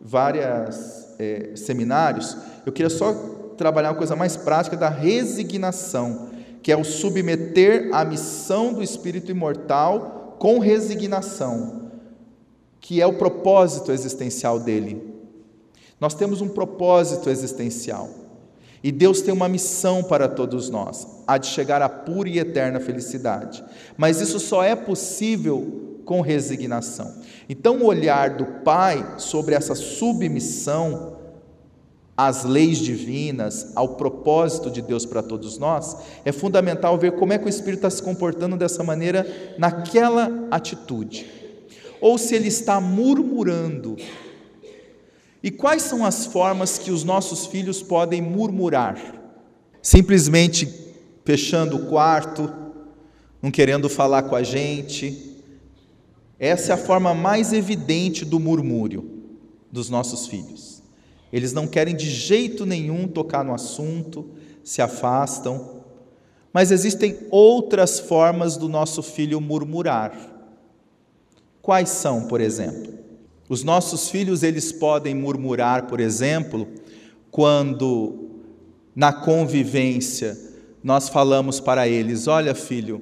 várias 0.00 1.14
é, 1.18 1.50
seminários. 1.54 2.36
Eu 2.64 2.72
queria 2.72 2.90
só 2.90 3.12
trabalhar 3.56 3.90
uma 3.90 3.98
coisa 3.98 4.16
mais 4.16 4.36
prática 4.36 4.76
da 4.76 4.88
resignação, 4.88 6.30
que 6.62 6.72
é 6.72 6.76
o 6.76 6.84
submeter 6.84 7.90
a 7.92 8.04
missão 8.04 8.72
do 8.72 8.82
Espírito 8.82 9.30
imortal 9.30 10.36
com 10.38 10.58
resignação, 10.58 11.79
que 12.80 13.00
é 13.00 13.06
o 13.06 13.18
propósito 13.18 13.92
existencial 13.92 14.58
dele. 14.58 15.10
Nós 16.00 16.14
temos 16.14 16.40
um 16.40 16.48
propósito 16.48 17.28
existencial. 17.28 18.08
E 18.82 18.90
Deus 18.90 19.20
tem 19.20 19.34
uma 19.34 19.48
missão 19.48 20.02
para 20.02 20.26
todos 20.26 20.70
nós, 20.70 21.06
a 21.26 21.36
de 21.36 21.48
chegar 21.48 21.82
à 21.82 21.88
pura 21.88 22.28
e 22.30 22.38
eterna 22.38 22.80
felicidade. 22.80 23.62
Mas 23.96 24.22
isso 24.22 24.40
só 24.40 24.64
é 24.64 24.74
possível 24.74 26.00
com 26.06 26.22
resignação. 26.22 27.14
Então, 27.46 27.76
o 27.76 27.86
olhar 27.86 28.30
do 28.30 28.46
Pai 28.64 29.16
sobre 29.18 29.54
essa 29.54 29.74
submissão 29.74 31.18
às 32.16 32.44
leis 32.44 32.78
divinas, 32.78 33.72
ao 33.74 33.96
propósito 33.96 34.70
de 34.70 34.80
Deus 34.80 35.04
para 35.04 35.22
todos 35.22 35.58
nós, 35.58 35.96
é 36.24 36.32
fundamental 36.32 36.98
ver 36.98 37.12
como 37.12 37.32
é 37.32 37.38
que 37.38 37.46
o 37.46 37.48
Espírito 37.48 37.86
está 37.86 37.90
se 37.90 38.02
comportando 38.02 38.56
dessa 38.56 38.82
maneira 38.82 39.26
naquela 39.58 40.48
atitude. 40.50 41.39
Ou 42.00 42.16
se 42.18 42.34
ele 42.34 42.48
está 42.48 42.80
murmurando 42.80 43.96
e 45.42 45.50
quais 45.50 45.82
são 45.82 46.04
as 46.04 46.26
formas 46.26 46.78
que 46.78 46.90
os 46.90 47.02
nossos 47.02 47.46
filhos 47.46 47.82
podem 47.82 48.20
murmurar? 48.20 48.98
Simplesmente 49.80 50.68
fechando 51.24 51.76
o 51.76 51.86
quarto, 51.86 52.52
não 53.40 53.50
querendo 53.50 53.88
falar 53.88 54.24
com 54.24 54.36
a 54.36 54.42
gente. 54.42 55.38
Essa 56.38 56.72
é 56.72 56.74
a 56.74 56.78
forma 56.78 57.14
mais 57.14 57.52
evidente 57.52 58.24
do 58.24 58.38
murmúrio 58.38 59.22
dos 59.72 59.88
nossos 59.88 60.26
filhos. 60.26 60.82
Eles 61.32 61.52
não 61.52 61.66
querem 61.66 61.96
de 61.96 62.10
jeito 62.10 62.66
nenhum 62.66 63.08
tocar 63.08 63.42
no 63.42 63.54
assunto, 63.54 64.30
se 64.62 64.82
afastam. 64.82 65.80
Mas 66.52 66.70
existem 66.70 67.16
outras 67.30 67.98
formas 67.98 68.56
do 68.58 68.68
nosso 68.68 69.02
filho 69.02 69.40
murmurar. 69.40 70.29
Quais 71.70 71.90
são, 71.90 72.26
por 72.26 72.40
exemplo? 72.40 72.94
Os 73.48 73.62
nossos 73.62 74.10
filhos, 74.10 74.42
eles 74.42 74.72
podem 74.72 75.14
murmurar, 75.14 75.86
por 75.86 76.00
exemplo, 76.00 76.66
quando 77.30 78.40
na 78.92 79.12
convivência 79.12 80.36
nós 80.82 81.08
falamos 81.08 81.60
para 81.60 81.86
eles: 81.86 82.26
Olha, 82.26 82.56
filho, 82.56 83.00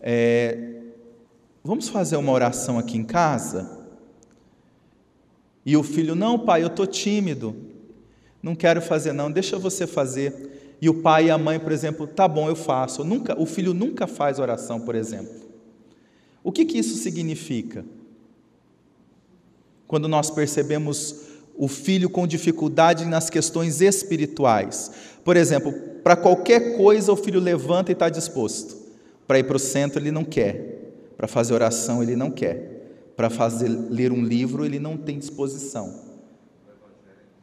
é, 0.00 0.80
vamos 1.62 1.90
fazer 1.90 2.16
uma 2.16 2.32
oração 2.32 2.78
aqui 2.78 2.96
em 2.96 3.04
casa? 3.04 3.86
E 5.62 5.76
o 5.76 5.82
filho: 5.82 6.14
Não, 6.14 6.38
pai, 6.38 6.62
eu 6.62 6.68
estou 6.68 6.86
tímido, 6.86 7.54
não 8.42 8.56
quero 8.56 8.80
fazer, 8.80 9.12
não, 9.12 9.30
deixa 9.30 9.58
você 9.58 9.86
fazer. 9.86 10.78
E 10.80 10.88
o 10.88 11.02
pai 11.02 11.26
e 11.26 11.30
a 11.30 11.36
mãe, 11.36 11.60
por 11.60 11.70
exemplo, 11.70 12.06
tá 12.06 12.26
bom, 12.26 12.48
eu 12.48 12.56
faço. 12.56 13.04
Nunca, 13.04 13.38
o 13.38 13.44
filho 13.44 13.74
nunca 13.74 14.06
faz 14.06 14.38
oração, 14.38 14.80
por 14.80 14.94
exemplo. 14.94 15.44
O 16.42 16.50
que, 16.50 16.64
que 16.64 16.78
isso 16.78 16.96
significa? 16.96 17.84
Quando 19.86 20.08
nós 20.08 20.30
percebemos 20.30 21.26
o 21.56 21.68
filho 21.68 22.10
com 22.10 22.26
dificuldade 22.26 23.04
nas 23.04 23.30
questões 23.30 23.80
espirituais. 23.80 24.90
Por 25.24 25.36
exemplo, 25.36 25.72
para 26.02 26.16
qualquer 26.16 26.76
coisa 26.76 27.12
o 27.12 27.16
filho 27.16 27.40
levanta 27.40 27.90
e 27.90 27.94
está 27.94 28.08
disposto. 28.08 28.76
Para 29.26 29.38
ir 29.38 29.44
para 29.44 29.56
o 29.56 29.60
centro 29.60 30.00
ele 30.00 30.10
não 30.10 30.24
quer. 30.24 30.92
Para 31.16 31.26
fazer 31.26 31.54
oração 31.54 32.02
ele 32.02 32.14
não 32.14 32.30
quer. 32.30 33.12
Para 33.16 33.30
fazer 33.30 33.68
ler 33.68 34.12
um 34.12 34.22
livro 34.22 34.64
ele 34.64 34.78
não 34.78 34.96
tem 34.96 35.18
disposição. 35.18 36.04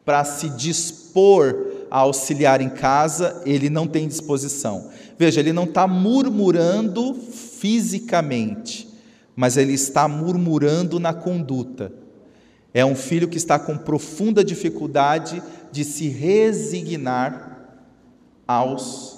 Para 0.04 0.24
se 0.24 0.50
dispor 0.50 1.72
a 1.90 1.98
auxiliar 1.98 2.60
em 2.60 2.68
casa 2.68 3.42
ele 3.44 3.68
não 3.68 3.86
tem 3.86 4.06
disposição. 4.06 4.90
Veja, 5.18 5.40
ele 5.40 5.52
não 5.52 5.64
está 5.64 5.86
murmurando 5.86 7.14
fisicamente, 7.14 8.88
mas 9.34 9.56
ele 9.56 9.72
está 9.72 10.06
murmurando 10.06 11.00
na 11.00 11.12
conduta 11.12 12.03
é 12.74 12.84
um 12.84 12.96
filho 12.96 13.28
que 13.28 13.36
está 13.36 13.56
com 13.56 13.78
profunda 13.78 14.42
dificuldade 14.42 15.40
de 15.70 15.84
se 15.84 16.08
resignar 16.08 17.78
aos 18.46 19.14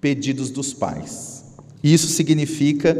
pedidos 0.00 0.50
dos 0.50 0.72
pais. 0.72 1.44
Isso 1.84 2.08
significa 2.08 2.94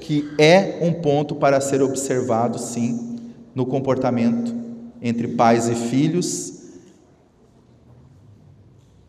que 0.00 0.30
é 0.38 0.80
um 0.82 0.92
ponto 0.92 1.34
para 1.34 1.58
ser 1.62 1.80
observado, 1.80 2.58
sim, 2.58 3.18
no 3.54 3.64
comportamento 3.64 4.54
entre 5.00 5.28
pais 5.28 5.66
e 5.68 5.74
filhos 5.74 6.52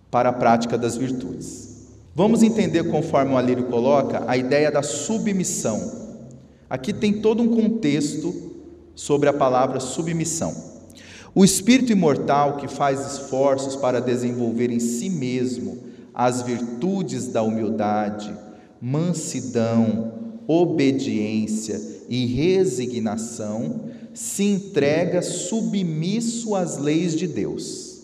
para 0.09 0.29
a 0.29 0.33
prática 0.33 0.77
das 0.77 0.95
virtudes. 0.95 1.89
Vamos 2.15 2.41
entender, 2.41 2.89
conforme 2.89 3.33
o 3.33 3.37
Alírio 3.37 3.65
coloca, 3.65 4.23
a 4.25 4.37
ideia 4.37 4.71
da 4.71 4.81
submissão. 4.81 6.05
Aqui 6.69 6.93
tem 6.93 7.19
todo 7.19 7.43
um 7.43 7.53
contexto 7.53 8.54
sobre 8.95 9.27
a 9.27 9.33
palavra 9.33 9.79
submissão. 9.79 10.75
O 11.33 11.43
espírito 11.43 11.91
imortal 11.91 12.55
que 12.55 12.67
faz 12.67 13.13
esforços 13.13 13.75
para 13.75 13.99
desenvolver 13.99 14.71
em 14.71 14.79
si 14.79 15.09
mesmo 15.09 15.77
as 16.13 16.41
virtudes 16.41 17.27
da 17.27 17.43
humildade, 17.43 18.33
mansidão, 18.81 20.13
obediência 20.47 21.81
e 22.07 22.25
resignação, 22.25 23.81
se 24.13 24.43
entrega 24.43 25.21
submisso 25.21 26.55
às 26.55 26.77
leis 26.77 27.13
de 27.15 27.27
Deus. 27.27 27.95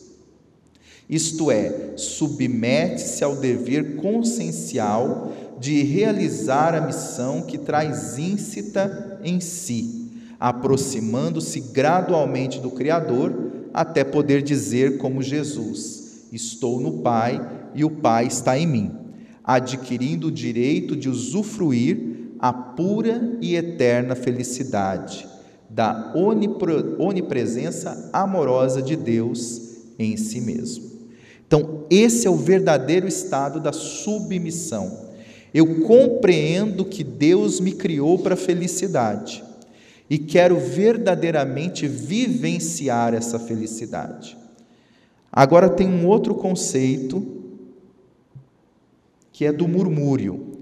Isto 1.10 1.50
é, 1.50 1.94
submete-se 1.96 3.24
ao 3.24 3.38
dever 3.38 3.96
consciencial 3.96 5.32
de 5.58 5.84
realizar 5.84 6.76
a 6.76 6.82
missão 6.82 7.44
que 7.44 7.58
traz 7.58 8.18
íncita 8.18 9.22
em 9.24 9.40
si 9.40 10.01
aproximando-se 10.42 11.60
gradualmente 11.60 12.60
do 12.60 12.72
Criador, 12.72 13.52
até 13.72 14.04
poder 14.04 14.42
dizer, 14.42 14.98
como 14.98 15.22
Jesus: 15.22 16.24
Estou 16.34 16.82
no 16.82 16.94
Pai 17.04 17.40
e 17.76 17.86
o 17.86 17.92
Pai 17.92 18.26
está 18.26 18.58
em 18.58 18.66
mim, 18.66 18.92
adquirindo 19.44 20.30
o 20.30 20.32
direito 20.32 20.96
de 20.96 21.08
usufruir 21.08 22.34
a 22.40 22.52
pura 22.52 23.38
e 23.40 23.56
eterna 23.56 24.16
felicidade 24.16 25.28
da 25.70 26.12
onipresença 26.98 28.10
amorosa 28.12 28.82
de 28.82 28.96
Deus 28.96 29.78
em 30.00 30.18
si 30.18 30.42
mesmo. 30.42 30.90
Então, 31.46 31.86
esse 31.90 32.26
é 32.26 32.30
o 32.30 32.36
verdadeiro 32.36 33.08
estado 33.08 33.60
da 33.60 33.72
submissão. 33.72 35.12
Eu 35.54 35.82
compreendo 35.82 36.84
que 36.84 37.04
Deus 37.04 37.60
me 37.60 37.74
criou 37.74 38.18
para 38.18 38.36
felicidade 38.36 39.44
e 40.12 40.18
quero 40.18 40.60
verdadeiramente 40.60 41.88
vivenciar 41.88 43.14
essa 43.14 43.40
felicidade. 43.40 44.38
Agora 45.32 45.70
tem 45.70 45.88
um 45.88 46.06
outro 46.06 46.36
conceito 46.36 47.26
que 49.32 49.46
é 49.46 49.54
do 49.54 49.70
murmúrio. 49.70 50.58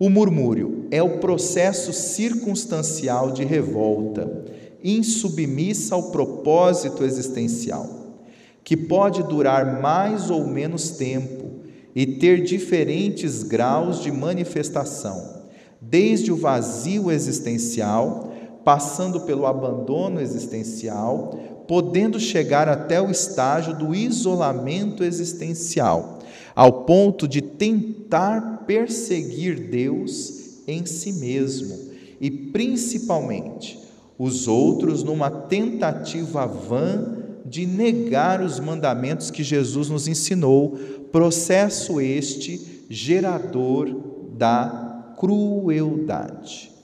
O 0.00 0.10
murmúrio 0.10 0.88
é 0.90 1.00
o 1.00 1.18
processo 1.20 1.92
circunstancial 1.92 3.30
de 3.30 3.44
revolta, 3.44 4.44
insubmissa 4.82 5.94
ao 5.94 6.10
propósito 6.10 7.04
existencial, 7.04 8.18
que 8.64 8.76
pode 8.76 9.22
durar 9.22 9.80
mais 9.80 10.28
ou 10.28 10.44
menos 10.44 10.90
tempo 10.90 11.60
e 11.94 12.04
ter 12.04 12.42
diferentes 12.42 13.44
graus 13.44 14.02
de 14.02 14.10
manifestação, 14.10 15.44
desde 15.80 16.32
o 16.32 16.36
vazio 16.36 17.12
existencial 17.12 18.28
passando 18.68 19.22
pelo 19.22 19.46
abandono 19.46 20.20
existencial, 20.20 21.64
podendo 21.66 22.20
chegar 22.20 22.68
até 22.68 23.00
o 23.00 23.10
estágio 23.10 23.74
do 23.74 23.94
isolamento 23.94 25.02
existencial, 25.02 26.18
ao 26.54 26.84
ponto 26.84 27.26
de 27.26 27.40
tentar 27.40 28.64
perseguir 28.66 29.70
Deus 29.70 30.58
em 30.68 30.84
si 30.84 31.14
mesmo 31.14 31.78
e 32.20 32.30
principalmente 32.30 33.78
os 34.18 34.46
outros 34.46 35.02
numa 35.02 35.30
tentativa 35.30 36.44
vã 36.44 37.16
de 37.46 37.64
negar 37.64 38.42
os 38.42 38.60
mandamentos 38.60 39.30
que 39.30 39.42
Jesus 39.42 39.88
nos 39.88 40.06
ensinou, 40.06 40.76
processo 41.10 42.02
este 42.02 42.84
gerador 42.90 43.88
da 44.36 45.14
crueldade. 45.16 46.77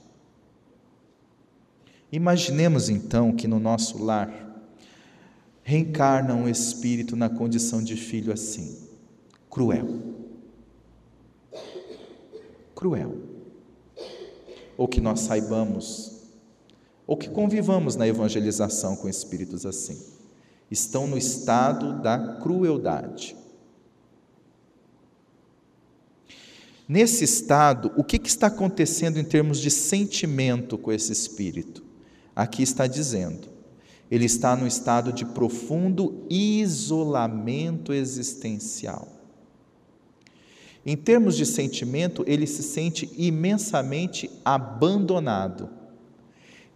Imaginemos 2.15 2.89
então 2.89 3.35
que 3.35 3.49
no 3.49 3.59
nosso 3.59 4.01
lar 4.01 4.33
reencarna 5.65 6.33
um 6.33 6.49
espírito 6.49 7.17
na 7.17 7.29
condição 7.29 7.83
de 7.83 7.97
filho 7.97 8.33
assim, 8.33 8.79
cruel. 9.51 9.89
Cruel. 12.73 13.17
Ou 14.77 14.87
que 14.87 15.01
nós 15.01 15.23
saibamos, 15.23 16.21
ou 17.05 17.17
que 17.17 17.29
convivamos 17.29 17.97
na 17.97 18.07
evangelização 18.07 18.95
com 18.95 19.09
espíritos 19.09 19.67
assim. 19.67 20.01
Estão 20.71 21.09
no 21.09 21.19
estado 21.19 22.01
da 22.01 22.37
crueldade. 22.41 23.37
Nesse 26.89 27.25
estado, 27.25 27.91
o 27.97 28.05
que, 28.05 28.25
está 28.25 28.47
acontecendo 28.47 29.19
em 29.19 29.25
termos 29.25 29.59
de 29.59 29.69
sentimento 29.69 30.79
com 30.79 30.93
esse 30.93 31.11
espírito? 31.11 31.84
Aqui 32.35 32.63
está 32.63 32.87
dizendo, 32.87 33.49
ele 34.11 34.25
está 34.25 34.57
no 34.57 34.67
estado 34.67 35.13
de 35.13 35.25
profundo 35.25 36.27
isolamento 36.29 37.93
existencial. 37.93 39.09
Em 40.87 40.97
termos 40.97 41.37
de 41.37 41.47
sentimento, 41.47 42.25
ele 42.27 42.47
se 42.47 42.63
sente 42.63 43.11
imensamente 43.17 44.31
abandonado. 44.45 45.71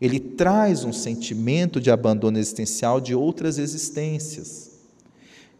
Ele 0.01 0.19
traz 0.19 0.85
um 0.85 0.93
sentimento 0.93 1.81
de 1.81 1.91
abandono 1.91 2.39
existencial 2.39 3.01
de 3.01 3.15
outras 3.15 3.59
existências 3.59 4.79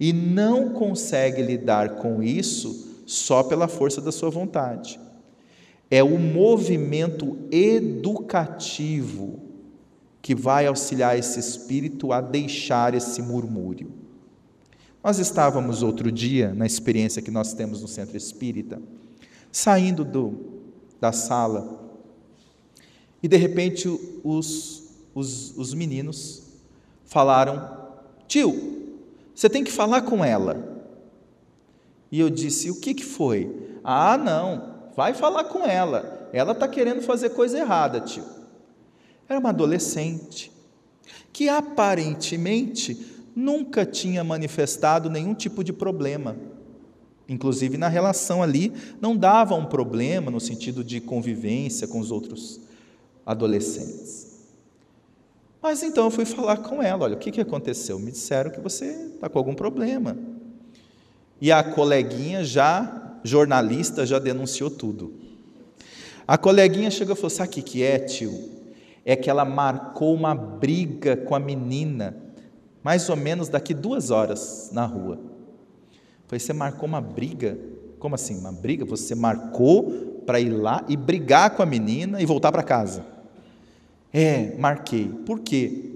e 0.01 0.13
não 0.13 0.71
consegue 0.71 1.43
lidar 1.43 1.97
com 1.97 2.23
isso 2.23 3.03
só 3.05 3.43
pela 3.43 3.67
força 3.69 4.01
da 4.01 4.13
sua 4.13 4.31
vontade. 4.31 4.99
É 5.91 6.03
o 6.03 6.19
movimento 6.19 7.37
educativo 7.51 9.48
que 10.29 10.35
vai 10.35 10.67
auxiliar 10.67 11.19
esse 11.19 11.41
espírito 11.41 12.13
a 12.13 12.21
deixar 12.21 12.93
esse 12.93 13.23
murmúrio. 13.23 13.91
Nós 15.03 15.19
estávamos 15.19 15.83
outro 15.83 16.13
dia, 16.13 16.53
na 16.53 16.67
experiência 16.67 17.23
que 17.23 17.31
nós 17.31 17.55
temos 17.55 17.81
no 17.81 17.89
centro 17.89 18.15
espírita, 18.15 18.79
saindo 19.51 20.05
do, 20.05 20.35
da 21.01 21.13
sala, 21.13 21.81
e 23.23 23.27
de 23.27 23.39
repente 23.39 23.89
os, 24.23 24.91
os, 25.15 25.57
os 25.57 25.73
meninos 25.73 26.43
falaram: 27.07 27.89
Tio, 28.27 28.99
você 29.35 29.49
tem 29.49 29.65
que 29.65 29.73
falar 29.73 30.03
com 30.03 30.23
ela. 30.23 30.85
E 32.13 32.21
eu 32.21 32.29
disse: 32.29 32.71
O 32.71 32.79
que, 32.79 32.93
que 32.93 33.05
foi? 33.07 33.79
Ah, 33.83 34.19
não, 34.19 34.91
vai 34.95 35.15
falar 35.15 35.45
com 35.45 35.65
ela. 35.65 36.29
Ela 36.35 36.53
está 36.53 36.69
querendo 36.69 37.01
fazer 37.01 37.31
coisa 37.31 37.59
errada, 37.59 38.03
tio. 38.03 38.38
Era 39.29 39.39
uma 39.39 39.51
adolescente 39.51 40.51
que 41.33 41.49
aparentemente 41.49 43.19
nunca 43.37 43.87
tinha 43.87 44.25
manifestado 44.25 45.09
nenhum 45.09 45.35
tipo 45.35 45.63
de 45.63 45.73
problema. 45.73 46.37
Inclusive 47.29 47.77
na 47.77 47.89
relação 47.89 48.43
ali, 48.43 48.73
não 49.01 49.17
dava 49.17 49.55
um 49.55 49.67
problema 49.67 50.31
no 50.31 50.41
sentido 50.41 50.83
de 50.83 51.01
convivência 51.01 51.87
com 51.87 52.01
os 52.01 52.11
outros 52.11 52.61
adolescentes. 53.25 54.27
Mas 55.61 55.83
então 55.83 56.05
eu 56.05 56.11
fui 56.11 56.25
falar 56.25 56.57
com 56.57 56.83
ela: 56.83 57.05
olha, 57.05 57.15
o 57.15 57.19
que, 57.19 57.31
que 57.31 57.41
aconteceu? 57.41 57.99
Me 57.99 58.11
disseram 58.11 58.51
que 58.51 58.61
você 58.61 58.87
está 59.15 59.29
com 59.29 59.39
algum 59.39 59.55
problema. 59.55 60.17
E 61.41 61.53
a 61.53 61.63
coleguinha 61.63 62.43
já, 62.43 63.21
jornalista, 63.23 64.07
já 64.07 64.19
denunciou 64.19 64.71
tudo. 64.71 65.13
A 66.27 66.37
coleguinha 66.39 66.91
chegou 66.91 67.15
e 67.15 67.17
falou: 67.17 67.31
Sabe 67.31 67.51
o 67.51 67.53
que, 67.53 67.63
que 67.63 67.83
é, 67.83 67.99
tio? 67.99 68.58
É 69.09 69.17
que 69.17 69.31
ela 69.31 69.43
marcou 69.43 70.15
uma 70.15 70.35
briga 70.35 71.17
com 71.17 71.35
a 71.35 71.41
menina, 71.41 72.15
mais 72.83 73.09
ou 73.09 73.17
menos 73.17 73.49
daqui 73.49 73.73
duas 73.73 74.11
horas 74.11 74.69
na 74.71 74.85
rua. 74.85 75.19
falei: 76.27 76.39
Você 76.39 76.53
marcou 76.53 76.87
uma 76.87 77.01
briga? 77.01 77.59
Como 77.99 78.15
assim? 78.15 78.39
Uma 78.39 78.53
briga? 78.53 78.85
Você 78.85 79.15
marcou 79.15 80.21
para 80.27 80.39
ir 80.39 80.51
lá 80.51 80.85
e 80.87 80.95
brigar 80.95 81.57
com 81.57 81.63
a 81.63 81.67
menina 81.67 82.21
e 82.21 82.27
voltar 82.27 82.53
para 82.53 82.63
casa? 82.63 83.03
É, 84.13 84.55
marquei. 84.59 85.09
Por 85.25 85.41
quê? 85.41 85.95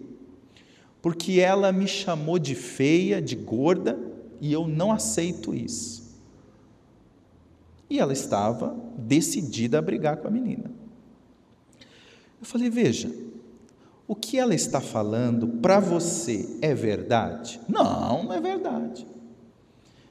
Porque 1.02 1.38
ela 1.38 1.70
me 1.70 1.86
chamou 1.86 2.38
de 2.38 2.54
feia, 2.54 3.20
de 3.20 3.36
gorda, 3.36 4.00
e 4.40 4.50
eu 4.50 4.66
não 4.66 4.90
aceito 4.90 5.54
isso. 5.54 6.18
E 7.90 7.98
ela 7.98 8.14
estava 8.14 8.74
decidida 8.96 9.78
a 9.78 9.82
brigar 9.82 10.16
com 10.16 10.28
a 10.28 10.30
menina. 10.30 10.81
Eu 12.42 12.46
falei: 12.46 12.68
veja, 12.68 13.08
o 14.08 14.16
que 14.16 14.36
ela 14.36 14.52
está 14.52 14.80
falando 14.80 15.46
para 15.46 15.78
você 15.78 16.58
é 16.60 16.74
verdade? 16.74 17.60
Não, 17.68 18.24
não 18.24 18.32
é 18.32 18.40
verdade. 18.40 19.06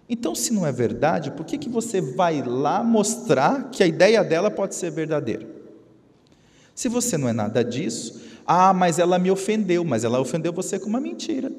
Então, 0.07 0.33
se 0.33 0.53
não 0.53 0.65
é 0.65 0.71
verdade, 0.71 1.31
por 1.31 1.45
que, 1.45 1.57
que 1.57 1.69
você 1.69 1.99
vai 2.01 2.41
lá 2.41 2.83
mostrar 2.83 3.69
que 3.69 3.83
a 3.83 3.87
ideia 3.87 4.23
dela 4.23 4.49
pode 4.49 4.75
ser 4.75 4.91
verdadeira? 4.91 5.47
Se 6.73 6.87
você 6.89 7.17
não 7.17 7.27
é 7.27 7.33
nada 7.33 7.63
disso, 7.63 8.21
ah, 8.45 8.73
mas 8.73 8.97
ela 8.97 9.19
me 9.19 9.29
ofendeu, 9.29 9.83
mas 9.83 10.03
ela 10.03 10.19
ofendeu 10.19 10.51
você 10.51 10.79
com 10.79 10.87
uma 10.87 10.99
mentira. 10.99 11.51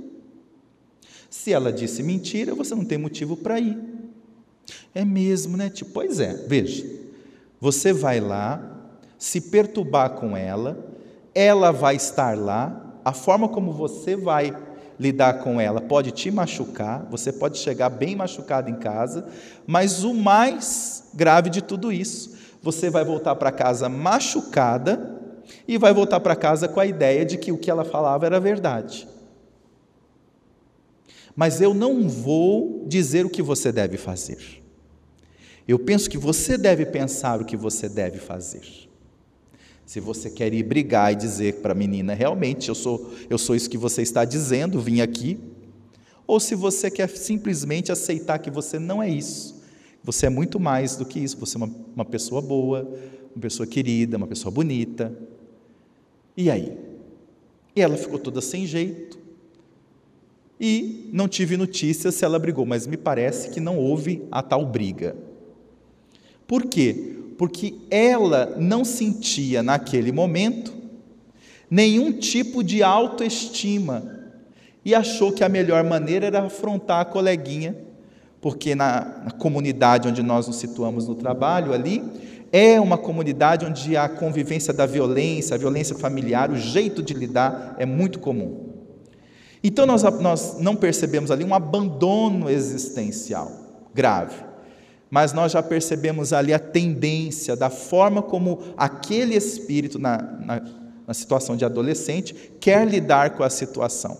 Se 1.30 1.52
ela 1.52 1.72
disse 1.72 2.02
mentira, 2.02 2.54
você 2.54 2.74
não 2.74 2.84
tem 2.84 2.98
motivo 2.98 3.36
para 3.36 3.60
ir. 3.60 3.78
É 4.94 5.04
mesmo, 5.04 5.56
né? 5.56 5.70
Tipo, 5.70 5.92
pois 5.92 6.18
é, 6.18 6.34
veja. 6.46 6.84
Você 7.60 7.92
vai 7.92 8.20
lá, 8.20 8.81
se 9.22 9.40
perturbar 9.40 10.14
com 10.14 10.36
ela, 10.36 10.84
ela 11.32 11.70
vai 11.70 11.94
estar 11.94 12.36
lá, 12.36 12.92
a 13.04 13.12
forma 13.12 13.48
como 13.48 13.70
você 13.70 14.16
vai 14.16 14.52
lidar 14.98 15.34
com 15.44 15.60
ela 15.60 15.80
pode 15.80 16.10
te 16.10 16.28
machucar, 16.28 17.06
você 17.08 17.32
pode 17.32 17.58
chegar 17.58 17.88
bem 17.88 18.16
machucado 18.16 18.68
em 18.68 18.74
casa, 18.74 19.24
mas 19.64 20.02
o 20.02 20.12
mais 20.12 21.04
grave 21.14 21.50
de 21.50 21.62
tudo 21.62 21.92
isso, 21.92 22.36
você 22.60 22.90
vai 22.90 23.04
voltar 23.04 23.36
para 23.36 23.52
casa 23.52 23.88
machucada 23.88 25.20
e 25.68 25.78
vai 25.78 25.94
voltar 25.94 26.18
para 26.18 26.34
casa 26.34 26.66
com 26.66 26.80
a 26.80 26.86
ideia 26.86 27.24
de 27.24 27.38
que 27.38 27.52
o 27.52 27.58
que 27.58 27.70
ela 27.70 27.84
falava 27.84 28.26
era 28.26 28.40
verdade. 28.40 29.06
Mas 31.36 31.60
eu 31.60 31.72
não 31.72 32.08
vou 32.08 32.86
dizer 32.88 33.24
o 33.24 33.30
que 33.30 33.40
você 33.40 33.70
deve 33.70 33.96
fazer. 33.96 34.60
Eu 35.68 35.78
penso 35.78 36.10
que 36.10 36.18
você 36.18 36.58
deve 36.58 36.84
pensar 36.86 37.40
o 37.40 37.44
que 37.44 37.56
você 37.56 37.88
deve 37.88 38.18
fazer. 38.18 38.90
Se 39.92 40.00
você 40.00 40.30
quer 40.30 40.54
ir 40.54 40.62
brigar 40.62 41.12
e 41.12 41.16
dizer 41.16 41.56
para 41.56 41.72
a 41.72 41.74
menina, 41.74 42.14
realmente, 42.14 42.70
eu 42.70 42.74
sou, 42.74 43.12
eu 43.28 43.36
sou 43.36 43.54
isso 43.54 43.68
que 43.68 43.76
você 43.76 44.00
está 44.00 44.24
dizendo, 44.24 44.80
vim 44.80 45.02
aqui. 45.02 45.38
Ou 46.26 46.40
se 46.40 46.54
você 46.54 46.90
quer 46.90 47.10
simplesmente 47.10 47.92
aceitar 47.92 48.38
que 48.38 48.50
você 48.50 48.78
não 48.78 49.02
é 49.02 49.10
isso. 49.10 49.62
Você 50.02 50.24
é 50.24 50.30
muito 50.30 50.58
mais 50.58 50.96
do 50.96 51.04
que 51.04 51.20
isso. 51.20 51.36
Você 51.36 51.58
é 51.58 51.58
uma, 51.58 51.70
uma 51.94 52.04
pessoa 52.06 52.40
boa, 52.40 52.88
uma 53.34 53.42
pessoa 53.42 53.66
querida, 53.66 54.16
uma 54.16 54.26
pessoa 54.26 54.50
bonita. 54.50 55.14
E 56.34 56.50
aí? 56.50 56.74
E 57.76 57.82
ela 57.82 57.98
ficou 57.98 58.18
toda 58.18 58.40
sem 58.40 58.64
jeito 58.64 59.18
e 60.58 61.10
não 61.12 61.28
tive 61.28 61.54
notícia 61.58 62.10
se 62.10 62.24
ela 62.24 62.38
brigou, 62.38 62.64
mas 62.64 62.86
me 62.86 62.96
parece 62.96 63.50
que 63.50 63.60
não 63.60 63.76
houve 63.76 64.26
a 64.30 64.42
tal 64.42 64.64
briga. 64.64 65.14
Por 66.46 66.62
quê? 66.62 67.18
Porque 67.42 67.74
ela 67.90 68.54
não 68.56 68.84
sentia 68.84 69.64
naquele 69.64 70.12
momento 70.12 70.72
nenhum 71.68 72.12
tipo 72.12 72.62
de 72.62 72.84
autoestima 72.84 74.04
e 74.84 74.94
achou 74.94 75.32
que 75.32 75.42
a 75.42 75.48
melhor 75.48 75.82
maneira 75.82 76.26
era 76.26 76.44
afrontar 76.44 77.00
a 77.00 77.04
coleguinha, 77.04 77.76
porque 78.40 78.76
na, 78.76 79.22
na 79.24 79.30
comunidade 79.32 80.06
onde 80.06 80.22
nós 80.22 80.46
nos 80.46 80.54
situamos 80.54 81.08
no 81.08 81.16
trabalho 81.16 81.72
ali, 81.72 82.00
é 82.52 82.80
uma 82.80 82.96
comunidade 82.96 83.66
onde 83.66 83.96
a 83.96 84.08
convivência 84.08 84.72
da 84.72 84.86
violência, 84.86 85.56
a 85.56 85.58
violência 85.58 85.98
familiar, 85.98 86.48
o 86.48 86.56
jeito 86.56 87.02
de 87.02 87.12
lidar 87.12 87.74
é 87.76 87.84
muito 87.84 88.20
comum. 88.20 88.68
Então 89.64 89.84
nós, 89.84 90.04
nós 90.20 90.60
não 90.60 90.76
percebemos 90.76 91.28
ali 91.32 91.42
um 91.42 91.52
abandono 91.52 92.48
existencial 92.48 93.50
grave, 93.92 94.51
mas 95.12 95.34
nós 95.34 95.52
já 95.52 95.62
percebemos 95.62 96.32
ali 96.32 96.54
a 96.54 96.58
tendência 96.58 97.54
da 97.54 97.68
forma 97.68 98.22
como 98.22 98.60
aquele 98.78 99.34
espírito, 99.36 99.98
na, 99.98 100.16
na, 100.16 100.62
na 101.06 101.12
situação 101.12 101.54
de 101.54 101.66
adolescente, 101.66 102.34
quer 102.58 102.88
lidar 102.88 103.36
com 103.36 103.42
a 103.42 103.50
situação, 103.50 104.16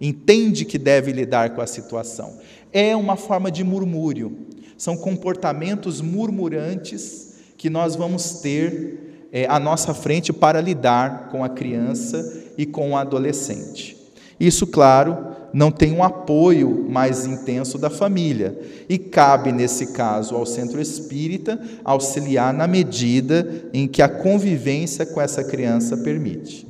entende 0.00 0.64
que 0.64 0.78
deve 0.78 1.10
lidar 1.10 1.50
com 1.50 1.60
a 1.60 1.66
situação. 1.66 2.38
É 2.72 2.94
uma 2.94 3.16
forma 3.16 3.50
de 3.50 3.64
murmúrio, 3.64 4.46
são 4.78 4.96
comportamentos 4.96 6.00
murmurantes 6.00 7.34
que 7.56 7.68
nós 7.68 7.96
vamos 7.96 8.34
ter 8.34 9.26
é, 9.32 9.46
à 9.46 9.58
nossa 9.58 9.92
frente 9.94 10.32
para 10.32 10.60
lidar 10.60 11.28
com 11.28 11.42
a 11.42 11.48
criança 11.48 12.44
e 12.56 12.64
com 12.64 12.92
o 12.92 12.96
adolescente. 12.96 13.96
Isso, 14.38 14.64
claro, 14.64 15.34
não 15.52 15.70
tem 15.70 15.92
um 15.92 16.02
apoio 16.02 16.86
mais 16.88 17.24
intenso 17.24 17.78
da 17.78 17.88
família 17.88 18.58
e 18.88 18.98
cabe, 18.98 19.52
nesse 19.52 19.88
caso, 19.92 20.34
ao 20.34 20.46
centro 20.46 20.80
espírita 20.80 21.60
auxiliar 21.84 22.52
na 22.52 22.66
medida 22.66 23.68
em 23.72 23.86
que 23.88 24.02
a 24.02 24.08
convivência 24.08 25.06
com 25.06 25.20
essa 25.20 25.42
criança 25.44 25.96
permite. 25.96 26.66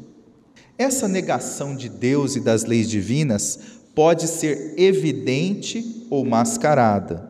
Essa 0.78 1.08
negação 1.08 1.74
de 1.74 1.88
Deus 1.88 2.36
e 2.36 2.40
das 2.40 2.64
leis 2.64 2.88
divinas 2.88 3.58
pode 3.94 4.28
ser 4.28 4.74
evidente 4.76 6.06
ou 6.10 6.24
mascarada, 6.24 7.28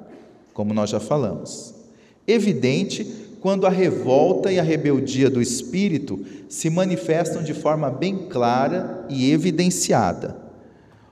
como 0.52 0.74
nós 0.74 0.90
já 0.90 0.98
falamos. 0.98 1.74
Evidente 2.26 3.06
quando 3.40 3.66
a 3.66 3.70
revolta 3.70 4.50
e 4.50 4.58
a 4.58 4.62
rebeldia 4.62 5.30
do 5.30 5.40
espírito 5.40 6.18
se 6.48 6.68
manifestam 6.68 7.42
de 7.42 7.54
forma 7.54 7.88
bem 7.88 8.26
clara 8.28 9.06
e 9.08 9.30
evidenciada. 9.30 10.45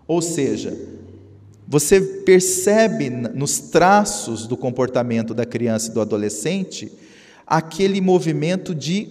Ou 0.06 0.20
seja, 0.20 0.76
você 1.66 2.00
percebe 2.00 3.08
nos 3.08 3.58
traços 3.58 4.46
do 4.46 4.56
comportamento 4.56 5.32
da 5.32 5.46
criança 5.46 5.90
e 5.90 5.94
do 5.94 6.00
adolescente 6.00 6.92
aquele 7.46 8.00
movimento 8.00 8.74
de 8.74 9.08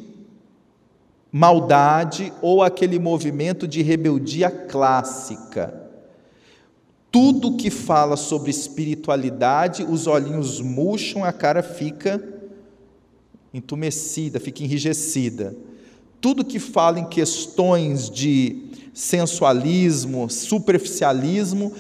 maldade 1.31 2.31
ou 2.41 2.61
aquele 2.61 2.99
movimento 2.99 3.67
de 3.67 3.81
rebeldia 3.81 4.51
clássica. 4.51 5.81
Tudo 7.11 7.57
que 7.57 7.69
fala 7.69 8.15
sobre 8.15 8.51
espiritualidade, 8.51 9.83
os 9.83 10.07
olhinhos 10.07 10.61
murcham, 10.61 11.23
a 11.23 11.31
cara 11.31 11.61
fica 11.63 12.23
entumecida, 13.53 14.39
fica 14.39 14.63
enrijecida. 14.63 15.55
Tudo 16.19 16.45
que 16.45 16.59
fala 16.59 16.99
em 16.99 17.05
questões 17.05 18.09
de 18.09 18.65
sensualismo, 18.93 20.29
superficialismo, 20.29 21.73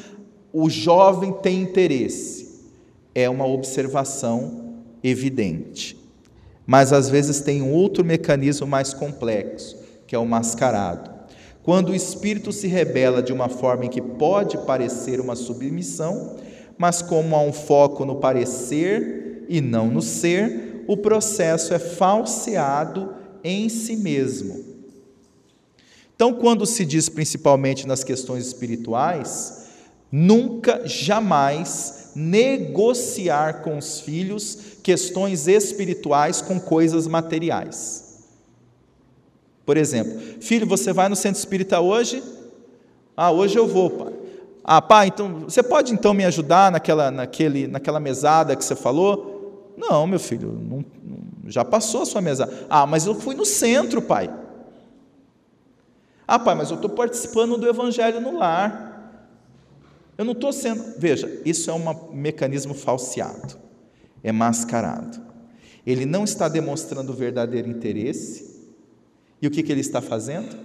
o 0.51 0.69
jovem 0.69 1.31
tem 1.33 1.61
interesse. 1.61 2.63
É 3.13 3.29
uma 3.29 3.45
observação 3.45 4.81
evidente. 5.03 5.97
Mas 6.65 6.91
às 6.93 7.09
vezes 7.09 7.41
tem 7.41 7.61
outro 7.61 8.03
mecanismo 8.03 8.65
mais 8.65 8.93
complexo, 8.93 9.77
que 10.07 10.15
é 10.15 10.19
o 10.19 10.25
mascarado. 10.25 11.11
Quando 11.61 11.89
o 11.89 11.95
espírito 11.95 12.51
se 12.51 12.67
rebela 12.67 13.21
de 13.21 13.31
uma 13.31 13.47
forma 13.47 13.85
em 13.85 13.89
que 13.89 14.01
pode 14.01 14.57
parecer 14.59 15.19
uma 15.19 15.35
submissão, 15.35 16.37
mas 16.77 17.01
como 17.01 17.35
há 17.35 17.41
um 17.41 17.53
foco 17.53 18.05
no 18.05 18.15
parecer 18.15 19.45
e 19.47 19.61
não 19.61 19.87
no 19.87 20.01
ser, 20.01 20.83
o 20.87 20.97
processo 20.97 21.73
é 21.73 21.79
falseado 21.79 23.13
em 23.43 23.69
si 23.69 23.95
mesmo. 23.95 24.72
Então, 26.15 26.33
quando 26.33 26.65
se 26.65 26.85
diz 26.85 27.09
principalmente 27.09 27.87
nas 27.87 28.03
questões 28.03 28.45
espirituais, 28.45 29.63
Nunca, 30.15 30.83
jamais 30.85 32.11
negociar 32.15 33.63
com 33.63 33.79
os 33.79 33.99
filhos 33.99 34.77
questões 34.83 35.47
espirituais 35.47 36.39
com 36.39 36.59
coisas 36.59 37.07
materiais. 37.07 38.29
Por 39.65 39.75
exemplo, 39.75 40.21
filho, 40.39 40.67
você 40.67 40.93
vai 40.93 41.09
no 41.09 41.15
centro 41.15 41.39
espírita 41.39 41.79
hoje? 41.79 42.21
Ah, 43.17 43.31
hoje 43.31 43.57
eu 43.57 43.67
vou, 43.67 43.89
pai. 43.89 44.13
Ah, 44.63 44.79
pai, 44.83 45.07
então 45.07 45.45
você 45.45 45.63
pode 45.63 45.91
então 45.91 46.13
me 46.13 46.25
ajudar 46.25 46.71
naquela, 46.71 47.09
naquele, 47.09 47.65
naquela 47.65 47.99
mesada 47.99 48.55
que 48.55 48.63
você 48.63 48.75
falou? 48.75 49.73
Não, 49.75 50.05
meu 50.05 50.19
filho, 50.19 50.51
não, 50.61 50.85
já 51.47 51.65
passou 51.65 52.03
a 52.03 52.05
sua 52.05 52.21
mesada. 52.21 52.67
Ah, 52.69 52.85
mas 52.85 53.07
eu 53.07 53.15
fui 53.15 53.33
no 53.33 53.47
centro, 53.47 53.99
pai. 53.99 54.29
Ah, 56.27 56.39
pai, 56.39 56.55
mas 56.55 56.69
eu 56.69 56.75
estou 56.75 56.89
participando 56.89 57.57
do 57.57 57.67
evangelho 57.67 58.21
no 58.21 58.37
lar. 58.37 58.93
Eu 60.17 60.25
não 60.25 60.33
estou 60.33 60.53
sendo. 60.53 60.83
Veja, 60.97 61.41
isso 61.45 61.69
é 61.69 61.73
um 61.73 62.13
mecanismo 62.13 62.73
falseado, 62.73 63.57
é 64.23 64.31
mascarado. 64.31 65.21
Ele 65.85 66.05
não 66.05 66.23
está 66.23 66.47
demonstrando 66.47 67.13
verdadeiro 67.13 67.69
interesse. 67.69 68.53
E 69.41 69.47
o 69.47 69.51
que, 69.51 69.61
que 69.61 69.71
ele 69.71 69.81
está 69.81 70.01
fazendo? 70.01 70.55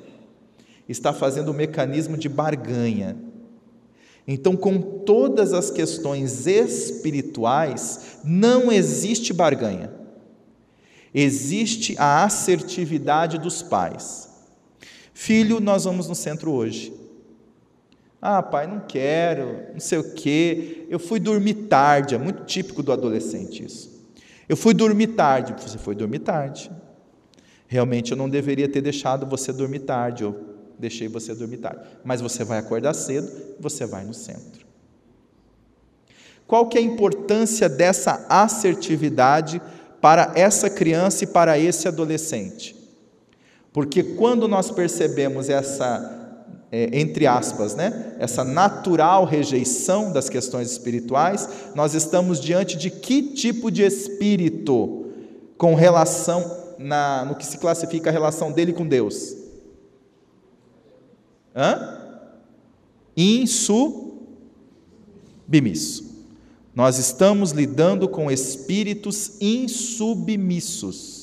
Está 0.88 1.12
fazendo 1.12 1.48
o 1.48 1.54
mecanismo 1.54 2.16
de 2.16 2.28
barganha. 2.28 3.16
Então, 4.26 4.54
com 4.54 4.80
todas 4.80 5.52
as 5.52 5.70
questões 5.70 6.46
espirituais, 6.46 8.18
não 8.22 8.70
existe 8.70 9.32
barganha. 9.32 9.90
Existe 11.14 11.96
a 11.98 12.24
assertividade 12.24 13.38
dos 13.38 13.62
pais. 13.62 14.27
Filho, 15.20 15.58
nós 15.58 15.82
vamos 15.82 16.06
no 16.06 16.14
centro 16.14 16.52
hoje. 16.52 16.94
Ah, 18.22 18.40
pai, 18.40 18.68
não 18.68 18.78
quero, 18.78 19.64
não 19.72 19.80
sei 19.80 19.98
o 19.98 20.14
quê. 20.14 20.86
Eu 20.88 21.00
fui 21.00 21.18
dormir 21.18 21.54
tarde, 21.54 22.14
é 22.14 22.18
muito 22.18 22.44
típico 22.44 22.84
do 22.84 22.92
adolescente 22.92 23.64
isso. 23.64 24.00
Eu 24.48 24.56
fui 24.56 24.72
dormir 24.72 25.08
tarde. 25.08 25.56
Você 25.60 25.76
foi 25.76 25.96
dormir 25.96 26.20
tarde. 26.20 26.70
Realmente 27.66 28.12
eu 28.12 28.16
não 28.16 28.28
deveria 28.28 28.68
ter 28.68 28.80
deixado 28.80 29.26
você 29.26 29.52
dormir 29.52 29.80
tarde, 29.80 30.22
eu 30.22 30.54
deixei 30.78 31.08
você 31.08 31.34
dormir 31.34 31.56
tarde. 31.56 31.80
Mas 32.04 32.20
você 32.20 32.44
vai 32.44 32.58
acordar 32.58 32.94
cedo, 32.94 33.28
você 33.58 33.84
vai 33.86 34.04
no 34.04 34.14
centro. 34.14 34.64
Qual 36.46 36.68
que 36.68 36.78
é 36.78 36.80
a 36.80 36.84
importância 36.84 37.68
dessa 37.68 38.24
assertividade 38.28 39.60
para 40.00 40.30
essa 40.36 40.70
criança 40.70 41.24
e 41.24 41.26
para 41.26 41.58
esse 41.58 41.88
adolescente? 41.88 42.77
Porque 43.78 44.02
quando 44.02 44.48
nós 44.48 44.72
percebemos 44.72 45.48
essa 45.48 46.34
é, 46.72 46.98
entre 46.98 47.28
aspas, 47.28 47.76
né, 47.76 48.16
essa 48.18 48.42
natural 48.42 49.24
rejeição 49.24 50.10
das 50.12 50.28
questões 50.28 50.68
espirituais, 50.72 51.48
nós 51.76 51.94
estamos 51.94 52.40
diante 52.40 52.76
de 52.76 52.90
que 52.90 53.22
tipo 53.22 53.70
de 53.70 53.84
espírito 53.84 55.12
com 55.56 55.76
relação 55.76 56.74
na, 56.76 57.24
no 57.24 57.36
que 57.36 57.46
se 57.46 57.58
classifica 57.58 58.10
a 58.10 58.12
relação 58.12 58.50
dele 58.50 58.72
com 58.72 58.84
Deus? 58.84 59.36
Hã? 61.54 62.00
Insubmisso. 63.16 63.94
Nós 66.74 66.98
estamos 66.98 67.52
lidando 67.52 68.08
com 68.08 68.28
espíritos 68.28 69.40
insubmissos. 69.40 71.17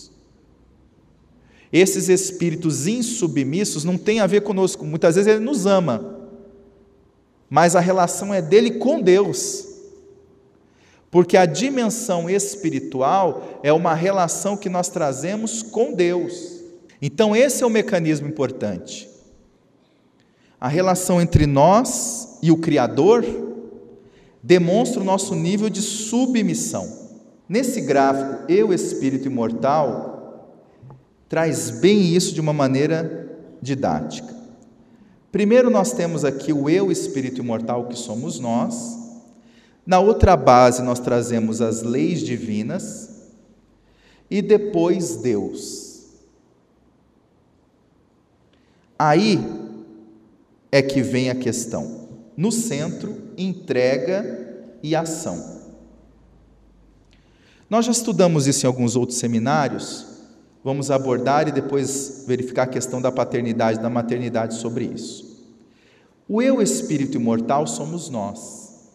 Esses 1.71 2.09
espíritos 2.09 2.87
insubmissos 2.87 3.83
não 3.83 3.97
têm 3.97 4.19
a 4.19 4.27
ver 4.27 4.41
conosco, 4.41 4.85
muitas 4.85 5.15
vezes 5.15 5.31
ele 5.31 5.43
nos 5.43 5.65
ama, 5.65 6.15
mas 7.49 7.75
a 7.75 7.79
relação 7.79 8.33
é 8.33 8.41
dele 8.41 8.71
com 8.71 9.01
Deus. 9.01 9.67
Porque 11.11 11.37
a 11.37 11.45
dimensão 11.45 12.29
espiritual 12.29 13.59
é 13.63 13.71
uma 13.71 13.93
relação 13.93 14.57
que 14.57 14.67
nós 14.67 14.89
trazemos 14.89 15.63
com 15.63 15.93
Deus. 15.93 16.61
Então, 17.01 17.35
esse 17.35 17.63
é 17.63 17.65
o 17.65 17.69
mecanismo 17.69 18.27
importante. 18.27 19.07
A 20.59 20.67
relação 20.67 21.21
entre 21.21 21.45
nós 21.45 22.37
e 22.41 22.51
o 22.51 22.57
Criador 22.57 23.23
demonstra 24.41 24.99
o 25.01 25.05
nosso 25.05 25.35
nível 25.35 25.69
de 25.69 25.81
submissão. 25.81 27.05
Nesse 27.47 27.81
gráfico, 27.81 28.51
eu, 28.51 28.73
espírito 28.73 29.27
imortal, 29.27 30.14
traz 31.27 31.69
bem 31.69 32.15
isso 32.15 32.33
de 32.33 32.41
uma 32.41 32.53
maneira 32.53 33.29
didática. 33.61 34.33
Primeiro, 35.31 35.69
nós 35.69 35.91
temos 35.91 36.23
aqui 36.23 36.53
o 36.53 36.69
eu, 36.69 36.91
espírito 36.91 37.41
imortal, 37.41 37.87
que 37.87 37.97
somos 37.97 38.39
nós. 38.39 38.97
Na 39.85 39.99
outra 39.99 40.37
base, 40.37 40.81
nós 40.81 40.99
trazemos 40.99 41.61
as 41.61 41.81
leis 41.81 42.21
divinas. 42.21 43.09
E 44.29 44.41
depois, 44.41 45.17
Deus. 45.17 46.05
Aí 48.97 49.43
é 50.71 50.81
que 50.81 51.01
vem 51.01 51.29
a 51.29 51.35
questão. 51.35 52.07
No 52.37 52.51
centro, 52.51 53.17
entrega 53.37 54.69
e 54.81 54.95
ação. 54.95 55.63
Nós 57.69 57.85
já 57.85 57.91
estudamos 57.91 58.47
isso 58.47 58.65
em 58.65 58.67
alguns 58.67 58.95
outros 58.95 59.17
seminários 59.17 60.14
vamos 60.65 60.89
abordar 60.89 61.47
e 61.47 61.51
depois 61.51 62.23
verificar 62.25 62.63
a 62.63 62.67
questão 62.67 62.99
da 62.99 63.11
paternidade 63.11 63.79
da 63.79 63.87
maternidade 63.87 64.55
sobre 64.55 64.85
isso. 64.85 65.45
O 66.27 66.41
eu 66.41 66.59
espírito 66.59 67.17
imortal 67.17 67.67
somos 67.67 68.09
nós. 68.09 68.89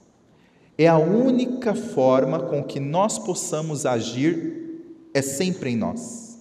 É 0.76 0.88
a 0.88 0.98
única 0.98 1.72
forma 1.72 2.40
com 2.40 2.60
que 2.60 2.80
nós 2.80 3.20
possamos 3.20 3.86
agir, 3.86 4.82
é 5.14 5.22
sempre 5.22 5.70
em 5.70 5.76
nós. 5.76 6.36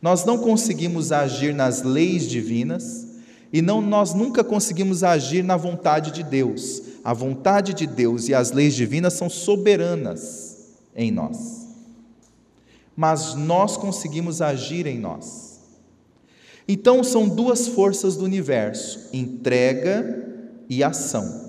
Nós 0.00 0.24
não 0.24 0.38
conseguimos 0.38 1.10
agir 1.10 1.52
nas 1.52 1.82
leis 1.82 2.28
divinas 2.28 3.04
e 3.52 3.60
não, 3.60 3.80
nós 3.80 4.14
nunca 4.14 4.44
conseguimos 4.44 5.02
agir 5.02 5.42
na 5.42 5.56
vontade 5.56 6.12
de 6.12 6.22
Deus. 6.22 6.82
A 7.02 7.12
vontade 7.12 7.74
de 7.74 7.84
Deus 7.84 8.28
e 8.28 8.34
as 8.34 8.52
leis 8.52 8.76
divinas 8.76 9.14
são 9.14 9.28
soberanas 9.28 10.56
em 10.94 11.10
nós 11.10 11.67
mas 12.98 13.36
nós 13.36 13.76
conseguimos 13.76 14.42
agir 14.42 14.84
em 14.84 14.98
nós. 14.98 15.60
Então 16.66 17.04
são 17.04 17.28
duas 17.28 17.68
forças 17.68 18.16
do 18.16 18.24
universo: 18.24 19.10
entrega 19.12 20.36
e 20.68 20.82
ação. 20.82 21.48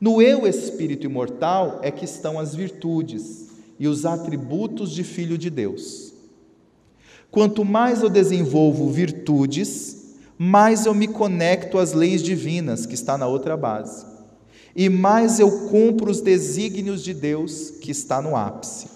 No 0.00 0.22
eu 0.22 0.46
espírito 0.46 1.06
imortal 1.06 1.80
é 1.82 1.90
que 1.90 2.04
estão 2.04 2.38
as 2.38 2.54
virtudes 2.54 3.48
e 3.80 3.88
os 3.88 4.06
atributos 4.06 4.92
de 4.92 5.02
filho 5.02 5.36
de 5.36 5.50
Deus. 5.50 6.12
Quanto 7.28 7.64
mais 7.64 8.00
eu 8.00 8.08
desenvolvo 8.08 8.90
virtudes, 8.90 10.14
mais 10.38 10.86
eu 10.86 10.94
me 10.94 11.08
conecto 11.08 11.78
às 11.78 11.94
leis 11.94 12.22
divinas, 12.22 12.86
que 12.86 12.94
está 12.94 13.18
na 13.18 13.26
outra 13.26 13.56
base, 13.56 14.06
e 14.76 14.88
mais 14.88 15.40
eu 15.40 15.68
cumpro 15.68 16.12
os 16.12 16.20
desígnios 16.20 17.02
de 17.02 17.12
Deus, 17.12 17.70
que 17.80 17.90
está 17.90 18.22
no 18.22 18.36
ápice. 18.36 18.91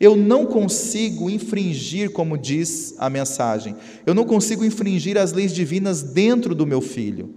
Eu 0.00 0.16
não 0.16 0.46
consigo 0.46 1.28
infringir, 1.28 2.10
como 2.10 2.38
diz 2.38 2.94
a 2.98 3.10
mensagem, 3.10 3.76
eu 4.06 4.14
não 4.14 4.24
consigo 4.24 4.64
infringir 4.64 5.18
as 5.18 5.32
leis 5.32 5.54
divinas 5.54 6.02
dentro 6.02 6.54
do 6.54 6.66
meu 6.66 6.80
filho. 6.80 7.34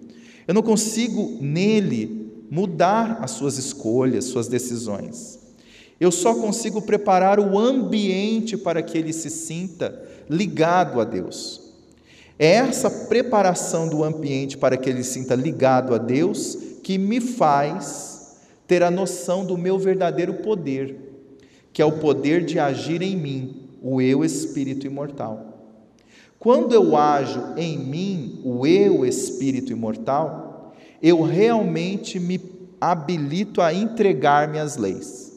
Eu 0.48 0.54
não 0.54 0.62
consigo 0.62 1.38
nele 1.42 2.32
mudar 2.50 3.20
as 3.22 3.32
suas 3.32 3.58
escolhas, 3.58 4.26
suas 4.26 4.48
decisões. 4.48 5.40
Eu 6.00 6.12
só 6.12 6.36
consigo 6.36 6.82
preparar 6.82 7.40
o 7.40 7.58
ambiente 7.60 8.56
para 8.58 8.82
que 8.82 8.98
ele 8.98 9.12
se 9.12 9.30
sinta 9.30 10.02
ligado 10.30 11.02
a 11.02 11.04
Deus. 11.04 11.62
É 12.40 12.54
essa 12.56 12.90
preparação 12.90 13.88
do 13.88 14.04
ambiente 14.04 14.58
para 14.58 14.78
que 14.78 14.90
ele 14.90 15.04
se 15.04 15.14
sinta 15.14 15.36
ligado 15.36 15.94
a 15.94 15.98
Deus 15.98 16.58
que 16.82 16.98
me 16.98 17.22
faz 17.22 18.38
ter 18.68 18.84
a 18.84 18.92
noção 18.92 19.46
do 19.46 19.58
meu 19.58 19.78
verdadeiro 19.78 20.36
poder, 20.36 21.03
que 21.74 21.82
é 21.82 21.86
o 21.86 22.00
poder 22.00 22.46
de 22.46 22.60
agir 22.60 23.02
em 23.02 23.18
mim, 23.18 23.68
o 23.82 24.00
eu 24.00 24.24
espírito 24.24 24.86
imortal. 24.86 25.54
Quando 26.40 26.74
eu 26.74 26.96
ajo 26.96 27.42
em 27.58 27.78
mim, 27.78 28.42
o 28.44 28.68
eu 28.68 29.06
espírito 29.06 29.72
imortal, 29.72 30.74
eu 31.02 31.22
realmente 31.22 32.20
me 32.20 32.40
habilito 32.80 33.62
a 33.62 33.74
entregar-me 33.74 34.60
às 34.60 34.78
leis. 34.78 35.34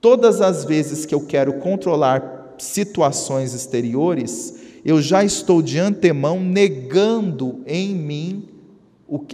Todas 0.00 0.40
as 0.40 0.64
vezes 0.64 1.04
que 1.04 1.14
eu 1.14 1.26
quero 1.26 1.54
controlar 1.54 2.54
situações 2.58 3.54
exteriores, 3.54 4.58
eu 4.84 5.00
já 5.00 5.22
estou 5.22 5.60
de 5.60 5.78
antemão 5.78 6.40
negando 6.40 7.62
em 7.66 7.94
mim 7.94 8.48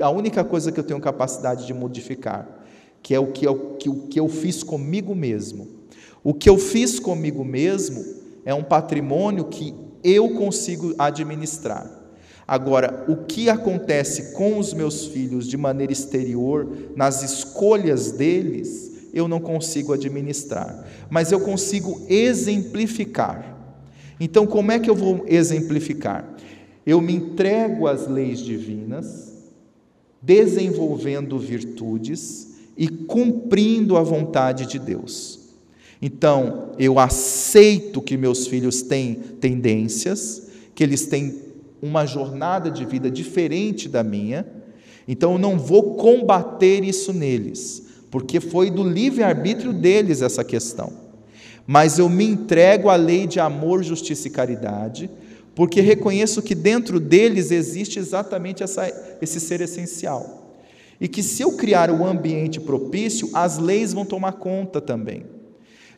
a 0.01 0.11
única 0.11 0.45
coisa 0.45 0.71
que 0.71 0.79
eu 0.79 0.85
tenho 0.85 1.01
capacidade 1.01 1.67
de 1.67 1.75
modificar, 1.75 2.49
que 3.03 3.15
é 3.15 3.19
o 3.19 3.29
que 3.29 3.47
eu, 3.47 3.77
que, 3.79 3.89
o 3.89 4.07
que 4.09 4.19
eu 4.19 4.29
fiz 4.29 4.63
comigo 4.63 5.15
mesmo. 5.15 5.74
O 6.25 6.33
que 6.33 6.49
eu 6.49 6.57
fiz 6.57 6.99
comigo 6.99 7.45
mesmo 7.45 8.03
é 8.47 8.55
um 8.55 8.65
patrimônio 8.65 9.45
que 9.45 9.75
eu 10.03 10.31
consigo 10.31 10.95
administrar. 10.99 11.91
Agora, 12.49 13.05
o 13.09 13.17
que 13.25 13.51
acontece 13.51 14.33
com 14.33 14.59
os 14.59 14.73
meus 14.73 15.07
filhos 15.07 15.47
de 15.47 15.59
maneira 15.59 15.93
exterior, 15.93 16.67
nas 16.97 17.23
escolhas 17.23 18.13
deles, 18.13 19.11
eu 19.13 19.29
não 19.29 19.39
consigo 19.39 19.93
administrar, 19.93 20.87
mas 21.11 21.31
eu 21.31 21.41
consigo 21.41 22.01
exemplificar. 22.09 23.55
Então, 24.19 24.47
como 24.47 24.73
é 24.73 24.79
que 24.79 24.89
eu 24.89 24.95
vou 24.95 25.25
exemplificar? 25.27 26.37
Eu 26.87 27.01
me 27.01 27.15
entrego 27.15 27.87
às 27.87 28.07
leis 28.07 28.41
divinas, 28.41 29.33
desenvolvendo 30.23 31.39
virtudes 31.39 32.55
e 32.77 32.89
cumprindo 32.89 33.97
a 33.97 34.03
vontade 34.03 34.67
de 34.67 34.79
Deus. 34.79 35.44
Então, 36.07 36.73
eu 36.79 36.99
aceito 36.99 38.03
que 38.03 38.15
meus 38.15 38.47
filhos 38.47 38.83
têm 38.83 39.15
tendências, 39.15 40.49
que 40.75 40.85
eles 40.85 41.07
têm 41.07 41.41
uma 41.81 42.05
jornada 42.05 42.71
de 42.71 42.85
vida 42.85 43.11
diferente 43.11 43.89
da 43.89 44.05
minha, 44.05 44.47
então 45.09 45.33
eu 45.33 45.39
não 45.39 45.59
vou 45.59 45.95
combater 45.95 46.85
isso 46.85 47.11
neles 47.11 47.85
porque 48.15 48.39
foi 48.39 48.71
do 48.71 48.85
livre-arbítrio 48.85 49.73
deles 49.73 50.23
essa 50.23 50.45
questão. 50.45 50.93
Mas 51.67 51.99
eu 51.99 52.09
me 52.09 52.25
entrego 52.25 52.89
à 52.89 52.95
lei 52.95 53.27
de 53.27 53.41
amor, 53.41 53.83
justiça 53.83 54.29
e 54.29 54.31
caridade, 54.31 55.11
porque 55.53 55.81
reconheço 55.81 56.41
que 56.41 56.55
dentro 56.55 57.01
deles 57.01 57.51
existe 57.51 57.99
exatamente 57.99 58.63
essa, 58.63 58.87
esse 59.21 59.41
ser 59.41 59.61
essencial. 59.63 60.55
E 61.01 61.09
que 61.09 61.25
se 61.25 61.43
eu 61.43 61.57
criar 61.57 61.91
o 61.91 62.03
um 62.03 62.07
ambiente 62.07 62.61
propício, 62.61 63.29
as 63.33 63.59
leis 63.59 63.93
vão 63.93 64.05
tomar 64.05 64.35
conta 64.35 64.81
também. 64.81 65.25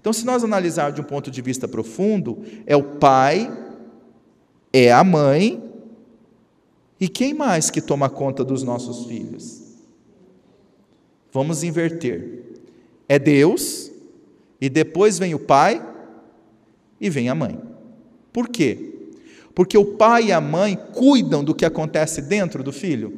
Então, 0.06 0.12
se 0.12 0.24
nós 0.24 0.44
analisarmos 0.44 0.94
de 0.94 1.00
um 1.00 1.04
ponto 1.04 1.32
de 1.32 1.42
vista 1.42 1.66
profundo, 1.66 2.44
é 2.64 2.76
o 2.76 2.82
pai, 2.96 3.52
é 4.72 4.92
a 4.92 5.02
mãe, 5.02 5.60
e 7.00 7.08
quem 7.08 7.34
mais 7.34 7.70
que 7.70 7.80
toma 7.80 8.08
conta 8.08 8.44
dos 8.44 8.62
nossos 8.62 9.06
filhos? 9.06 9.64
Vamos 11.32 11.64
inverter. 11.64 12.44
É 13.08 13.18
Deus, 13.18 13.90
e 14.60 14.68
depois 14.68 15.18
vem 15.18 15.34
o 15.34 15.40
pai 15.40 15.84
e 17.00 17.10
vem 17.10 17.28
a 17.28 17.34
mãe. 17.34 17.60
Por 18.32 18.48
quê? 18.48 19.10
Porque 19.56 19.76
o 19.76 19.96
pai 19.96 20.26
e 20.26 20.32
a 20.32 20.40
mãe 20.40 20.78
cuidam 20.92 21.42
do 21.42 21.52
que 21.52 21.64
acontece 21.64 22.22
dentro 22.22 22.62
do 22.62 22.72
filho? 22.72 23.12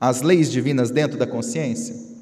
As 0.00 0.22
leis 0.22 0.52
divinas 0.52 0.92
dentro 0.92 1.18
da 1.18 1.26
consciência? 1.26 2.15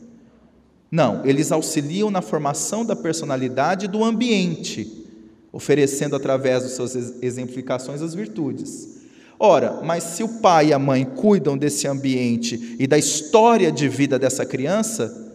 Não, 0.91 1.25
eles 1.25 1.51
auxiliam 1.51 2.11
na 2.11 2.23
formação 2.23 2.85
da 2.85 2.95
personalidade 2.95 3.89
do 3.89 4.05
ambiente, 4.05 5.05
oferecendo 5.53 6.15
através 6.15 6.63
das 6.63 6.73
suas 6.73 6.95
exemplificações 7.23 8.03
as 8.03 8.15
virtudes. 8.15 8.95
Ora, 9.39 9.81
mas 9.83 10.05
se 10.05 10.23
o 10.23 10.41
pai 10.41 10.69
e 10.69 10.73
a 10.73 10.79
mãe 10.79 11.05
cuidam 11.05 11.59
desse 11.59 11.87
ambiente 11.87 12.77
e 12.79 12.87
da 12.87 12.97
história 12.97 13.71
de 13.73 13.89
vida 13.89 14.19
dessa 14.19 14.47
criança, 14.47 15.33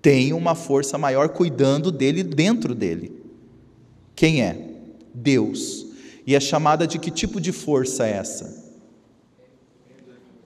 tem 0.00 0.32
uma 0.32 0.54
força 0.54 0.96
maior 0.96 1.28
cuidando 1.28 1.92
dele 1.92 2.22
dentro 2.22 2.74
dele. 2.74 3.12
Quem 4.14 4.42
é? 4.42 4.70
Deus. 5.12 5.86
E 6.26 6.34
é 6.34 6.40
chamada 6.40 6.86
de 6.86 6.98
que 6.98 7.10
tipo 7.10 7.40
de 7.40 7.52
força 7.52 8.06
é 8.06 8.12
essa? 8.12 8.64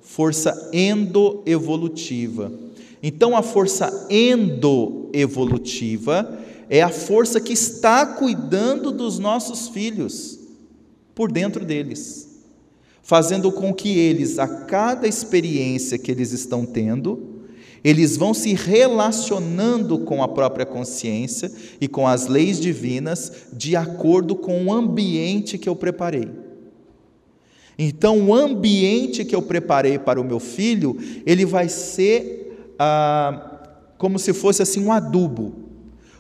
Força 0.01 0.71
endoevolutiva. 0.73 2.53
Então, 3.03 3.37
a 3.37 3.43
força 3.43 4.07
endoevolutiva 4.11 6.39
é 6.69 6.83
a 6.83 6.91
força 6.91 7.41
que 7.41 7.53
está 7.53 8.07
cuidando 8.07 8.93
dos 8.93 9.19
nossos 9.19 9.67
filhos 9.69 10.39
por 11.15 11.33
dentro 11.33 11.65
deles 11.65 12.31
fazendo 13.11 13.51
com 13.51 13.75
que 13.75 13.99
eles, 13.99 14.39
a 14.39 14.47
cada 14.47 15.09
experiência 15.09 15.99
que 15.99 16.13
eles 16.13 16.31
estão 16.31 16.65
tendo, 16.65 17.41
eles 17.83 18.17
vão 18.17 18.33
se 18.33 18.55
relacionando 18.55 19.99
com 19.99 20.23
a 20.23 20.29
própria 20.29 20.65
consciência 20.65 21.51
e 21.81 21.89
com 21.89 22.07
as 22.07 22.29
leis 22.29 22.61
divinas 22.61 23.49
de 23.53 23.75
acordo 23.75 24.37
com 24.37 24.65
o 24.65 24.73
ambiente 24.73 25.59
que 25.59 25.69
eu 25.69 25.75
preparei. 25.75 26.29
Então, 27.77 28.29
o 28.29 28.33
ambiente 28.33 29.25
que 29.25 29.35
eu 29.35 29.43
preparei 29.43 29.99
para 29.99 30.21
o 30.21 30.25
meu 30.25 30.39
filho, 30.39 30.97
ele 31.27 31.45
vai 31.45 31.69
ser 31.69 32.40
ah, 32.83 33.59
como 33.99 34.19
se 34.19 34.33
fosse 34.33 34.63
assim 34.63 34.83
um 34.83 34.91
adubo. 34.91 35.53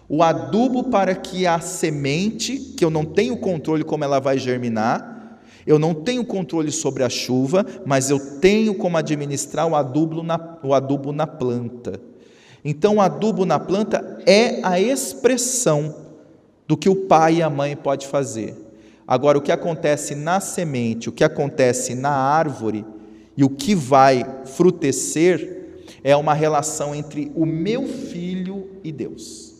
O 0.06 0.22
adubo 0.22 0.84
para 0.90 1.14
que 1.14 1.46
a 1.46 1.58
semente, 1.58 2.58
que 2.76 2.84
eu 2.84 2.90
não 2.90 3.06
tenho 3.06 3.38
controle 3.38 3.82
como 3.82 4.04
ela 4.04 4.20
vai 4.20 4.36
germinar, 4.36 5.38
eu 5.66 5.78
não 5.78 5.94
tenho 5.94 6.22
controle 6.22 6.70
sobre 6.70 7.02
a 7.02 7.08
chuva, 7.08 7.64
mas 7.86 8.10
eu 8.10 8.38
tenho 8.40 8.74
como 8.74 8.98
administrar 8.98 9.66
o 9.66 9.74
adubo 9.74 10.22
na, 10.22 10.58
o 10.62 10.74
adubo 10.74 11.12
na 11.12 11.26
planta. 11.26 11.98
Então, 12.62 12.96
o 12.96 13.00
adubo 13.00 13.46
na 13.46 13.58
planta 13.58 14.20
é 14.26 14.60
a 14.62 14.78
expressão 14.78 15.94
do 16.68 16.76
que 16.76 16.90
o 16.90 17.06
pai 17.06 17.36
e 17.36 17.42
a 17.42 17.48
mãe 17.48 17.74
pode 17.74 18.06
fazer. 18.06 18.54
Agora, 19.06 19.38
o 19.38 19.40
que 19.40 19.50
acontece 19.50 20.14
na 20.14 20.40
semente, 20.40 21.08
o 21.08 21.12
que 21.12 21.24
acontece 21.24 21.94
na 21.94 22.10
árvore 22.10 22.84
e 23.34 23.42
o 23.42 23.48
que 23.48 23.74
vai 23.74 24.26
frutecer 24.44 25.59
é 26.02 26.16
uma 26.16 26.34
relação 26.34 26.94
entre 26.94 27.30
o 27.34 27.44
meu 27.44 27.86
filho 27.86 28.70
e 28.82 28.90
Deus. 28.92 29.54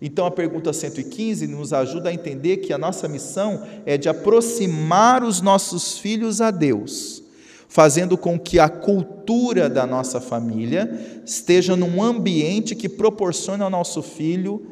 Então 0.00 0.26
a 0.26 0.30
pergunta 0.30 0.72
115 0.72 1.46
nos 1.46 1.72
ajuda 1.72 2.10
a 2.10 2.12
entender 2.12 2.58
que 2.58 2.72
a 2.72 2.78
nossa 2.78 3.08
missão 3.08 3.62
é 3.86 3.96
de 3.96 4.08
aproximar 4.08 5.24
os 5.24 5.40
nossos 5.40 5.98
filhos 5.98 6.40
a 6.40 6.50
Deus, 6.50 7.22
fazendo 7.68 8.18
com 8.18 8.38
que 8.38 8.58
a 8.58 8.68
cultura 8.68 9.68
da 9.70 9.86
nossa 9.86 10.20
família 10.20 11.22
esteja 11.24 11.74
num 11.74 12.02
ambiente 12.02 12.74
que 12.74 12.88
proporcione 12.88 13.62
ao 13.62 13.70
nosso 13.70 14.02
filho 14.02 14.66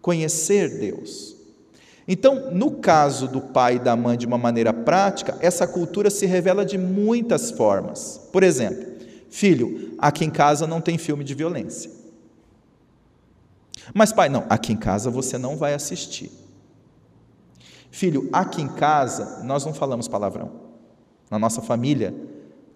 conhecer 0.00 0.78
Deus. 0.78 1.36
Então, 2.06 2.50
no 2.50 2.72
caso 2.72 3.28
do 3.28 3.40
pai 3.40 3.76
e 3.76 3.78
da 3.78 3.94
mãe, 3.94 4.18
de 4.18 4.26
uma 4.26 4.38
maneira 4.38 4.72
prática, 4.72 5.36
essa 5.40 5.66
cultura 5.66 6.10
se 6.10 6.26
revela 6.26 6.64
de 6.64 6.76
muitas 6.76 7.50
formas. 7.50 8.20
Por 8.32 8.42
exemplo, 8.42 8.91
filho, 9.32 9.94
aqui 9.98 10.26
em 10.26 10.30
casa 10.30 10.66
não 10.66 10.80
tem 10.80 10.98
filme 10.98 11.24
de 11.24 11.34
violência. 11.34 11.90
Mas, 13.94 14.12
pai, 14.12 14.28
não, 14.28 14.44
aqui 14.48 14.74
em 14.74 14.76
casa 14.76 15.10
você 15.10 15.38
não 15.38 15.56
vai 15.56 15.72
assistir. 15.72 16.30
Filho, 17.90 18.28
aqui 18.30 18.60
em 18.60 18.68
casa 18.68 19.42
nós 19.42 19.64
não 19.64 19.72
falamos 19.72 20.06
palavrão. 20.06 20.52
Na 21.30 21.38
nossa 21.38 21.62
família, 21.62 22.14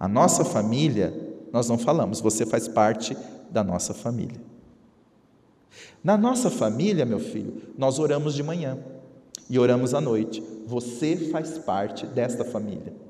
a 0.01 0.09
nossa 0.09 0.45
família, 0.47 1.13
nós 1.53 1.69
não 1.69 1.77
falamos, 1.77 2.21
você 2.21 2.47
faz 2.47 2.67
parte 2.67 3.15
da 3.51 3.63
nossa 3.63 3.93
família. 3.93 4.41
Na 6.03 6.17
nossa 6.17 6.51
família, 6.51 7.05
meu 7.05 7.21
filho, 7.21 7.75
nós 7.77 7.99
oramos 7.99 8.35
de 8.35 8.43
manhã 8.43 8.79
e 9.51 9.59
oramos 9.59 9.93
à 9.93 10.01
noite. 10.01 10.43
Você 10.67 11.17
faz 11.31 11.59
parte 11.59 12.07
desta 12.07 12.45
família. 12.45 13.06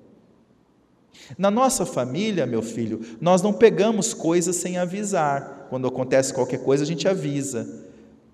Na 1.37 1.51
nossa 1.51 1.85
família, 1.85 2.47
meu 2.47 2.63
filho, 2.63 3.01
nós 3.21 3.43
não 3.43 3.53
pegamos 3.53 4.15
coisas 4.15 4.57
sem 4.57 4.79
avisar. 4.79 5.67
Quando 5.69 5.89
acontece 5.89 6.33
qualquer 6.33 6.59
coisa, 6.59 6.85
a 6.85 6.87
gente 6.87 7.09
avisa. 7.09 7.85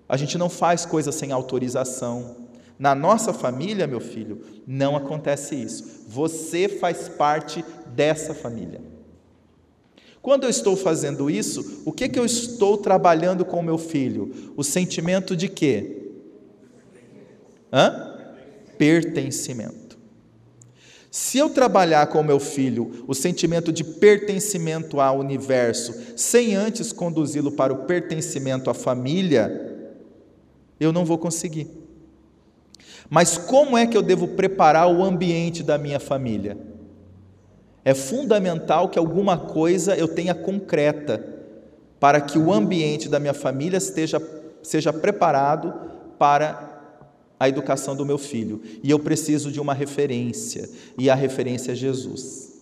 A 0.07 0.17
gente 0.17 0.37
não 0.37 0.49
faz 0.49 0.85
coisas 0.85 1.15
sem 1.15 1.31
autorização. 1.31 2.43
Na 2.77 2.93
nossa 2.93 3.33
família, 3.33 3.87
meu 3.87 3.99
filho, 3.99 4.41
não 4.67 4.95
acontece 4.95 5.55
isso. 5.55 6.05
Você 6.07 6.67
faz 6.67 7.07
parte 7.09 7.63
dessa 7.87 8.33
família. 8.33 8.81
Quando 10.21 10.45
eu 10.45 10.49
estou 10.49 10.77
fazendo 10.77 11.29
isso, 11.29 11.81
o 11.85 11.91
que, 11.91 12.07
que 12.07 12.17
eu 12.17 12.25
estou 12.25 12.77
trabalhando 12.77 13.43
com 13.43 13.61
meu 13.61 13.77
filho? 13.77 14.53
O 14.55 14.63
sentimento 14.63 15.35
de 15.35 15.49
quê? 15.49 16.11
Hã? 17.71 18.15
Pertencimento. 18.77 19.82
Se 21.15 21.37
eu 21.37 21.47
trabalhar 21.47 22.07
com 22.07 22.21
o 22.21 22.23
meu 22.23 22.39
filho 22.39 23.05
o 23.07 23.13
sentimento 23.13 23.71
de 23.71 23.83
pertencimento 23.83 24.99
ao 24.99 25.19
universo, 25.19 25.93
sem 26.17 26.55
antes 26.55 26.91
conduzi-lo 26.91 27.51
para 27.51 27.71
o 27.71 27.85
pertencimento 27.85 28.67
à 28.67 28.73
família, 28.73 29.93
eu 30.79 30.91
não 30.91 31.05
vou 31.05 31.19
conseguir. 31.19 31.67
Mas 33.11 33.37
como 33.37 33.77
é 33.77 33.85
que 33.85 33.95
eu 33.95 34.01
devo 34.01 34.29
preparar 34.29 34.87
o 34.87 35.03
ambiente 35.03 35.61
da 35.61 35.77
minha 35.77 35.99
família? 35.99 36.57
É 37.85 37.93
fundamental 37.93 38.89
que 38.89 38.97
alguma 38.97 39.37
coisa 39.37 39.95
eu 39.95 40.07
tenha 40.07 40.33
concreta 40.33 41.23
para 41.99 42.19
que 42.21 42.39
o 42.39 42.51
ambiente 42.51 43.07
da 43.07 43.19
minha 43.19 43.35
família 43.35 43.77
esteja, 43.77 44.19
seja 44.63 44.91
preparado 44.91 45.75
para 46.17 46.72
a 47.43 47.49
educação 47.49 47.95
do 47.95 48.05
meu 48.05 48.17
filho. 48.17 48.61
E 48.81 48.89
eu 48.89 48.97
preciso 48.97 49.51
de 49.51 49.59
uma 49.59 49.73
referência, 49.73 50.69
e 50.97 51.09
a 51.09 51.15
referência 51.15 51.73
é 51.73 51.75
Jesus. 51.75 52.53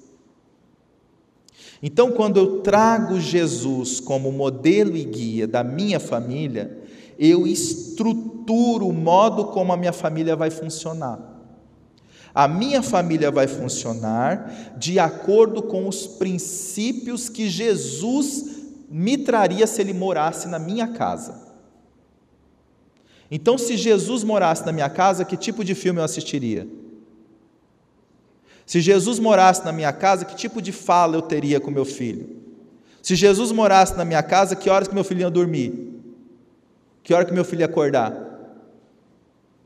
Então, 1.83 2.11
quando 2.11 2.37
eu 2.37 2.61
trago 2.61 3.19
Jesus 3.19 3.99
como 3.99 4.31
modelo 4.31 4.97
e 4.97 5.03
guia 5.03 5.47
da 5.47 5.63
minha 5.63 5.99
família, 5.99 6.79
eu 7.17 7.45
estruturo 7.45 8.87
o 8.87 8.93
modo 8.93 9.45
como 9.45 9.71
a 9.71 9.77
minha 9.77 9.93
família 9.93 10.35
vai 10.35 10.49
funcionar. 10.49 11.19
A 12.33 12.47
minha 12.47 12.81
família 12.81 13.29
vai 13.29 13.45
funcionar 13.45 14.73
de 14.77 14.97
acordo 14.97 15.61
com 15.61 15.87
os 15.87 16.07
princípios 16.07 17.29
que 17.29 17.49
Jesus 17.49 18.45
me 18.89 19.17
traria 19.17 19.67
se 19.67 19.81
ele 19.81 19.93
morasse 19.93 20.47
na 20.47 20.57
minha 20.57 20.87
casa. 20.87 21.50
Então, 23.33 23.57
se 23.57 23.77
Jesus 23.77 24.25
morasse 24.25 24.65
na 24.65 24.73
minha 24.73 24.89
casa, 24.89 25.23
que 25.23 25.37
tipo 25.37 25.63
de 25.63 25.73
filme 25.73 26.01
eu 26.01 26.03
assistiria? 26.03 26.67
Se 28.65 28.81
Jesus 28.81 29.19
morasse 29.19 29.63
na 29.63 29.71
minha 29.71 29.93
casa, 29.93 30.25
que 30.25 30.35
tipo 30.35 30.61
de 30.61 30.73
fala 30.73 31.15
eu 31.15 31.21
teria 31.21 31.57
com 31.59 31.71
meu 31.71 31.85
filho? 31.85 32.41
Se 33.01 33.15
Jesus 33.15 33.53
morasse 33.53 33.95
na 33.97 34.03
minha 34.03 34.21
casa, 34.21 34.53
que 34.53 34.69
horas 34.69 34.89
que 34.89 34.93
meu 34.93 35.05
filho 35.05 35.21
ia 35.21 35.29
dormir? 35.29 36.01
Que 37.01 37.13
hora 37.13 37.23
que 37.23 37.33
meu 37.33 37.45
filho 37.45 37.61
ia 37.61 37.65
acordar? 37.65 38.13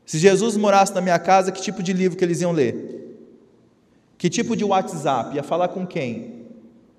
Se 0.04 0.18
Jesus 0.18 0.56
morasse 0.56 0.94
na 0.94 1.00
minha 1.00 1.18
casa, 1.18 1.50
que 1.50 1.60
tipo 1.60 1.82
de 1.82 1.92
livro 1.92 2.16
que 2.16 2.24
eles 2.24 2.40
iam 2.40 2.52
ler? 2.52 3.18
Que 4.16 4.30
tipo 4.30 4.56
de 4.56 4.64
WhatsApp? 4.64 5.34
Ia 5.34 5.42
falar 5.42 5.68
com 5.68 5.84
quem? 5.84 6.46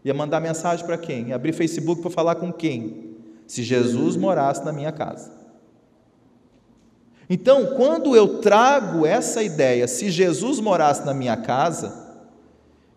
Ia 0.04 0.14
mandar 0.14 0.42
mensagem 0.42 0.86
para 0.86 0.98
quem? 0.98 1.30
Ia 1.30 1.36
abrir 1.36 1.54
Facebook 1.54 2.02
para 2.02 2.12
falar 2.12 2.36
com 2.36 2.52
quem? 2.52 3.16
Se 3.48 3.64
Jesus 3.64 4.18
morasse 4.18 4.64
na 4.66 4.74
minha 4.74 4.92
casa. 4.92 5.37
Então, 7.30 7.76
quando 7.76 8.16
eu 8.16 8.40
trago 8.40 9.06
essa 9.06 9.44
ideia, 9.44 9.88
se 9.88 10.10
Jesus 10.10 10.60
morasse 10.60 11.06
na 11.06 11.14
minha 11.14 11.36
casa, 11.36 12.08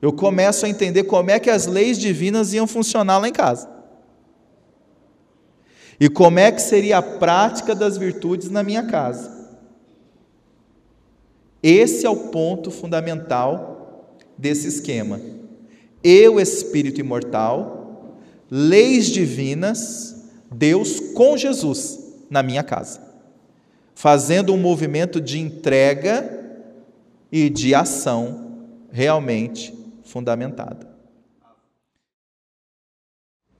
eu 0.01 0.13
começo 0.13 0.65
a 0.65 0.69
entender 0.69 1.05
como 1.05 1.31
é 1.31 1.41
que 1.41 1.51
as 1.51 1.67
leis 1.67 1.99
divinas 1.99 2.53
iam 2.53 2.67
funcionar 2.67 3.19
lá 3.19 3.29
em 3.29 3.33
casa. 3.33 3.69
E 5.99 6.09
como 6.09 6.39
é 6.39 6.51
que 6.53 6.63
seria 6.63 6.99
a 6.99 7.03
prática 7.03 7.75
das 7.75 7.99
virtudes 7.99 8.49
na 8.51 8.63
minha 8.63 8.85
casa. 8.85 9.39
Esse 11.63 12.07
é 12.07 12.11
o 12.11 12.29
ponto 12.31 12.71
fundamental 12.71 14.17
desse 14.39 14.67
esquema. 14.67 15.21
Eu, 16.03 16.41
espírito 16.41 17.01
imortal, 17.01 18.17
leis 18.51 19.09
divinas, 19.09 20.25
Deus 20.51 21.01
com 21.13 21.37
Jesus 21.37 21.99
na 22.31 22.43
minha 22.43 22.63
casa 22.63 23.10
fazendo 24.01 24.55
um 24.55 24.57
movimento 24.57 25.21
de 25.21 25.39
entrega 25.39 26.27
e 27.31 27.51
de 27.51 27.75
ação 27.75 28.63
realmente 28.91 29.75
fundamentada. 30.05 30.89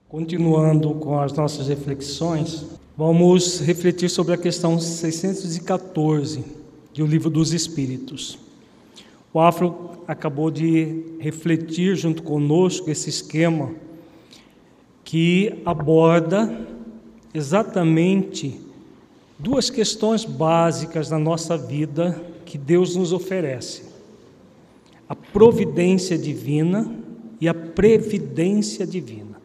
Continuando 0.09 0.95
com 0.95 1.19
as 1.19 1.31
nossas 1.31 1.67
reflexões, 1.67 2.65
vamos 2.97 3.59
refletir 3.59 4.09
sobre 4.09 4.33
a 4.33 4.37
questão 4.37 4.79
614 4.79 6.43
do 6.91 7.05
Livro 7.05 7.29
dos 7.29 7.53
Espíritos. 7.53 8.39
O 9.31 9.39
Afro 9.39 9.91
acabou 10.07 10.49
de 10.49 11.17
refletir 11.19 11.95
junto 11.95 12.23
conosco 12.23 12.89
esse 12.89 13.11
esquema 13.11 13.75
que 15.03 15.61
aborda 15.63 16.65
exatamente 17.31 18.70
duas 19.41 19.69
questões 19.71 20.23
básicas 20.23 21.09
na 21.09 21.17
nossa 21.17 21.57
vida 21.57 22.21
que 22.45 22.57
Deus 22.57 22.95
nos 22.95 23.11
oferece: 23.11 23.83
a 25.09 25.15
providência 25.15 26.17
divina 26.17 26.93
e 27.39 27.47
a 27.47 27.53
previdência 27.53 28.85
divina. 28.85 29.41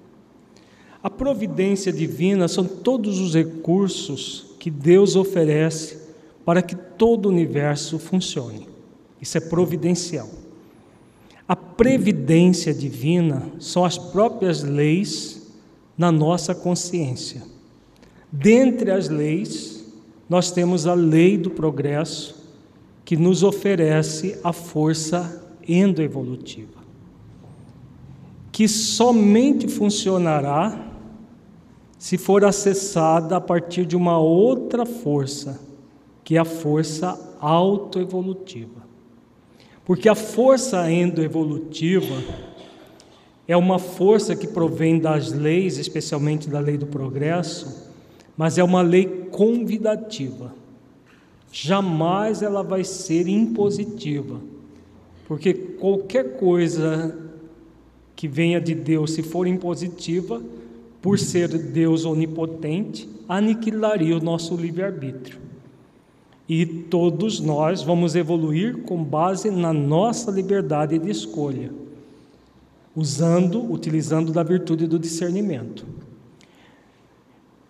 A 1.03 1.09
providência 1.09 1.93
divina 1.93 2.49
são 2.49 2.65
todos 2.65 3.19
os 3.19 3.35
recursos 3.35 4.55
que 4.59 4.71
Deus 4.71 5.17
oferece 5.17 5.99
para 6.45 6.61
que 6.61 6.75
todo 6.75 7.27
o 7.27 7.29
universo 7.31 7.99
funcione. 7.99 8.69
Isso 9.21 9.39
é 9.39 9.41
providencial. 9.41 10.29
A 11.49 11.55
previdência 11.55 12.75
divina 12.75 13.49
são 13.61 13.85
as 13.85 13.97
próprias 13.97 14.63
leis 14.63 15.47
na 15.97 16.11
nossa 16.11 16.55
consciência. 16.55 17.43
Dentre 18.31 18.91
as 18.91 19.09
leis, 19.09 19.76
nós 20.29 20.51
temos 20.51 20.87
a 20.87 20.95
lei 20.95 21.39
do 21.39 21.51
progresso 21.51 22.45
que 23.05 23.17
nos 23.17 23.43
oferece 23.43 24.39
a 24.43 24.53
força 24.53 25.47
endoevolutiva, 25.67 26.81
que 28.51 28.67
somente 28.67 29.69
funcionará 29.69 30.93
se 31.99 32.19
for 32.19 32.45
acessada 32.45 33.37
a 33.37 33.41
partir 33.41 33.87
de 33.87 33.97
uma 33.97 34.19
outra 34.19 34.85
força, 34.85 35.61
que 36.25 36.37
é 36.37 36.41
a 36.41 36.45
força 36.45 37.37
autoevolutiva. 37.41 38.85
Porque 39.85 40.09
a 40.09 40.15
força 40.17 40.91
endoevolutiva 40.91 42.23
é 43.47 43.57
uma 43.57 43.79
força 43.79 44.35
que 44.35 44.49
provém 44.49 44.99
das 44.99 45.33
leis, 45.33 45.79
especialmente 45.79 46.51
da 46.51 46.59
lei 46.59 46.77
do 46.77 46.87
progresso, 46.87 47.86
mas 48.37 48.59
é 48.59 48.65
uma 48.65 48.83
lei 48.83 49.07
convidativa. 49.31 50.55
Jamais 51.51 52.43
ela 52.43 52.63
vai 52.63 52.85
ser 52.85 53.29
impositiva, 53.29 54.41
porque 55.27 55.55
qualquer 55.55 56.37
coisa 56.37 57.17
que 58.15 58.29
venha 58.29 58.61
de 58.61 58.75
Deus, 58.75 59.13
se 59.13 59.23
for 59.23 59.47
impositiva, 59.47 60.43
por 61.01 61.19
ser 61.19 61.49
Deus 61.49 62.05
onipotente, 62.05 63.09
aniquilaria 63.29 64.17
o 64.17 64.23
nosso 64.23 64.57
livre-arbítrio. 64.57 65.39
E 66.49 66.65
todos 66.65 67.41
nós 67.41 67.83
vamos 67.83 68.15
evoluir 68.15 68.83
com 68.83 69.03
base 69.03 69.51
na 69.51 69.73
nossa 69.73 70.31
liberdade 70.31 70.99
de 70.99 71.11
escolha, 71.11 71.73
usando, 72.95 73.71
utilizando 73.71 74.33
da 74.33 74.43
virtude 74.43 74.87
do 74.87 74.99
discernimento. 74.99 75.85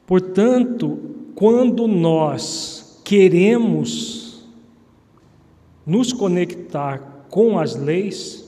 Portanto, 0.06 0.98
quando 1.34 1.88
nós 1.88 3.00
queremos 3.04 4.44
nos 5.84 6.12
conectar 6.12 7.26
com 7.28 7.58
as 7.58 7.74
leis, 7.74 8.46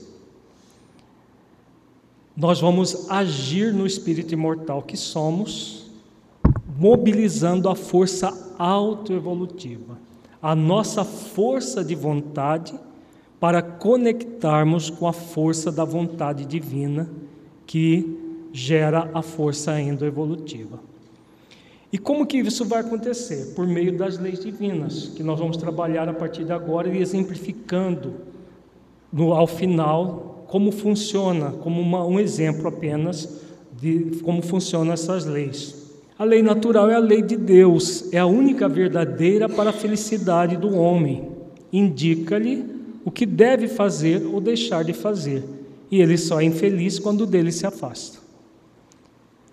nós 2.35 2.61
vamos 2.61 3.09
agir 3.09 3.73
no 3.73 3.85
espírito 3.85 4.33
imortal 4.33 4.81
que 4.81 4.95
somos, 4.95 5.91
mobilizando 6.77 7.67
a 7.67 7.75
força 7.75 8.55
autoevolutiva, 8.57 9.97
a 10.41 10.55
nossa 10.55 11.03
força 11.03 11.83
de 11.83 11.95
vontade 11.95 12.73
para 13.37 13.61
conectarmos 13.61 14.89
com 14.89 15.05
a 15.05 15.13
força 15.13 15.69
da 15.69 15.83
vontade 15.83 16.45
divina 16.45 17.09
que 17.65 18.17
gera 18.53 19.11
a 19.13 19.21
força 19.21 19.79
endoevolutiva. 19.79 20.88
E 21.91 21.97
como 21.97 22.25
que 22.25 22.37
isso 22.37 22.65
vai 22.65 22.81
acontecer? 22.81 23.53
Por 23.55 23.65
meio 23.65 23.97
das 23.97 24.19
leis 24.19 24.39
divinas, 24.39 25.11
que 25.15 25.23
nós 25.23 25.39
vamos 25.39 25.57
trabalhar 25.57 26.07
a 26.07 26.13
partir 26.13 26.43
de 26.43 26.51
agora 26.51 26.87
e 26.87 27.01
exemplificando 27.01 28.13
no, 29.11 29.33
ao 29.33 29.47
final 29.47 30.45
como 30.47 30.71
funciona, 30.71 31.51
como 31.51 31.81
uma, 31.81 32.05
um 32.05 32.19
exemplo 32.19 32.67
apenas 32.67 33.41
de 33.79 34.19
como 34.23 34.41
funcionam 34.41 34.93
essas 34.93 35.25
leis. 35.25 35.75
A 36.17 36.23
lei 36.23 36.43
natural 36.43 36.89
é 36.89 36.95
a 36.95 36.99
lei 36.99 37.21
de 37.21 37.37
Deus, 37.37 38.11
é 38.11 38.19
a 38.19 38.25
única 38.25 38.67
verdadeira 38.67 39.47
para 39.47 39.69
a 39.69 39.73
felicidade 39.73 40.57
do 40.57 40.75
homem. 40.75 41.31
Indica-lhe 41.71 42.65
o 43.05 43.09
que 43.09 43.25
deve 43.25 43.67
fazer 43.67 44.25
ou 44.25 44.41
deixar 44.41 44.83
de 44.83 44.91
fazer, 44.91 45.43
e 45.89 46.01
ele 46.01 46.17
só 46.17 46.41
é 46.41 46.43
infeliz 46.43 46.99
quando 46.99 47.25
dele 47.25 47.51
se 47.51 47.65
afasta. 47.65 48.18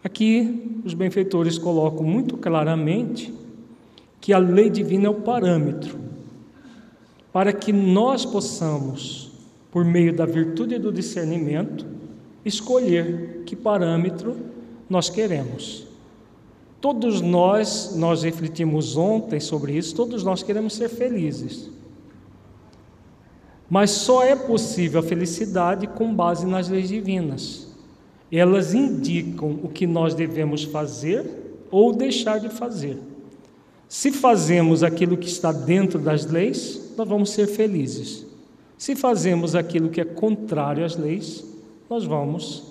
Aqui, 0.07 0.81
os 0.85 0.95
benfeitores 0.95 1.59
colocam 1.59 2.05
muito 2.05 2.37
claramente 2.37 3.35
que 4.21 4.33
a 4.33 4.39
lei 4.39 4.71
divina 4.71 5.07
é 5.07 5.11
o 5.11 5.15
parâmetro 5.15 5.99
para 7.33 7.53
que 7.53 7.73
nós 7.73 8.25
possamos, 8.25 9.33
por 9.69 9.85
meio 9.85 10.15
da 10.15 10.25
virtude 10.25 10.79
do 10.79 10.93
discernimento, 10.93 11.85
escolher 12.45 13.43
que 13.47 13.57
parâmetro 13.57 14.37
nós 14.89 15.11
queremos. 15.11 15.89
Todos 16.81 17.21
nós, 17.21 17.97
nós 17.97 18.23
refletimos 18.23 18.97
ontem 18.97 19.41
sobre 19.41 19.77
isso, 19.77 19.97
todos 19.97 20.23
nós 20.23 20.41
queremos 20.41 20.75
ser 20.75 20.89
felizes. 20.89 21.69
Mas 23.69 23.91
só 23.91 24.23
é 24.23 24.37
possível 24.37 25.01
a 25.01 25.03
felicidade 25.03 25.89
com 25.89 26.15
base 26.15 26.47
nas 26.47 26.69
leis 26.69 26.91
divinas. 26.91 27.66
Elas 28.31 28.75
indicam 28.75 29.59
o 29.63 29.69
que 29.69 29.87
nós 29.87 30.15
devemos 30.15 30.65
fazer 30.65 31.25
ou 31.71 31.93
deixar 31.93 32.41
de 32.41 32.49
fazer. 32.49 32.99
Se 33.89 34.11
fazemos 34.11 34.83
aquilo 34.83 35.17
que 35.17 35.29
está 35.29 35.53
dentro 35.53 35.99
das 35.99 36.27
leis, 36.27 36.93
nós 36.97 37.09
vamos 37.09 37.31
ser 37.31 37.47
felizes. 37.47 38.27
Se 38.77 38.97
fazemos 38.97 39.55
aquilo 39.55 39.89
que 39.89 40.01
é 40.01 40.05
contrário 40.05 40.85
às 40.85 40.97
leis, 40.97 41.45
nós 41.89 42.05
vamos 42.05 42.65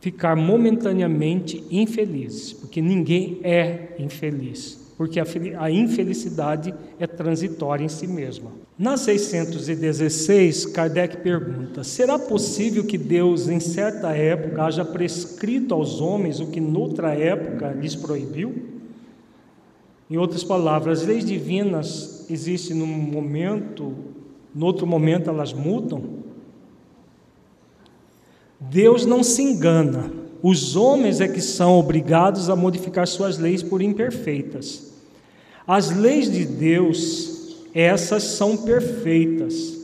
ficar 0.00 0.34
momentaneamente 0.34 1.62
infelizes, 1.70 2.52
porque 2.52 2.80
ninguém 2.80 3.38
é 3.42 3.94
infeliz 3.98 4.84
porque 4.96 5.20
a 5.20 5.70
infelicidade 5.70 6.74
é 6.98 7.06
transitória 7.06 7.84
em 7.84 7.88
si 7.88 8.06
mesma. 8.06 8.52
Na 8.76 8.96
616, 8.96 10.66
Kardec 10.66 11.18
pergunta: 11.18 11.84
será 11.84 12.18
possível 12.18 12.84
que 12.84 12.98
Deus, 12.98 13.48
em 13.48 13.60
certa 13.60 14.10
época, 14.10 14.64
haja 14.64 14.84
prescrito 14.84 15.74
aos 15.74 16.00
homens 16.00 16.40
o 16.40 16.46
que 16.46 16.60
noutra 16.60 17.14
época 17.14 17.70
lhes 17.70 17.94
proibiu? 17.94 18.74
Em 20.10 20.16
outras 20.16 20.42
palavras, 20.42 21.00
as 21.00 21.06
leis 21.06 21.24
divinas 21.24 22.26
existem 22.28 22.76
num 22.76 22.86
momento, 22.86 23.94
no 24.54 24.66
outro 24.66 24.86
momento 24.86 25.30
elas 25.30 25.52
mudam. 25.52 26.24
Deus 28.58 29.06
não 29.06 29.22
se 29.22 29.42
engana. 29.42 30.10
Os 30.42 30.76
homens 30.76 31.20
é 31.20 31.28
que 31.28 31.40
são 31.40 31.78
obrigados 31.78 32.50
a 32.50 32.56
modificar 32.56 33.06
suas 33.06 33.38
leis 33.38 33.62
por 33.62 33.80
imperfeitas. 33.80 34.92
As 35.66 35.90
leis 35.90 36.30
de 36.30 36.44
Deus, 36.44 37.43
essas 37.74 38.22
são 38.22 38.56
perfeitas. 38.56 39.74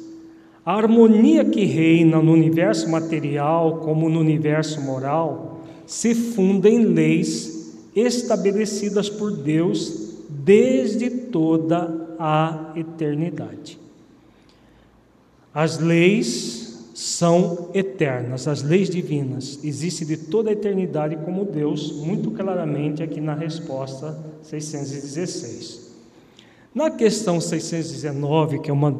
A 0.64 0.76
harmonia 0.76 1.44
que 1.44 1.64
reina 1.64 2.22
no 2.22 2.32
universo 2.32 2.88
material 2.88 3.78
como 3.78 4.08
no 4.08 4.20
universo 4.20 4.80
moral 4.80 5.60
se 5.86 6.14
funda 6.14 6.68
em 6.68 6.84
leis 6.84 7.74
estabelecidas 7.96 9.08
por 9.08 9.32
Deus 9.32 10.14
desde 10.28 11.10
toda 11.10 12.16
a 12.18 12.72
eternidade. 12.76 13.78
As 15.52 15.78
leis 15.78 16.90
são 16.94 17.70
eternas, 17.74 18.46
as 18.46 18.62
leis 18.62 18.88
divinas 18.88 19.58
existem 19.64 20.06
de 20.06 20.16
toda 20.16 20.50
a 20.50 20.52
eternidade 20.52 21.16
como 21.24 21.44
Deus, 21.44 21.90
muito 21.92 22.30
claramente 22.30 23.02
aqui 23.02 23.20
na 23.20 23.34
resposta 23.34 24.16
616. 24.42 25.89
Na 26.74 26.90
questão 26.90 27.40
619, 27.40 28.60
que 28.60 28.70
é 28.70 28.72
uma 28.72 28.92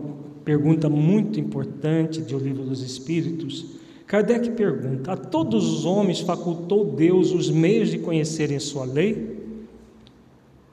pergunta 0.45 0.89
muito 0.89 1.39
importante 1.39 2.21
do 2.21 2.39
Livro 2.39 2.65
dos 2.65 2.83
Espíritos, 2.83 3.67
Kardec 4.09 4.51
pergunta: 4.51 5.13
A 5.13 5.17
todos 5.17 5.73
os 5.73 5.85
homens 5.85 6.19
facultou 6.19 6.85
Deus 6.85 7.31
os 7.31 7.49
meios 7.49 7.91
de 7.91 7.99
conhecerem 7.99 8.59
sua 8.59 8.85
lei? 8.85 9.39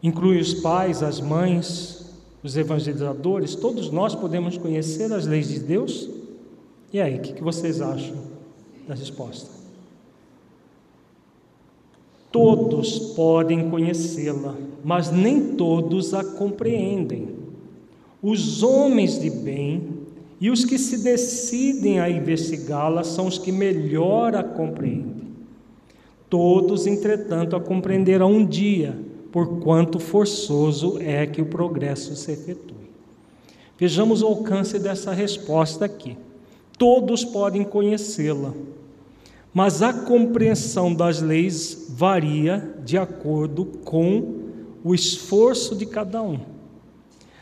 Inclui 0.02 0.40
os 0.40 0.56
pais, 0.56 1.04
as 1.04 1.20
mães, 1.20 2.16
os 2.44 2.58
evangelizadores, 2.58 3.54
todos 3.54 3.92
nós 3.92 4.16
podemos 4.16 4.58
conhecer 4.58 5.12
as 5.14 5.28
leis 5.28 5.50
de 5.50 5.60
Deus? 5.60 6.10
E 6.92 7.00
aí, 7.00 7.18
o 7.18 7.22
que 7.22 7.44
vocês 7.44 7.80
acham 7.80 8.16
da 8.88 8.96
resposta? 8.96 9.57
Todos 12.38 13.00
podem 13.00 13.68
conhecê-la, 13.68 14.56
mas 14.84 15.10
nem 15.10 15.56
todos 15.56 16.14
a 16.14 16.24
compreendem. 16.24 17.30
Os 18.22 18.62
homens 18.62 19.20
de 19.20 19.28
bem 19.28 19.82
e 20.40 20.52
os 20.52 20.64
que 20.64 20.78
se 20.78 21.00
decidem 21.00 22.00
a 22.00 22.08
investigá-la 22.08 23.04
são 23.04 23.26
os 23.26 23.40
que 23.40 23.52
melhor 23.52 24.36
a 24.36 24.44
compreendem. 24.44 25.30
Todos, 26.30 26.86
entretanto, 26.86 27.56
a 27.56 27.60
compreenderão 27.60 28.32
um 28.32 28.46
dia, 28.46 28.96
por 29.32 29.58
quanto 29.58 29.98
forçoso 29.98 31.00
é 31.00 31.26
que 31.26 31.42
o 31.42 31.48
progresso 31.48 32.16
se 32.16 32.32
efetue. 32.34 32.92
Vejamos 33.80 34.22
o 34.22 34.28
alcance 34.28 34.78
dessa 34.78 35.12
resposta 35.12 35.86
aqui. 35.86 36.16
Todos 36.78 37.26
podem 37.26 37.64
conhecê-la, 37.64 38.54
mas 39.58 39.82
a 39.82 39.92
compreensão 39.92 40.94
das 40.94 41.20
leis 41.20 41.88
varia 41.90 42.76
de 42.86 42.96
acordo 42.96 43.66
com 43.66 44.44
o 44.84 44.94
esforço 44.94 45.76
de 45.76 45.84
cada 45.84 46.22
um. 46.22 46.40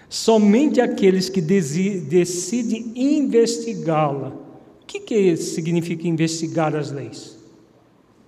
Somente 0.07 0.79
aqueles 0.79 1.27
que 1.27 1.41
decidem 1.41 2.93
investigá-la. 2.95 4.29
O 4.29 4.85
que, 4.87 5.01
que 5.01 5.35
significa 5.35 6.07
investigar 6.07 6.73
as 6.73 6.89
leis? 6.89 7.37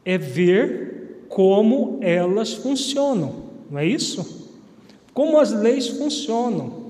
É 0.04 0.18
ver 0.18 1.26
como 1.30 1.98
elas 2.02 2.56
funcionam, 2.56 3.36
não 3.72 3.80
é 3.80 3.86
isso? 3.86 4.50
Como 5.14 5.40
as 5.40 5.54
leis 5.54 5.88
funcionam. 5.88 6.88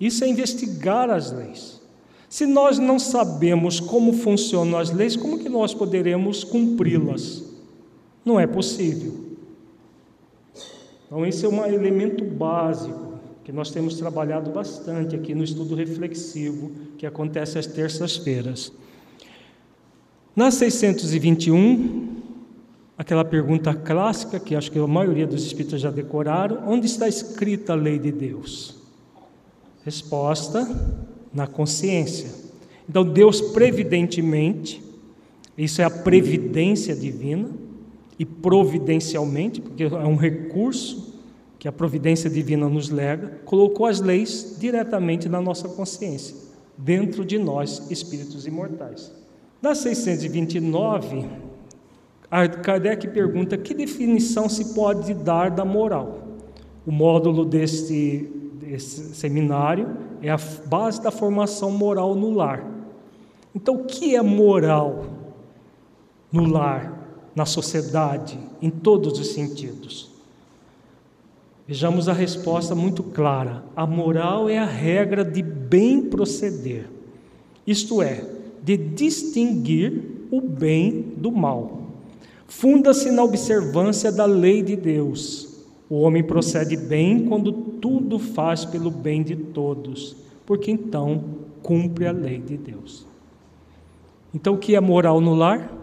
Isso 0.00 0.24
é 0.24 0.28
investigar 0.28 1.10
as 1.10 1.30
leis. 1.30 1.79
Se 2.30 2.46
nós 2.46 2.78
não 2.78 2.96
sabemos 2.96 3.80
como 3.80 4.12
funcionam 4.12 4.78
as 4.78 4.92
leis, 4.92 5.16
como 5.16 5.40
que 5.40 5.48
nós 5.48 5.74
poderemos 5.74 6.44
cumpri-las? 6.44 7.42
Não 8.24 8.38
é 8.38 8.46
possível. 8.46 9.12
Então, 11.06 11.26
esse 11.26 11.44
é 11.44 11.48
um 11.48 11.66
elemento 11.66 12.24
básico 12.24 13.14
que 13.42 13.50
nós 13.50 13.72
temos 13.72 13.96
trabalhado 13.96 14.52
bastante 14.52 15.16
aqui 15.16 15.34
no 15.34 15.42
estudo 15.42 15.74
reflexivo 15.74 16.70
que 16.96 17.04
acontece 17.04 17.58
às 17.58 17.66
terças-feiras. 17.66 18.72
Na 20.36 20.52
621, 20.52 22.16
aquela 22.96 23.24
pergunta 23.24 23.74
clássica 23.74 24.38
que 24.38 24.54
acho 24.54 24.70
que 24.70 24.78
a 24.78 24.86
maioria 24.86 25.26
dos 25.26 25.42
espíritos 25.44 25.80
já 25.80 25.90
decoraram: 25.90 26.62
onde 26.68 26.86
está 26.86 27.08
escrita 27.08 27.72
a 27.72 27.76
lei 27.76 27.98
de 27.98 28.12
Deus? 28.12 28.76
Resposta: 29.84 30.64
na 31.32 31.46
consciência. 31.46 32.28
Então, 32.88 33.04
Deus 33.04 33.40
previdentemente, 33.40 34.82
isso 35.56 35.80
é 35.80 35.84
a 35.84 35.90
previdência 35.90 36.94
divina, 36.94 37.48
e 38.20 38.24
providencialmente, 38.26 39.62
porque 39.62 39.84
é 39.84 40.06
um 40.06 40.14
recurso 40.14 41.14
que 41.58 41.66
a 41.66 41.72
providência 41.72 42.28
divina 42.28 42.68
nos 42.68 42.90
lega, 42.90 43.40
colocou 43.46 43.86
as 43.86 43.98
leis 43.98 44.56
diretamente 44.60 45.26
na 45.26 45.40
nossa 45.40 45.68
consciência, 45.70 46.36
dentro 46.76 47.24
de 47.24 47.38
nós, 47.38 47.90
espíritos 47.90 48.46
imortais. 48.46 49.10
Na 49.62 49.74
629, 49.74 51.24
Kardec 52.62 53.08
pergunta 53.08 53.56
que 53.56 53.72
definição 53.72 54.50
se 54.50 54.74
pode 54.74 55.14
dar 55.14 55.50
da 55.50 55.64
moral. 55.64 56.28
O 56.86 56.92
módulo 56.92 57.44
deste, 57.44 58.28
deste 58.70 59.16
seminário 59.16 59.96
é 60.22 60.30
a 60.30 60.38
base 60.66 61.02
da 61.02 61.10
formação 61.10 61.72
moral 61.72 62.14
no 62.14 62.32
lar. 62.32 62.64
Então, 63.52 63.74
o 63.74 63.84
que 63.84 64.14
é 64.14 64.22
moral 64.22 65.06
no 66.30 66.46
lar, 66.46 66.96
na 67.34 67.44
sociedade, 67.44 68.38
em 68.62 68.70
todos 68.70 69.18
os 69.18 69.32
sentidos? 69.32 70.10
Vejamos 71.66 72.08
a 72.08 72.12
resposta 72.12 72.72
muito 72.74 73.02
clara. 73.02 73.64
A 73.74 73.84
moral 73.84 74.48
é 74.48 74.58
a 74.58 74.64
regra 74.64 75.24
de 75.24 75.42
bem 75.42 76.02
proceder, 76.02 76.88
isto 77.66 78.00
é, 78.00 78.24
de 78.62 78.76
distinguir 78.76 80.28
o 80.30 80.40
bem 80.40 81.12
do 81.16 81.32
mal. 81.32 81.80
Funda-se 82.46 83.10
na 83.10 83.24
observância 83.24 84.12
da 84.12 84.26
lei 84.26 84.62
de 84.62 84.76
Deus 84.76 85.49
o 85.90 86.02
homem 86.02 86.22
procede 86.22 86.76
bem 86.76 87.26
quando 87.26 87.52
tudo 87.52 88.16
faz 88.20 88.64
pelo 88.64 88.92
bem 88.92 89.24
de 89.24 89.34
todos, 89.34 90.14
porque 90.46 90.70
então 90.70 91.24
cumpre 91.64 92.06
a 92.06 92.12
lei 92.12 92.38
de 92.38 92.56
Deus. 92.56 93.04
Então, 94.32 94.54
o 94.54 94.58
que 94.58 94.76
é 94.76 94.80
moral 94.80 95.20
no 95.20 95.34
lar? 95.34 95.76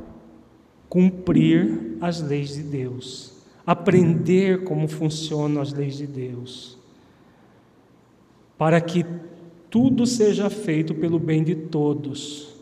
Cumprir 0.88 1.98
as 2.00 2.22
leis 2.22 2.54
de 2.54 2.64
Deus, 2.64 3.34
aprender 3.66 4.64
como 4.64 4.88
funcionam 4.88 5.62
as 5.62 5.74
leis 5.74 5.98
de 5.98 6.08
Deus, 6.08 6.78
para 8.58 8.80
que 8.80 9.06
tudo 9.70 10.06
seja 10.06 10.50
feito 10.50 10.96
pelo 10.96 11.20
bem 11.20 11.44
de 11.44 11.54
todos. 11.54 12.56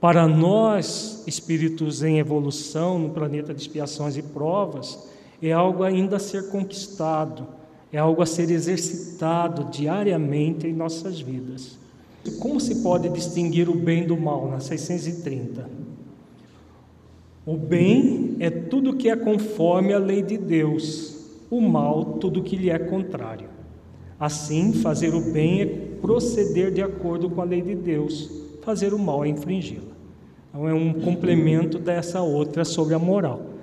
Para 0.00 0.28
nós, 0.28 1.24
espíritos 1.26 2.04
em 2.04 2.20
evolução 2.20 2.96
no 2.96 3.10
planeta 3.10 3.52
de 3.52 3.60
expiações 3.60 4.16
e 4.16 4.22
provas, 4.22 5.15
é 5.42 5.52
algo 5.52 5.82
ainda 5.82 6.16
a 6.16 6.20
ser 6.20 6.48
conquistado, 6.48 7.46
é 7.92 7.98
algo 7.98 8.22
a 8.22 8.26
ser 8.26 8.50
exercitado 8.50 9.70
diariamente 9.70 10.66
em 10.66 10.72
nossas 10.72 11.20
vidas. 11.20 11.78
Como 12.40 12.60
se 12.60 12.82
pode 12.82 13.08
distinguir 13.08 13.68
o 13.68 13.74
bem 13.74 14.06
do 14.06 14.16
mal 14.16 14.48
na 14.48 14.60
630? 14.60 15.68
O 17.44 17.56
bem 17.56 18.36
é 18.40 18.50
tudo 18.50 18.96
que 18.96 19.08
é 19.08 19.14
conforme 19.14 19.92
a 19.92 19.98
lei 19.98 20.22
de 20.22 20.36
Deus, 20.36 21.16
o 21.48 21.60
mal, 21.60 22.04
tudo 22.04 22.42
que 22.42 22.56
lhe 22.56 22.70
é 22.70 22.78
contrário. 22.78 23.48
Assim, 24.18 24.72
fazer 24.72 25.14
o 25.14 25.20
bem 25.20 25.60
é 25.60 25.66
proceder 26.00 26.72
de 26.72 26.82
acordo 26.82 27.30
com 27.30 27.40
a 27.40 27.44
lei 27.44 27.62
de 27.62 27.74
Deus, 27.74 28.30
fazer 28.62 28.92
o 28.92 28.98
mal 28.98 29.24
é 29.24 29.28
infringi-la. 29.28 29.94
Então, 30.48 30.68
é 30.68 30.74
um 30.74 30.92
complemento 30.92 31.78
dessa 31.78 32.20
outra 32.22 32.64
sobre 32.64 32.94
a 32.94 32.98
moral. 32.98 33.55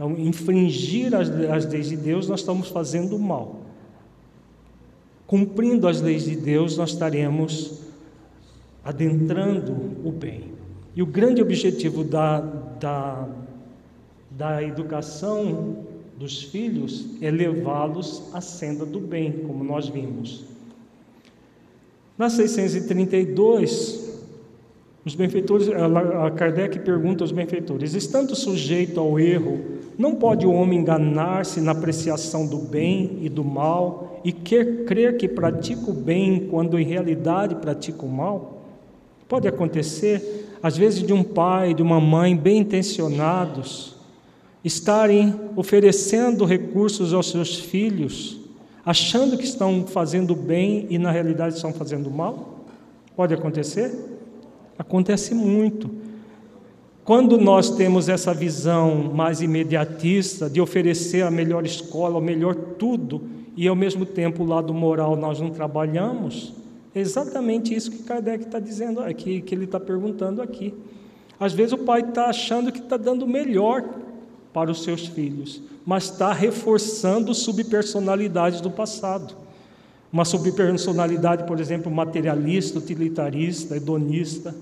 Então, 0.00 0.12
infringir 0.18 1.14
as, 1.14 1.28
as 1.28 1.70
leis 1.70 1.90
de 1.90 1.96
Deus, 1.98 2.26
nós 2.26 2.40
estamos 2.40 2.68
fazendo 2.68 3.18
mal. 3.18 3.60
Cumprindo 5.26 5.86
as 5.86 6.00
leis 6.00 6.24
de 6.24 6.36
Deus, 6.36 6.78
nós 6.78 6.92
estaremos 6.92 7.82
adentrando 8.82 9.72
o 10.02 10.10
bem. 10.10 10.52
E 10.96 11.02
o 11.02 11.06
grande 11.06 11.42
objetivo 11.42 12.02
da, 12.02 12.40
da, 12.40 13.28
da 14.30 14.62
educação 14.62 15.84
dos 16.16 16.44
filhos 16.44 17.06
é 17.20 17.30
levá-los 17.30 18.22
à 18.32 18.40
senda 18.40 18.86
do 18.86 19.00
bem, 19.00 19.44
como 19.46 19.62
nós 19.62 19.86
vimos. 19.86 20.46
Na 22.16 22.30
632, 22.30 24.08
os 25.04 25.14
benfeitores, 25.14 25.68
Kardec 26.36 26.78
pergunta 26.78 27.22
aos 27.22 27.32
benfeitores: 27.32 27.92
estando 27.92 28.34
sujeito 28.34 28.98
ao 28.98 29.20
erro, 29.20 29.79
não 30.00 30.14
pode 30.14 30.46
o 30.46 30.52
homem 30.52 30.78
enganar-se 30.78 31.60
na 31.60 31.72
apreciação 31.72 32.46
do 32.46 32.56
bem 32.56 33.18
e 33.20 33.28
do 33.28 33.44
mal 33.44 34.18
e 34.24 34.32
quer 34.32 34.86
crer 34.86 35.18
que 35.18 35.28
pratica 35.28 35.90
o 35.90 35.92
bem 35.92 36.48
quando 36.50 36.78
em 36.78 36.84
realidade 36.86 37.56
pratica 37.56 38.06
o 38.06 38.08
mal? 38.08 38.62
Pode 39.28 39.46
acontecer, 39.46 40.56
às 40.62 40.74
vezes, 40.74 41.02
de 41.02 41.12
um 41.12 41.22
pai, 41.22 41.74
de 41.74 41.82
uma 41.82 42.00
mãe 42.00 42.34
bem 42.34 42.60
intencionados 42.60 43.94
estarem 44.64 45.38
oferecendo 45.54 46.46
recursos 46.46 47.12
aos 47.12 47.30
seus 47.30 47.56
filhos, 47.56 48.40
achando 48.82 49.36
que 49.36 49.44
estão 49.44 49.86
fazendo 49.86 50.34
bem 50.34 50.86
e 50.88 50.96
na 50.96 51.10
realidade 51.10 51.56
estão 51.56 51.74
fazendo 51.74 52.10
mal? 52.10 52.64
Pode 53.14 53.34
acontecer? 53.34 53.92
Acontece 54.78 55.34
muito. 55.34 55.90
Quando 57.10 57.38
nós 57.38 57.70
temos 57.70 58.08
essa 58.08 58.32
visão 58.32 59.10
mais 59.12 59.40
imediatista 59.40 60.48
de 60.48 60.60
oferecer 60.60 61.22
a 61.22 61.30
melhor 61.30 61.66
escola, 61.66 62.18
o 62.18 62.20
melhor 62.20 62.54
tudo, 62.54 63.22
e 63.56 63.66
ao 63.66 63.74
mesmo 63.74 64.06
tempo 64.06 64.44
o 64.44 64.46
lado 64.46 64.72
moral 64.72 65.16
nós 65.16 65.40
não 65.40 65.50
trabalhamos, 65.50 66.52
é 66.94 67.00
exatamente 67.00 67.74
isso 67.74 67.90
que 67.90 68.04
Kardec 68.04 68.44
está 68.44 68.60
dizendo 68.60 69.00
aqui, 69.00 69.40
que 69.40 69.52
ele 69.52 69.64
está 69.64 69.80
perguntando 69.80 70.40
aqui. 70.40 70.72
Às 71.40 71.52
vezes 71.52 71.72
o 71.72 71.78
pai 71.78 72.02
está 72.02 72.26
achando 72.26 72.70
que 72.70 72.78
está 72.78 72.96
dando 72.96 73.26
melhor 73.26 73.82
para 74.52 74.70
os 74.70 74.84
seus 74.84 75.08
filhos, 75.08 75.60
mas 75.84 76.04
está 76.04 76.32
reforçando 76.32 77.34
subpersonalidades 77.34 78.60
do 78.60 78.70
passado. 78.70 79.34
Uma 80.12 80.24
subpersonalidade, 80.24 81.42
por 81.42 81.58
exemplo, 81.58 81.90
materialista, 81.90 82.78
utilitarista, 82.78 83.76
hedonista, 83.76 84.54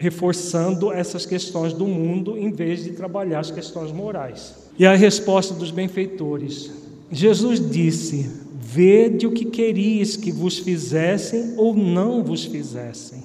reforçando 0.00 0.90
essas 0.90 1.26
questões 1.26 1.74
do 1.74 1.86
mundo 1.86 2.38
em 2.38 2.50
vez 2.50 2.82
de 2.82 2.92
trabalhar 2.92 3.40
as 3.40 3.50
questões 3.50 3.92
morais. 3.92 4.56
E 4.78 4.86
a 4.86 4.94
resposta 4.96 5.52
dos 5.52 5.70
benfeitores: 5.70 6.72
Jesus 7.12 7.60
disse: 7.70 8.30
Vede 8.58 9.26
o 9.26 9.32
que 9.32 9.44
queríeis 9.44 10.16
que 10.16 10.32
vos 10.32 10.58
fizessem 10.58 11.52
ou 11.58 11.76
não 11.76 12.24
vos 12.24 12.46
fizessem. 12.46 13.22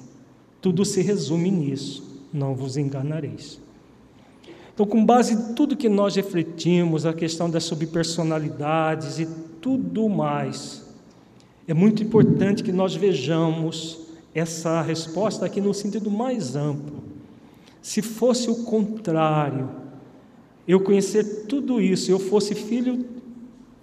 Tudo 0.60 0.84
se 0.84 1.00
resume 1.00 1.50
nisso, 1.50 2.22
não 2.30 2.54
vos 2.54 2.76
enganareis. 2.76 3.58
Então, 4.74 4.84
com 4.84 5.02
base 5.02 5.32
em 5.32 5.54
tudo 5.54 5.76
que 5.76 5.88
nós 5.88 6.14
refletimos, 6.14 7.06
a 7.06 7.14
questão 7.14 7.48
das 7.48 7.64
subpersonalidades 7.64 9.18
e 9.18 9.26
tudo 9.62 10.06
mais, 10.10 10.84
é 11.66 11.72
muito 11.72 12.02
importante 12.02 12.62
que 12.62 12.72
nós 12.72 12.94
vejamos 12.94 14.05
essa 14.38 14.82
resposta 14.82 15.46
aqui 15.46 15.60
no 15.60 15.72
sentido 15.72 16.10
mais 16.10 16.54
amplo. 16.54 17.02
Se 17.80 18.02
fosse 18.02 18.50
o 18.50 18.64
contrário, 18.64 19.70
eu 20.68 20.80
conhecer 20.80 21.46
tudo 21.46 21.80
isso, 21.80 22.10
eu 22.10 22.18
fosse 22.18 22.54
filho 22.54 23.06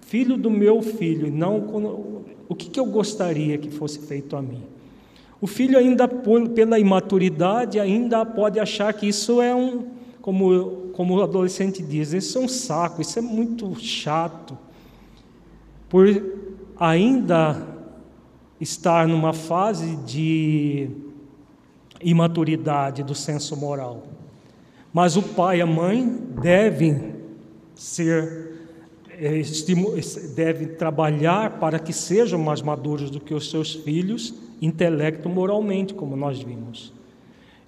filho 0.00 0.36
do 0.36 0.50
meu 0.50 0.80
filho, 0.82 1.32
não 1.32 2.24
o 2.46 2.54
que, 2.54 2.68
que 2.68 2.78
eu 2.78 2.84
gostaria 2.86 3.58
que 3.58 3.70
fosse 3.70 3.98
feito 4.00 4.36
a 4.36 4.42
mim? 4.42 4.62
O 5.40 5.46
filho 5.46 5.76
ainda 5.76 6.06
pela 6.06 6.78
imaturidade 6.78 7.80
ainda 7.80 8.24
pode 8.24 8.60
achar 8.60 8.92
que 8.92 9.08
isso 9.08 9.40
é 9.40 9.54
um 9.54 9.86
como 10.20 10.84
como 10.92 11.16
o 11.16 11.22
adolescente 11.22 11.82
diz, 11.82 12.12
isso 12.12 12.38
é 12.38 12.40
um 12.42 12.48
saco, 12.48 13.02
isso 13.02 13.18
é 13.18 13.22
muito 13.22 13.74
chato. 13.80 14.56
Por 15.88 16.06
ainda 16.78 17.73
estar 18.64 19.06
numa 19.06 19.32
fase 19.32 19.94
de 19.96 20.90
imaturidade 22.02 23.02
do 23.02 23.14
senso 23.14 23.56
moral. 23.56 24.02
Mas 24.92 25.16
o 25.16 25.22
pai 25.22 25.58
e 25.58 25.62
a 25.62 25.66
mãe 25.66 26.06
devem 26.40 27.14
ser 27.74 28.52
eh, 29.10 29.42
devem 30.34 30.68
trabalhar 30.68 31.58
para 31.58 31.78
que 31.78 31.92
sejam 31.92 32.38
mais 32.38 32.62
maduros 32.62 33.10
do 33.10 33.20
que 33.20 33.34
os 33.34 33.50
seus 33.50 33.74
filhos, 33.74 34.34
intelecto 34.60 35.28
moralmente, 35.28 35.94
como 35.94 36.16
nós 36.16 36.40
vimos. 36.40 36.92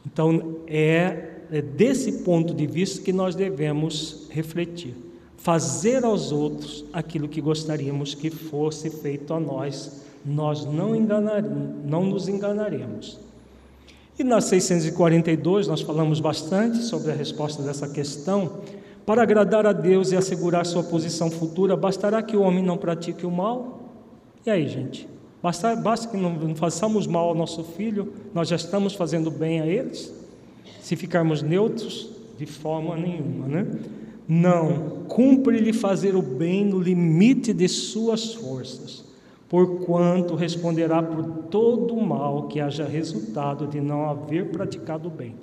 Então 0.04 0.56
é, 0.66 1.42
é 1.50 1.60
desse 1.60 2.24
ponto 2.24 2.54
de 2.54 2.66
vista 2.66 3.02
que 3.02 3.12
nós 3.12 3.34
devemos 3.34 4.28
refletir, 4.30 4.94
fazer 5.36 6.04
aos 6.04 6.32
outros 6.32 6.84
aquilo 6.92 7.28
que 7.28 7.40
gostaríamos 7.40 8.14
que 8.14 8.30
fosse 8.30 8.88
feito 8.88 9.34
a 9.34 9.40
nós 9.40 10.05
nós 10.26 10.64
não, 10.64 10.92
não 11.84 12.04
nos 12.04 12.28
enganaremos. 12.28 13.20
E 14.18 14.24
na 14.24 14.40
642 14.40 15.68
nós 15.68 15.82
falamos 15.82 16.20
bastante 16.20 16.78
sobre 16.78 17.12
a 17.12 17.14
resposta 17.14 17.62
dessa 17.62 17.88
questão. 17.88 18.60
Para 19.04 19.22
agradar 19.22 19.66
a 19.66 19.72
Deus 19.72 20.10
e 20.10 20.16
assegurar 20.16 20.66
sua 20.66 20.82
posição 20.82 21.30
futura, 21.30 21.76
bastará 21.76 22.22
que 22.22 22.36
o 22.36 22.40
homem 22.40 22.64
não 22.64 22.76
pratique 22.76 23.24
o 23.24 23.30
mal? 23.30 23.92
E 24.44 24.50
aí, 24.50 24.68
gente? 24.68 25.08
Basta, 25.40 25.76
basta 25.76 26.08
que 26.08 26.16
não 26.16 26.56
façamos 26.56 27.06
mal 27.06 27.28
ao 27.28 27.34
nosso 27.34 27.62
filho, 27.62 28.12
nós 28.34 28.48
já 28.48 28.56
estamos 28.56 28.94
fazendo 28.94 29.30
bem 29.30 29.60
a 29.60 29.66
eles? 29.66 30.12
Se 30.80 30.96
ficarmos 30.96 31.42
neutros, 31.42 32.10
de 32.36 32.46
forma 32.46 32.96
nenhuma, 32.96 33.46
né? 33.46 33.66
Não, 34.26 35.04
cumpre-lhe 35.06 35.72
fazer 35.72 36.16
o 36.16 36.22
bem 36.22 36.64
no 36.64 36.80
limite 36.80 37.52
de 37.52 37.68
suas 37.68 38.34
forças 38.34 39.05
porquanto 39.48 40.34
responderá 40.34 41.02
por 41.02 41.24
todo 41.50 41.94
o 41.94 42.04
mal 42.04 42.48
que 42.48 42.60
haja 42.60 42.84
resultado 42.84 43.66
de 43.66 43.80
não 43.80 44.08
haver 44.08 44.50
praticado 44.50 45.08
o 45.08 45.10
bem. 45.10 45.34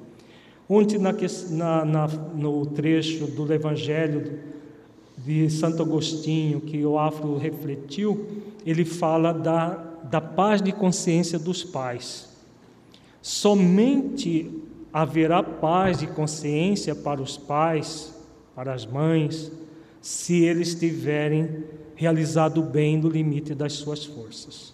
Ontem, 0.67 0.97
na, 0.97 1.85
na, 1.85 2.07
no 2.07 2.65
trecho 2.65 3.27
do 3.27 3.51
Evangelho 3.53 4.39
de 5.17 5.49
Santo 5.49 5.83
Agostinho, 5.83 6.61
que 6.61 6.85
o 6.85 6.97
Afro 6.97 7.37
refletiu, 7.37 8.25
ele 8.65 8.83
fala 8.83 9.33
da, 9.33 9.69
da 10.03 10.19
paz 10.19 10.61
de 10.61 10.71
consciência 10.71 11.37
dos 11.37 11.63
pais. 11.63 12.29
Somente 13.21 14.49
haverá 14.91 15.41
paz 15.41 15.99
de 15.99 16.07
consciência 16.07 16.93
para 16.93 17.21
os 17.21 17.37
pais, 17.37 18.13
para 18.55 18.73
as 18.73 18.85
mães, 18.85 19.51
se 20.01 20.43
eles 20.43 20.75
tiverem 20.75 21.63
realizado 21.95 22.59
o 22.59 22.63
bem 22.63 22.97
no 22.97 23.09
limite 23.09 23.53
das 23.53 23.73
suas 23.73 24.05
forças. 24.05 24.73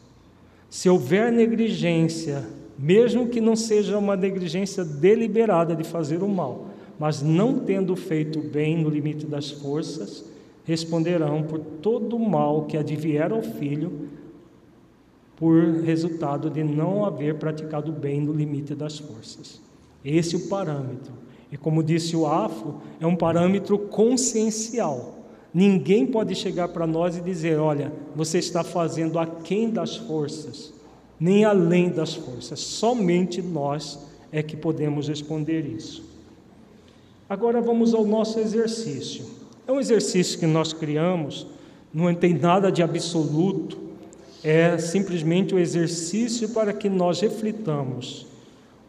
Se 0.69 0.89
houver 0.89 1.31
negligência, 1.31 2.45
mesmo 2.77 3.27
que 3.27 3.41
não 3.41 3.55
seja 3.55 3.97
uma 3.97 4.15
negligência 4.15 4.85
deliberada 4.85 5.75
de 5.75 5.83
fazer 5.83 6.21
o 6.23 6.27
mal, 6.27 6.67
mas 6.99 7.21
não 7.21 7.59
tendo 7.59 7.95
feito 7.95 8.39
o 8.39 8.43
bem 8.43 8.77
no 8.81 8.89
limite 8.89 9.25
das 9.25 9.49
forças, 9.49 10.25
responderão 10.65 11.43
por 11.43 11.59
todo 11.59 12.15
o 12.15 12.29
mal 12.29 12.65
que 12.65 12.77
advier 12.77 13.31
ao 13.31 13.41
filho, 13.41 14.07
por 15.35 15.81
resultado 15.81 16.49
de 16.49 16.63
não 16.63 17.05
haver 17.05 17.35
praticado 17.35 17.91
o 17.91 17.95
bem 17.95 18.21
no 18.21 18.33
limite 18.33 18.75
das 18.75 18.99
forças. 18.99 19.61
Esse 20.03 20.35
é 20.35 20.37
o 20.37 20.47
parâmetro. 20.47 21.13
E 21.51 21.57
como 21.57 21.83
disse 21.83 22.15
o 22.15 22.27
Afro, 22.27 22.81
é 22.99 23.07
um 23.07 23.15
parâmetro 23.15 23.79
consciencial. 23.79 25.18
Ninguém 25.53 26.05
pode 26.05 26.35
chegar 26.35 26.67
para 26.67 26.85
nós 26.85 27.17
e 27.17 27.21
dizer: 27.21 27.57
olha, 27.59 27.91
você 28.15 28.37
está 28.37 28.63
fazendo 28.63 29.17
aquém 29.17 29.69
das 29.69 29.97
forças, 29.97 30.73
nem 31.19 31.43
além 31.43 31.89
das 31.89 32.13
forças. 32.13 32.59
Somente 32.59 33.41
nós 33.41 33.99
é 34.31 34.43
que 34.43 34.55
podemos 34.55 35.07
responder 35.07 35.65
isso. 35.65 36.03
Agora 37.27 37.61
vamos 37.61 37.93
ao 37.93 38.05
nosso 38.05 38.39
exercício. 38.39 39.25
É 39.67 39.71
um 39.71 39.79
exercício 39.79 40.39
que 40.39 40.47
nós 40.47 40.73
criamos, 40.73 41.47
não 41.93 42.13
tem 42.13 42.33
nada 42.33 42.71
de 42.71 42.81
absoluto, 42.81 43.77
é 44.43 44.77
simplesmente 44.77 45.53
o 45.53 45.57
um 45.57 45.59
exercício 45.59 46.49
para 46.49 46.73
que 46.73 46.89
nós 46.89 47.19
reflitamos 47.19 48.25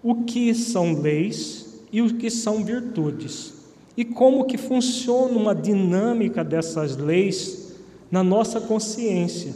o 0.03 0.25
que 0.25 0.55
são 0.55 1.01
leis 1.01 1.81
e 1.93 2.01
o 2.01 2.15
que 2.15 2.31
são 2.31 2.65
virtudes 2.65 3.60
e 3.97 4.05
como 4.05 4.45
que 4.45 4.57
funciona 4.57 5.37
uma 5.37 5.55
dinâmica 5.55 6.45
dessas 6.45 6.97
leis 6.97 7.75
na 8.11 8.23
nossa 8.23 8.61
consciência 8.61 9.55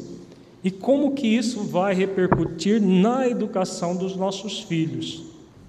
e 0.62 0.70
como 0.70 1.12
que 1.12 1.26
isso 1.26 1.62
vai 1.64 1.94
repercutir 1.94 2.80
na 2.80 3.28
educação 3.28 3.94
dos 3.94 4.16
nossos 4.16 4.60
filhos. 4.60 5.24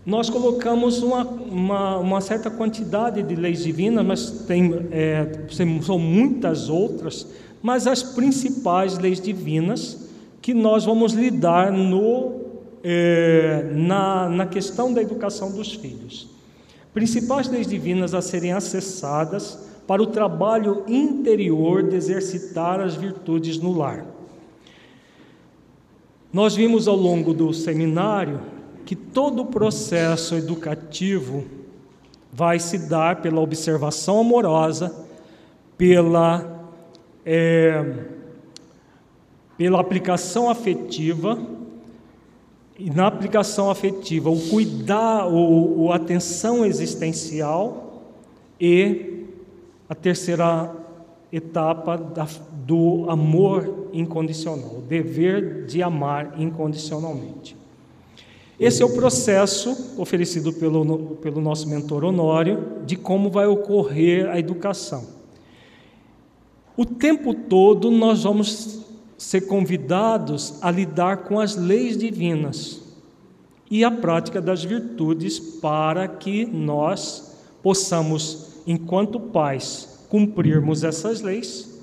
Nós 0.05 0.29
colocamos 0.29 1.01
uma, 1.03 1.23
uma, 1.23 1.97
uma 1.97 2.21
certa 2.21 2.49
quantidade 2.49 3.21
de 3.23 3.35
leis 3.35 3.63
divinas, 3.63 4.05
mas 4.05 4.29
tem, 4.47 4.71
é, 4.91 5.45
são 5.81 5.99
muitas 5.99 6.69
outras, 6.69 7.27
mas 7.61 7.87
as 7.87 8.03
principais 8.03 8.97
leis 8.97 9.19
divinas 9.19 10.07
que 10.41 10.53
nós 10.53 10.85
vamos 10.85 11.13
lidar 11.13 11.71
no, 11.71 12.41
é, 12.83 13.71
na, 13.73 14.29
na 14.29 14.45
questão 14.45 14.93
da 14.93 15.01
educação 15.01 15.51
dos 15.51 15.73
filhos 15.73 16.34
principais 16.95 17.49
leis 17.49 17.67
divinas 17.67 18.13
a 18.13 18.21
serem 18.21 18.53
acessadas 18.53 19.59
para 19.85 20.01
o 20.01 20.07
trabalho 20.07 20.85
interior 20.87 21.83
de 21.83 21.93
exercitar 21.93 22.79
as 22.79 22.95
virtudes 22.95 23.57
no 23.59 23.77
lar. 23.77 24.05
Nós 26.31 26.55
vimos 26.55 26.87
ao 26.87 26.95
longo 26.95 27.33
do 27.33 27.53
seminário 27.53 28.39
que 28.85 28.95
todo 28.95 29.41
o 29.41 29.47
processo 29.47 30.35
educativo 30.35 31.43
vai 32.31 32.59
se 32.59 32.87
dar 32.87 33.21
pela 33.21 33.41
observação 33.41 34.21
amorosa, 34.21 35.05
pela, 35.77 36.65
é, 37.25 38.05
pela 39.57 39.81
aplicação 39.81 40.49
afetiva 40.49 41.37
e 42.77 42.89
na 42.89 43.07
aplicação 43.07 43.69
afetiva, 43.69 44.29
o 44.29 44.49
cuidar, 44.49 45.27
o, 45.27 45.85
o 45.85 45.91
atenção 45.93 46.65
existencial 46.65 48.03
e 48.59 49.25
a 49.87 49.95
terceira 49.95 50.73
etapa 51.31 51.97
da, 51.97 52.27
do 52.65 53.05
amor 53.09 53.89
incondicional, 53.93 54.77
o 54.77 54.81
dever 54.81 55.65
de 55.65 55.81
amar 55.81 56.33
incondicionalmente. 56.37 57.55
Esse 58.59 58.81
é 58.81 58.85
o 58.85 58.93
processo 58.93 59.95
oferecido 59.97 60.53
pelo, 60.53 61.15
pelo 61.17 61.41
nosso 61.41 61.67
mentor 61.67 62.05
Honório 62.05 62.81
de 62.85 62.95
como 62.95 63.29
vai 63.29 63.47
ocorrer 63.47 64.29
a 64.29 64.39
educação. 64.39 65.05
O 66.77 66.85
tempo 66.85 67.33
todo 67.33 67.91
nós 67.91 68.23
vamos 68.23 68.85
ser 69.17 69.41
convidados 69.41 70.61
a 70.61 70.69
lidar 70.69 71.23
com 71.23 71.39
as 71.39 71.55
leis 71.55 71.97
divinas 71.97 72.81
e 73.69 73.83
a 73.83 73.89
prática 73.89 74.41
das 74.41 74.63
virtudes 74.63 75.39
para 75.39 76.07
que 76.07 76.45
nós 76.45 77.35
possamos, 77.63 78.61
enquanto 78.67 79.19
pais, 79.19 80.05
cumprirmos 80.09 80.83
essas 80.83 81.21
leis 81.21 81.81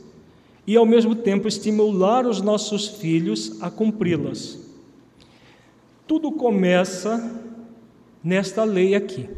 e 0.67 0.77
ao 0.77 0.87
mesmo 0.87 1.15
tempo 1.15 1.49
estimular 1.49 2.27
os 2.27 2.41
nossos 2.41 2.87
filhos 2.87 3.61
a 3.61 3.71
cumpri-las. 3.71 4.59
Tudo 6.07 6.31
começa 6.31 7.41
nesta 8.23 8.63
lei 8.63 8.95
aqui. 8.95 9.29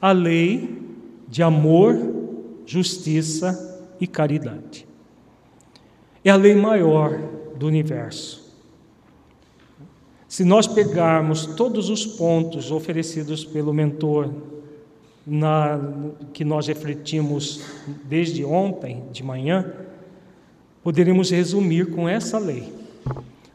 A 0.00 0.12
lei 0.12 0.80
de 1.28 1.42
amor, 1.42 1.96
justiça 2.66 3.86
e 4.00 4.06
caridade 4.06 4.89
é 6.24 6.30
a 6.30 6.36
lei 6.36 6.54
maior 6.54 7.18
do 7.56 7.66
universo. 7.66 8.40
Se 10.28 10.44
nós 10.44 10.66
pegarmos 10.66 11.46
todos 11.46 11.90
os 11.90 12.06
pontos 12.06 12.70
oferecidos 12.70 13.44
pelo 13.44 13.74
mentor, 13.74 14.30
na, 15.26 15.78
que 16.32 16.44
nós 16.44 16.66
refletimos 16.66 17.60
desde 18.04 18.44
ontem 18.44 19.04
de 19.12 19.22
manhã, 19.22 19.72
poderíamos 20.82 21.30
resumir 21.30 21.90
com 21.90 22.08
essa 22.08 22.38
lei: 22.38 22.72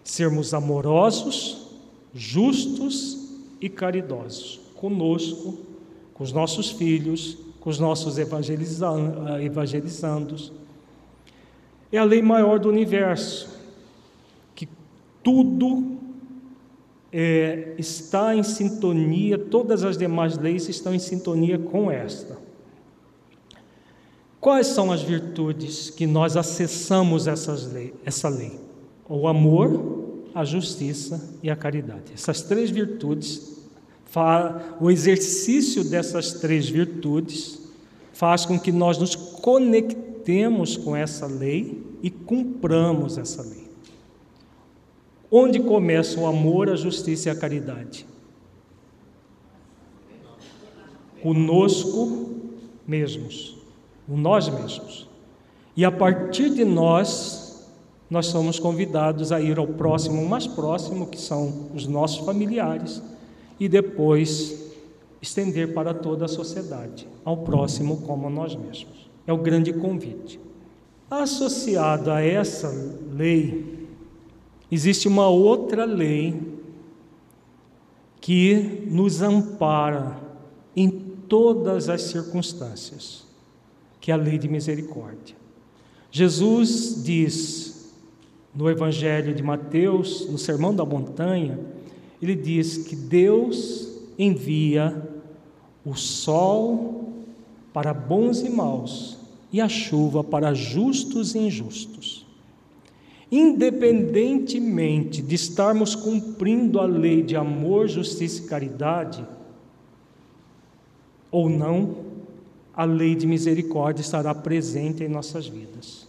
sermos 0.03 0.53
amorosos, 0.53 1.67
justos 2.13 3.29
e 3.59 3.67
caridosos 3.69 4.59
conosco, 4.75 5.57
com 6.13 6.23
os 6.23 6.31
nossos 6.31 6.69
filhos, 6.71 7.37
com 7.59 7.69
os 7.69 7.79
nossos 7.79 8.19
evangelizandos, 8.19 10.51
é 11.95 11.99
a 11.99 12.03
lei 12.03 12.21
maior 12.21 12.59
do 12.59 12.69
universo, 12.69 13.49
que 14.53 14.67
tudo 15.23 15.97
é, 17.11 17.73
está 17.77 18.35
em 18.35 18.43
sintonia, 18.43 19.37
todas 19.37 19.83
as 19.83 19.97
demais 19.97 20.37
leis 20.37 20.67
estão 20.67 20.93
em 20.93 20.99
sintonia 20.99 21.57
com 21.57 21.89
esta. 21.89 22.37
Quais 24.39 24.67
são 24.67 24.91
as 24.91 25.01
virtudes 25.01 25.89
que 25.89 26.05
nós 26.05 26.37
acessamos 26.37 27.27
essas 27.27 27.71
lei, 27.71 27.93
essa 28.05 28.29
lei? 28.29 28.59
O 29.07 29.27
amor, 29.27 30.27
a 30.35 30.43
justiça 30.43 31.33
e 31.41 31.49
a 31.49 31.55
caridade. 31.55 32.11
Essas 32.13 32.41
três 32.41 32.69
virtudes, 32.69 33.57
o 34.79 34.91
exercício 34.91 35.83
dessas 35.83 36.33
três 36.33 36.69
virtudes 36.69 37.59
faz 38.13 38.45
com 38.45 38.59
que 38.59 38.71
nós 38.71 38.97
nos 38.97 39.15
conectemos 39.15 40.14
com 40.83 40.95
essa 40.95 41.27
lei 41.27 41.83
e 42.01 42.09
cumpramos 42.09 43.17
essa 43.17 43.41
lei. 43.41 43.65
Onde 45.31 45.59
começa 45.59 46.19
o 46.19 46.25
amor, 46.25 46.69
a 46.69 46.75
justiça 46.75 47.29
e 47.29 47.31
a 47.31 47.35
caridade? 47.35 48.05
Conosco 51.21 52.29
mesmos, 52.87 53.57
nós 54.07 54.47
mesmos. 54.47 55.07
E 55.75 55.83
a 55.83 55.91
partir 55.91 56.51
de 56.51 56.63
nós, 56.63 57.69
nós 58.09 58.27
somos 58.27 58.59
convidados 58.59 59.31
a 59.31 59.41
ir 59.41 59.57
ao 59.57 59.67
próximo 59.67 60.25
mais 60.27 60.47
próximo, 60.47 61.07
que 61.07 61.19
são 61.19 61.69
os 61.73 61.87
nossos 61.87 62.25
familiares, 62.25 63.01
e 63.59 63.67
depois 63.67 64.71
estender 65.21 65.73
para 65.73 65.93
toda 65.93 66.25
a 66.25 66.29
sociedade, 66.29 67.07
ao 67.23 67.37
próximo 67.37 68.01
como 68.01 68.27
a 68.27 68.29
nós 68.29 68.55
mesmos. 68.55 69.09
É 69.27 69.33
o 69.33 69.37
grande 69.37 69.73
convite. 69.73 70.39
Associado 71.09 72.11
a 72.11 72.21
essa 72.21 72.69
lei, 73.11 73.87
existe 74.71 75.07
uma 75.07 75.27
outra 75.27 75.85
lei 75.85 76.55
que 78.19 78.83
nos 78.87 79.21
ampara 79.21 80.19
em 80.75 80.89
todas 80.89 81.89
as 81.89 82.01
circunstâncias, 82.03 83.25
que 84.01 84.11
é 84.11 84.13
a 84.13 84.17
lei 84.17 84.37
de 84.37 84.47
misericórdia. 84.47 85.35
Jesus 86.11 87.03
diz 87.03 87.93
no 88.55 88.69
Evangelho 88.69 89.33
de 89.33 89.43
Mateus, 89.43 90.27
no 90.29 90.37
Sermão 90.37 90.73
da 90.73 90.85
Montanha, 90.85 91.59
ele 92.21 92.35
diz 92.35 92.77
que 92.77 92.95
Deus 92.95 93.89
envia 94.17 95.07
o 95.85 95.93
sol 95.93 97.14
para 97.75 97.93
bons 97.93 98.39
e 98.39 98.49
maus 98.49 99.17
e 99.51 99.59
a 99.59 99.67
chuva 99.67 100.23
para 100.23 100.53
justos 100.53 101.35
e 101.35 101.39
injustos. 101.39 102.25
Independentemente 103.29 105.21
de 105.21 105.35
estarmos 105.35 105.93
cumprindo 105.93 106.79
a 106.79 106.85
lei 106.85 107.21
de 107.21 107.35
amor, 107.35 107.89
justiça 107.89 108.43
e 108.43 108.45
caridade, 108.45 109.27
ou 111.29 111.49
não, 111.49 111.97
a 112.73 112.85
lei 112.85 113.13
de 113.13 113.27
misericórdia 113.27 114.01
estará 114.01 114.33
presente 114.33 115.03
em 115.03 115.09
nossas 115.09 115.45
vidas. 115.45 116.07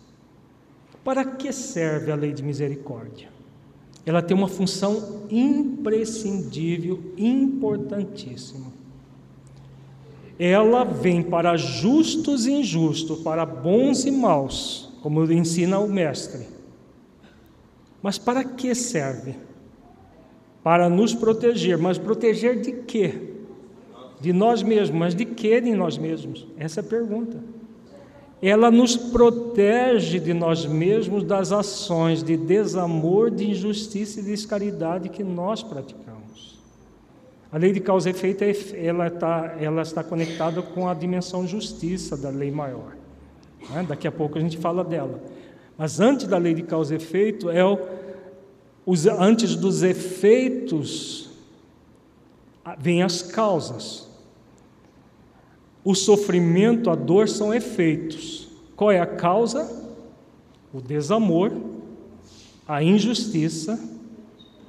Para 1.03 1.25
que 1.25 1.53
serve 1.53 2.13
a 2.13 2.15
lei 2.15 2.33
de 2.33 2.45
misericórdia? 2.45 3.29
Ela 4.05 4.23
tem 4.23 4.37
uma 4.37 4.47
função 4.47 5.25
imprescindível, 5.29 7.13
importantíssima 7.19 8.76
ela 10.39 10.85
vem 10.85 11.23
para 11.23 11.57
justos 11.57 12.47
e 12.47 12.53
injustos, 12.53 13.21
para 13.21 13.47
bons 13.47 14.05
e 14.05 14.11
maus, 14.11 14.93
como 15.03 15.25
ensina 15.33 15.79
o 15.79 15.89
Mestre. 15.89 16.47
Mas 18.03 18.19
para 18.19 18.45
que 18.45 18.75
serve? 18.75 19.35
Para 20.63 20.89
nos 20.89 21.15
proteger. 21.15 21.79
Mas 21.79 21.99
proteger 21.99 22.61
de 22.61 22.73
quê? 22.73 23.33
De 24.21 24.33
nós 24.33 24.63
mesmos, 24.63 24.99
mas 24.99 25.15
de 25.15 25.25
que 25.25 25.57
em 25.59 25.75
nós 25.75 25.97
mesmos? 25.99 26.47
Essa 26.57 26.81
é 26.81 26.83
a 26.83 26.87
pergunta. 26.87 27.39
Ela 28.41 28.71
nos 28.71 28.97
protege 28.97 30.21
de 30.21 30.35
nós 30.35 30.67
mesmos 30.67 31.25
das 31.25 31.53
ações 31.53 32.23
de 32.23 32.37
desamor, 32.37 33.31
de 33.31 33.51
injustiça 33.51 34.21
e 34.21 34.23
descaridade 34.23 35.09
que 35.09 35.25
nós 35.25 35.63
praticamos. 35.63 36.16
A 37.57 37.59
lei 37.59 37.73
de 37.73 37.81
causa 37.81 38.11
e 38.11 38.13
efeito 38.13 38.45
ela 38.77 39.07
está, 39.07 39.57
ela 39.59 39.81
está 39.81 40.05
conectada 40.05 40.61
com 40.61 40.87
a 40.87 40.93
dimensão 40.93 41.49
justiça 41.49 42.15
da 42.15 42.29
lei 42.29 42.51
maior. 42.51 42.95
Né? 43.71 43.83
Daqui 43.89 44.07
a 44.07 44.13
pouco 44.13 44.37
a 44.37 44.41
gente 44.43 44.59
fala 44.59 44.85
dela. 44.85 45.23
Mas 45.79 45.99
antes 45.99 46.27
da 46.27 46.37
lei 46.37 46.53
de 46.53 46.63
causa 46.63 46.93
e 46.93 46.99
efeito, 46.99 47.49
é 47.49 47.65
o, 47.65 47.79
os, 48.85 49.07
antes 49.07 49.57
dos 49.57 49.83
efeitos, 49.83 51.31
vêm 52.79 53.03
as 53.03 53.23
causas. 53.23 54.07
O 55.83 55.95
sofrimento, 55.95 56.91
a 56.91 56.95
dor 56.95 57.27
são 57.27 57.55
efeitos. 57.55 58.51
Qual 58.77 58.91
é 58.91 59.01
a 59.01 59.07
causa? 59.07 59.67
O 60.75 60.83
desamor, 60.83 61.51
a 62.69 62.83
injustiça 62.83 63.83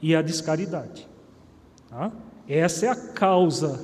e 0.01 0.15
a 0.15 0.21
descaridade. 0.21 1.05
Tá? 1.89 2.13
Essa 2.47 2.85
é 2.85 2.89
a 2.89 2.95
causa 2.95 3.79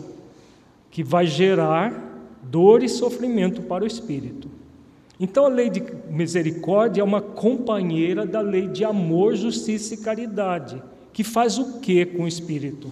que 0.89 1.03
vai 1.03 1.25
gerar 1.27 2.11
dor 2.41 2.83
e 2.83 2.89
sofrimento 2.89 3.61
para 3.63 3.83
o 3.83 3.87
espírito. 3.87 4.49
Então 5.19 5.45
a 5.45 5.49
lei 5.49 5.69
de 5.69 5.83
misericórdia 6.09 7.01
é 7.01 7.03
uma 7.03 7.21
companheira 7.21 8.25
da 8.25 8.41
lei 8.41 8.67
de 8.67 8.83
amor, 8.83 9.35
justiça 9.35 9.93
e 9.93 9.97
caridade, 9.97 10.81
que 11.11 11.23
faz 11.23 11.57
o 11.57 11.79
que 11.79 12.05
com 12.05 12.23
o 12.23 12.27
espírito? 12.27 12.91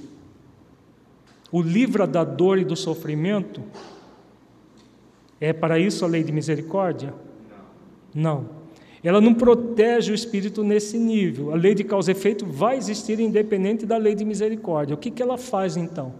O 1.51 1.61
livra 1.61 2.07
da 2.07 2.23
dor 2.23 2.57
e 2.57 2.65
do 2.65 2.75
sofrimento? 2.75 3.61
É 5.39 5.51
para 5.51 5.79
isso 5.79 6.05
a 6.05 6.07
lei 6.07 6.23
de 6.23 6.31
misericórdia? 6.31 7.13
Não. 8.13 8.60
Ela 9.03 9.19
não 9.19 9.33
protege 9.33 10.11
o 10.11 10.15
espírito 10.15 10.63
nesse 10.63 10.97
nível. 10.97 11.51
A 11.51 11.55
lei 11.55 11.73
de 11.73 11.83
causa 11.83 12.11
e 12.11 12.13
efeito 12.13 12.45
vai 12.45 12.77
existir 12.77 13.19
independente 13.19 13.85
da 13.85 13.97
lei 13.97 14.13
de 14.13 14.23
misericórdia. 14.23 14.93
O 14.93 14.97
que, 14.97 15.09
que 15.09 15.23
ela 15.23 15.37
faz 15.37 15.75
então? 15.75 16.13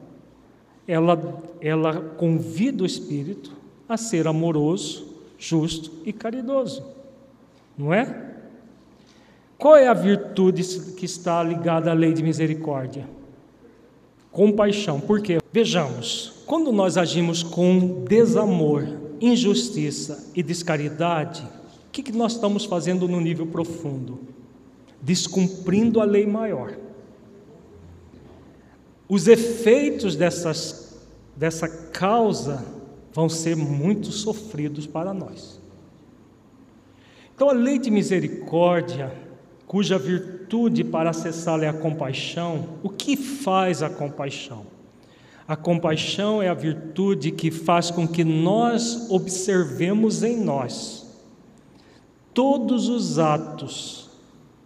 Ela, 0.88 1.44
ela 1.62 2.02
convida 2.18 2.84
o 2.84 2.86
espírito 2.86 3.52
a 3.88 3.98
ser 3.98 4.28
amoroso, 4.28 5.16
justo 5.38 5.92
e 6.06 6.12
caridoso. 6.12 6.84
Não 7.78 7.94
é? 7.94 8.32
Qual 9.58 9.76
é 9.76 9.88
a 9.88 9.94
virtude 9.94 10.64
que 10.94 11.06
está 11.06 11.44
ligada 11.44 11.92
à 11.92 11.94
lei 11.94 12.14
de 12.14 12.24
misericórdia? 12.24 13.08
Compaixão. 14.32 15.00
Por 15.00 15.22
quê? 15.22 15.38
Vejamos, 15.54 16.44
quando 16.48 16.72
nós 16.72 16.98
agimos 16.98 17.44
com 17.44 18.04
desamor, 18.06 18.88
injustiça 19.20 20.32
e 20.36 20.42
descaridade, 20.42 21.44
o 21.92 21.94
que, 21.94 22.04
que 22.04 22.14
nós 22.14 22.32
estamos 22.32 22.64
fazendo 22.64 23.06
no 23.06 23.20
nível 23.20 23.46
profundo? 23.46 24.22
Descumprindo 25.02 26.00
a 26.00 26.06
lei 26.06 26.26
maior. 26.26 26.74
Os 29.10 29.28
efeitos 29.28 30.16
dessas, 30.16 30.98
dessa 31.36 31.68
causa 31.68 32.64
vão 33.12 33.28
ser 33.28 33.58
muito 33.58 34.10
sofridos 34.10 34.88
para 34.88 35.14
nós. 35.14 35.60
Então, 37.36 37.50
a 37.50 37.52
lei 37.52 37.78
de 37.78 37.92
misericórdia, 37.92 39.12
cuja 39.68 40.00
virtude 40.00 40.86
para 40.86 41.10
acessá-la 41.10 41.66
é 41.66 41.68
a 41.68 41.74
compaixão, 41.74 42.80
o 42.82 42.88
que 42.88 43.18
faz 43.18 43.84
a 43.84 43.90
compaixão? 43.90 44.66
A 45.46 45.58
compaixão 45.58 46.42
é 46.42 46.48
a 46.48 46.54
virtude 46.54 47.32
que 47.32 47.52
faz 47.52 47.92
com 47.92 48.08
que 48.08 48.24
nós 48.24 49.12
observemos 49.12 50.24
em 50.24 50.38
nós 50.38 51.01
todos 52.34 52.90
os 52.90 53.20
atos 53.20 54.10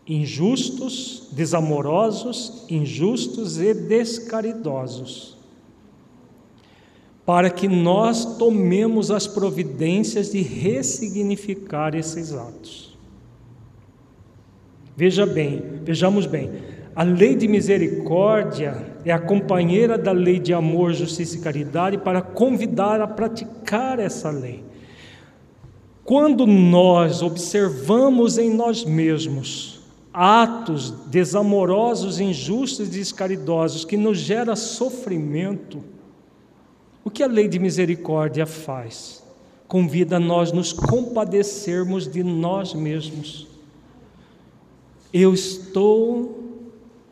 injustos, 0.07 1.29
desamorosos, 1.31 2.65
injustos 2.69 3.59
e 3.59 3.73
descaridosos 3.73 5.35
para 7.25 7.49
que 7.49 7.67
nós 7.67 8.37
tomemos 8.37 9.09
as 9.09 9.25
providências 9.25 10.31
de 10.31 10.41
ressignificar 10.41 11.95
esses 11.95 12.31
atos. 12.31 12.95
Veja 14.95 15.25
bem, 15.25 15.61
vejamos 15.83 16.27
bem, 16.27 16.51
a 16.95 17.03
lei 17.03 17.35
de 17.35 17.47
misericórdia 17.47 18.95
é 19.03 19.11
a 19.11 19.19
companheira 19.19 19.97
da 19.97 20.11
lei 20.11 20.39
de 20.39 20.53
amor, 20.53 20.93
justiça 20.93 21.35
e 21.35 21.41
caridade 21.41 21.97
para 21.97 22.21
convidar 22.21 23.01
a 23.01 23.07
praticar 23.07 23.99
essa 23.99 24.29
lei. 24.29 24.63
Quando 26.06 26.45
nós 26.45 27.23
observamos 27.23 28.38
em 28.38 28.53
nós 28.53 28.86
mesmos 28.86 29.80
atos 30.14 30.91
desamorosos, 31.07 32.19
injustos 32.19 32.88
e 32.88 32.91
descaridosos 32.91 33.84
que 33.84 33.98
nos 33.98 34.19
gera 34.19 34.56
sofrimento, 34.56 35.84
o 37.03 37.10
que 37.10 37.23
a 37.23 37.27
lei 37.27 37.48
de 37.48 37.57
misericórdia 37.57 38.45
faz? 38.45 39.23
Convida 39.68 40.19
nós 40.19 40.52
nos 40.52 40.72
compadecermos 40.72 42.07
de 42.07 42.23
nós 42.23 42.76
mesmos. 42.76 43.48
Eu 45.11 45.34
estou 45.34 46.44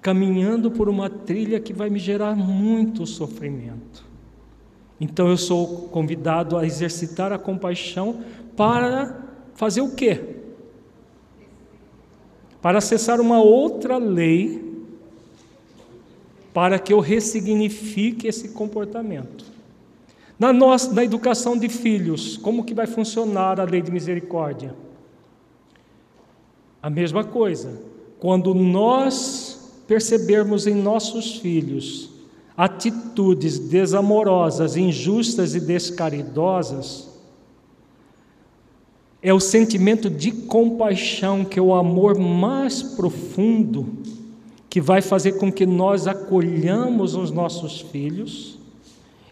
caminhando 0.02 0.70
por 0.70 0.88
uma 0.88 1.10
trilha 1.10 1.60
que 1.60 1.74
vai 1.74 1.90
me 1.90 1.98
gerar 1.98 2.36
muito 2.36 3.07
sofrimento. 3.07 4.06
Então 5.02 5.28
eu 5.28 5.38
sou 5.38 5.90
convidado 5.90 6.56
a 6.56 6.65
exercitar 6.65 7.34
a 7.34 7.40
compaixão 7.40 8.22
para 8.55 9.23
fazer 9.55 9.81
o 9.81 9.95
quê? 9.95 10.38
Para 12.61 12.77
acessar 12.77 13.19
uma 13.19 13.41
outra 13.41 13.97
lei 13.97 14.73
para 16.53 16.77
que 16.77 16.93
eu 16.93 16.99
ressignifique 16.99 18.27
esse 18.27 18.49
comportamento. 18.49 19.45
Na, 20.38 20.53
nossa, 20.53 20.93
na 20.93 21.03
educação 21.03 21.57
de 21.57 21.67
filhos, 21.67 22.38
como 22.38 22.63
que 22.63 22.73
vai 22.73 22.85
funcionar 22.85 23.59
a 23.59 23.63
lei 23.63 23.81
de 23.81 23.91
misericórdia? 23.91 24.75
A 26.81 26.89
mesma 26.89 27.23
coisa. 27.23 27.81
Quando 28.19 28.53
nós 28.53 29.84
percebermos 29.88 30.67
em 30.67 30.75
nossos 30.75 31.38
filhos 31.38 32.09
atitudes 32.55 33.57
desamorosas, 33.57 34.77
injustas 34.77 35.55
e 35.55 35.59
descaridosas, 35.59 37.12
é 39.24 39.34
o 39.34 39.40
sentimento 39.40 40.10
de 40.10 40.32
compaixão, 40.34 41.45
que 41.45 41.58
é 41.58 41.62
o 41.62 41.74
amor 41.74 42.20
mais 42.20 42.84
profundo, 42.84 43.88
que 44.70 44.82
vai 44.82 45.02
fazer 45.02 45.38
com 45.38 45.50
que 45.50 45.66
nós 45.66 46.08
acolhamos 46.08 47.16
os 47.16 47.32
nossos 47.32 47.80
filhos 47.80 48.60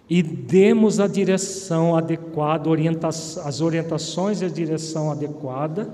e 0.10 0.24
demos 0.24 1.02
a 1.02 1.08
direção 1.08 1.94
adequada, 1.94 2.70
orienta 2.70 3.10
as 3.10 3.60
orientações 3.60 4.42
e 4.42 4.46
a 4.46 4.50
direção 4.50 5.12
adequada, 5.12 5.94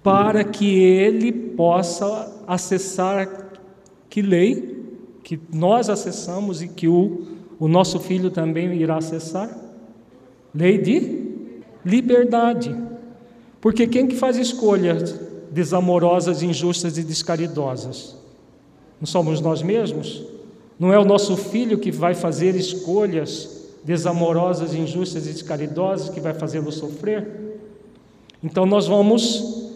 para 0.00 0.44
que 0.44 0.78
ele 0.78 1.32
possa 1.32 2.32
acessar 2.46 3.50
que 4.08 4.22
lei 4.22 4.84
que 5.24 5.40
nós 5.52 5.88
acessamos 5.88 6.62
e 6.62 6.68
que 6.68 6.86
o, 6.86 7.26
o 7.58 7.66
nosso 7.66 7.98
filho 7.98 8.30
também 8.30 8.72
irá 8.74 8.98
acessar? 8.98 9.58
Lei 10.54 10.78
de 10.78 11.24
liberdade. 11.84 12.93
Porque 13.64 13.86
quem 13.86 14.06
que 14.06 14.14
faz 14.14 14.36
escolhas 14.36 15.18
desamorosas, 15.50 16.42
injustas 16.42 16.98
e 16.98 17.02
descaridosas? 17.02 18.14
Não 19.00 19.06
somos 19.06 19.40
nós 19.40 19.62
mesmos? 19.62 20.22
Não 20.78 20.92
é 20.92 20.98
o 20.98 21.04
nosso 21.06 21.34
filho 21.34 21.78
que 21.78 21.90
vai 21.90 22.14
fazer 22.14 22.54
escolhas 22.56 23.72
desamorosas, 23.82 24.74
injustas 24.74 25.26
e 25.26 25.32
descaridosas 25.32 26.10
que 26.10 26.20
vai 26.20 26.34
fazê-lo 26.34 26.70
sofrer? 26.70 27.26
Então 28.42 28.66
nós 28.66 28.86
vamos, 28.86 29.72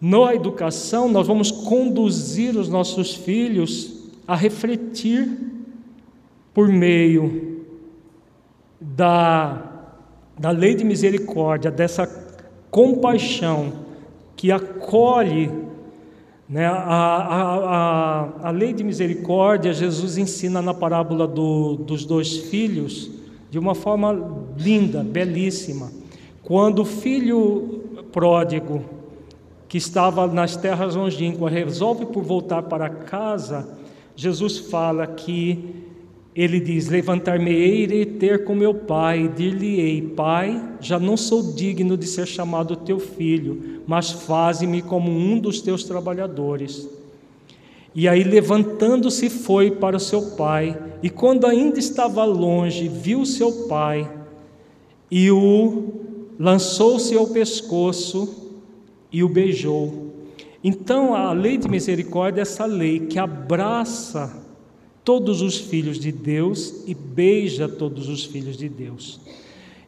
na 0.00 0.34
educação, 0.34 1.08
nós 1.08 1.24
vamos 1.24 1.52
conduzir 1.52 2.56
os 2.56 2.68
nossos 2.68 3.14
filhos 3.14 4.02
a 4.26 4.34
refletir 4.34 5.30
por 6.52 6.66
meio 6.66 7.62
da, 8.80 9.62
da 10.36 10.50
lei 10.50 10.74
de 10.74 10.82
misericórdia, 10.82 11.70
dessa 11.70 12.20
compaixão 12.72 13.72
que 14.34 14.50
acolhe 14.50 15.62
né? 16.52 16.66
A, 16.66 16.74
a, 16.74 17.56
a, 17.64 18.48
a 18.48 18.50
lei 18.50 18.74
de 18.74 18.84
misericórdia, 18.84 19.72
Jesus 19.72 20.18
ensina 20.18 20.60
na 20.60 20.74
parábola 20.74 21.26
do, 21.26 21.76
dos 21.76 22.04
dois 22.04 22.36
filhos 22.36 23.10
de 23.50 23.58
uma 23.58 23.74
forma 23.74 24.44
linda, 24.58 25.02
belíssima. 25.02 25.90
Quando 26.42 26.80
o 26.80 26.84
filho 26.84 28.02
pródigo, 28.12 28.84
que 29.66 29.78
estava 29.78 30.26
nas 30.26 30.54
terras 30.54 30.94
longínquas, 30.94 31.50
resolve 31.50 32.04
por 32.04 32.22
voltar 32.22 32.64
para 32.64 32.90
casa, 32.90 33.78
Jesus 34.14 34.58
fala 34.58 35.06
que 35.06 35.86
ele 36.34 36.58
diz: 36.60 36.88
Levantar-me-ei 36.88 37.84
e 37.84 38.06
ter 38.06 38.44
com 38.44 38.54
meu 38.54 38.74
pai, 38.74 39.28
dir-lhe-ei: 39.28 40.00
Pai, 40.02 40.76
já 40.80 40.98
não 40.98 41.16
sou 41.16 41.52
digno 41.52 41.96
de 41.96 42.06
ser 42.06 42.26
chamado 42.26 42.76
teu 42.76 42.98
filho, 42.98 43.82
mas 43.86 44.10
faze-me 44.10 44.80
como 44.80 45.10
um 45.10 45.38
dos 45.38 45.60
teus 45.60 45.84
trabalhadores. 45.84 46.88
E 47.94 48.08
aí, 48.08 48.24
levantando-se, 48.24 49.28
foi 49.28 49.70
para 49.70 49.98
o 49.98 50.00
seu 50.00 50.30
pai, 50.30 50.80
e 51.02 51.10
quando 51.10 51.46
ainda 51.46 51.78
estava 51.78 52.24
longe, 52.24 52.88
viu 52.88 53.26
seu 53.26 53.68
pai, 53.68 54.10
e 55.10 55.30
o 55.30 55.92
lançou-se 56.38 57.14
ao 57.14 57.26
pescoço 57.26 58.50
e 59.12 59.22
o 59.22 59.28
beijou. 59.28 60.10
Então, 60.64 61.14
a 61.14 61.32
lei 61.34 61.58
de 61.58 61.68
misericórdia 61.68 62.40
é 62.40 62.42
essa 62.42 62.64
lei 62.64 63.00
que 63.00 63.18
abraça 63.18 64.41
todos 65.04 65.42
os 65.42 65.58
filhos 65.58 65.98
de 65.98 66.12
Deus 66.12 66.82
e 66.86 66.94
beija 66.94 67.68
todos 67.68 68.08
os 68.08 68.24
filhos 68.24 68.56
de 68.56 68.68
Deus. 68.68 69.20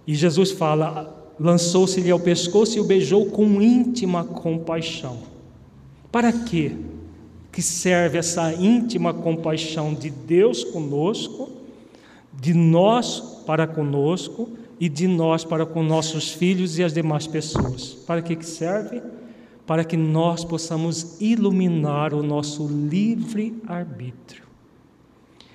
E 0.06 0.14
Jesus 0.14 0.50
fala: 0.50 1.32
lançou-se-lhe 1.38 2.10
ao 2.10 2.20
pescoço 2.20 2.76
e 2.76 2.80
o 2.80 2.84
beijou 2.84 3.26
com 3.26 3.60
íntima 3.60 4.24
compaixão. 4.24 5.18
Para 6.10 6.32
quê? 6.32 6.72
Que 7.50 7.62
serve 7.62 8.18
essa 8.18 8.52
íntima 8.52 9.14
compaixão 9.14 9.94
de 9.94 10.10
Deus 10.10 10.64
conosco, 10.64 11.50
de 12.32 12.52
nós 12.52 13.20
para 13.46 13.66
conosco 13.66 14.48
e 14.78 14.88
de 14.88 15.06
nós 15.06 15.44
para 15.44 15.64
com 15.64 15.82
nossos 15.82 16.32
filhos 16.32 16.78
e 16.78 16.84
as 16.84 16.92
demais 16.92 17.26
pessoas. 17.26 17.94
Para 18.06 18.22
que, 18.22 18.36
que 18.36 18.46
serve? 18.46 19.02
Para 19.66 19.84
que 19.84 19.96
nós 19.96 20.44
possamos 20.44 21.20
iluminar 21.20 22.12
o 22.12 22.22
nosso 22.22 22.66
livre 22.66 23.56
arbítrio. 23.66 24.44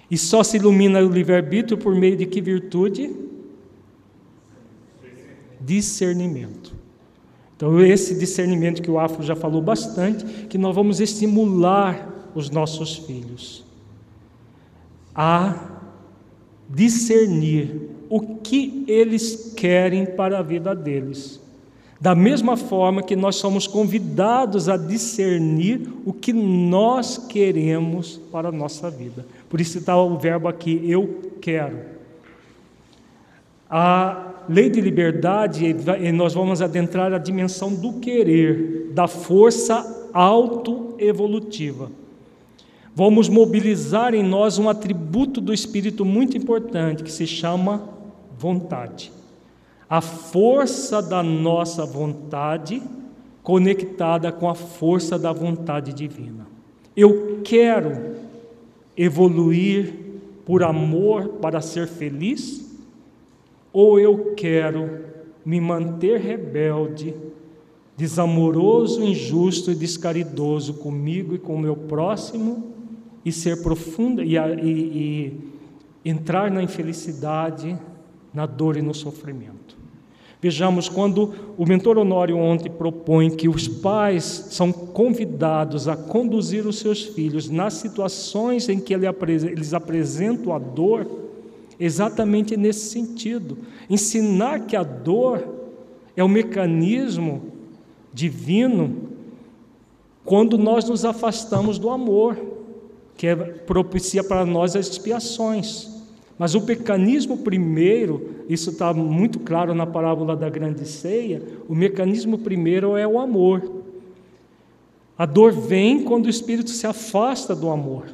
E 0.09 0.17
só 0.17 0.43
se 0.43 0.57
ilumina 0.57 0.99
o 0.99 1.09
livre-arbítrio 1.09 1.77
por 1.77 1.93
meio 1.95 2.15
de 2.15 2.25
que 2.25 2.41
virtude? 2.41 3.15
Discernimento. 5.61 6.73
Então, 7.55 7.79
esse 7.81 8.17
discernimento 8.17 8.81
que 8.81 8.89
o 8.89 8.97
Afro 8.99 9.21
já 9.21 9.35
falou 9.35 9.61
bastante, 9.61 10.25
que 10.47 10.57
nós 10.57 10.73
vamos 10.73 10.99
estimular 10.99 12.31
os 12.33 12.49
nossos 12.49 12.95
filhos 12.95 13.65
a 15.13 15.81
discernir 16.69 17.89
o 18.09 18.37
que 18.37 18.85
eles 18.87 19.53
querem 19.55 20.05
para 20.05 20.39
a 20.39 20.41
vida 20.41 20.73
deles. 20.73 21.41
Da 21.99 22.15
mesma 22.15 22.55
forma 22.55 23.03
que 23.03 23.15
nós 23.15 23.35
somos 23.35 23.67
convidados 23.67 24.69
a 24.69 24.77
discernir 24.77 25.91
o 26.05 26.13
que 26.13 26.31
nós 26.31 27.17
queremos 27.17 28.21
para 28.31 28.47
a 28.47 28.51
nossa 28.53 28.89
vida. 28.89 29.25
Por 29.49 29.59
isso 29.59 29.79
está 29.79 29.99
o 29.99 30.17
verbo 30.17 30.47
aqui, 30.47 30.81
eu 30.89 31.33
quero. 31.41 31.79
A 33.69 34.45
lei 34.47 34.69
de 34.69 34.79
liberdade, 34.79 35.75
nós 36.13 36.33
vamos 36.33 36.61
adentrar 36.61 37.13
a 37.13 37.17
dimensão 37.17 37.73
do 37.73 37.93
querer, 37.93 38.91
da 38.93 39.07
força 39.07 40.09
autoevolutiva. 40.13 41.91
Vamos 42.95 43.29
mobilizar 43.29 44.13
em 44.13 44.23
nós 44.23 44.57
um 44.57 44.69
atributo 44.69 45.41
do 45.41 45.53
espírito 45.53 46.05
muito 46.05 46.37
importante 46.37 47.03
que 47.03 47.11
se 47.11 47.25
chama 47.25 47.89
vontade 48.37 49.11
a 49.89 50.01
força 50.01 51.01
da 51.01 51.23
nossa 51.23 51.83
vontade 51.83 52.81
conectada 53.41 54.31
com 54.31 54.47
a 54.47 54.53
força 54.53 55.17
da 55.17 55.33
vontade 55.33 55.91
divina. 55.93 56.45
Eu 56.95 57.39
quero 57.43 58.15
evoluir 59.01 59.93
por 60.45 60.61
amor 60.61 61.29
para 61.41 61.61
ser 61.61 61.87
feliz, 61.87 62.69
ou 63.71 63.97
eu 63.97 64.33
quero 64.35 65.05
me 65.45 65.61
manter 65.61 66.19
rebelde, 66.19 67.13
desamoroso, 67.95 69.01
injusto 69.01 69.71
e 69.71 69.75
descaridoso 69.75 70.73
comigo 70.73 71.33
e 71.33 71.39
com 71.39 71.55
o 71.55 71.59
meu 71.59 71.77
próximo 71.77 72.73
e 73.23 73.31
ser 73.31 73.61
profunda 73.61 74.21
e, 74.21 74.35
e, 74.35 75.31
e 76.03 76.09
entrar 76.09 76.51
na 76.51 76.61
infelicidade, 76.61 77.77
na 78.33 78.45
dor 78.45 78.75
e 78.75 78.81
no 78.81 78.93
sofrimento. 78.93 79.58
Vejamos, 80.41 80.87
quando 80.87 81.33
o 81.57 81.65
mentor 81.65 81.97
Honório 81.97 82.37
ontem 82.37 82.69
propõe 82.69 83.29
que 83.29 83.49
os 83.49 83.67
pais 83.67 84.23
são 84.51 84.71
convidados 84.71 85.87
a 85.89 85.97
conduzir 85.97 86.65
os 86.65 86.79
seus 86.79 87.03
filhos 87.03 87.49
nas 87.49 87.73
situações 87.73 88.69
em 88.69 88.79
que 88.79 88.93
eles 88.93 89.73
apresentam 89.73 90.53
a 90.53 90.59
dor, 90.59 91.05
exatamente 91.77 92.55
nesse 92.55 92.89
sentido. 92.89 93.57
Ensinar 93.89 94.65
que 94.65 94.77
a 94.77 94.83
dor 94.83 95.45
é 96.15 96.23
o 96.23 96.29
mecanismo 96.29 97.41
divino 98.13 99.09
quando 100.23 100.57
nós 100.57 100.87
nos 100.87 101.03
afastamos 101.03 101.77
do 101.77 101.89
amor, 101.89 102.37
que 103.17 103.27
é, 103.27 103.35
propicia 103.35 104.23
para 104.23 104.45
nós 104.45 104.73
as 104.73 104.87
expiações. 104.87 105.98
Mas 106.39 106.55
o 106.55 106.61
mecanismo 106.61 107.39
primeiro, 107.39 108.45
isso 108.47 108.69
está 108.69 108.93
muito 108.93 109.41
claro 109.41 109.75
na 109.75 109.85
parábola 109.85 110.37
da 110.37 110.49
grande 110.49 110.87
ceia, 110.87 111.43
o 111.67 111.75
mecanismo 111.75 112.37
primeiro 112.37 112.95
é 112.95 113.05
o 113.05 113.19
amor. 113.19 113.83
A 115.17 115.25
dor 115.25 115.51
vem 115.51 116.05
quando 116.05 116.27
o 116.27 116.29
espírito 116.29 116.69
se 116.69 116.87
afasta 116.87 117.53
do 117.53 117.69
amor. 117.69 118.05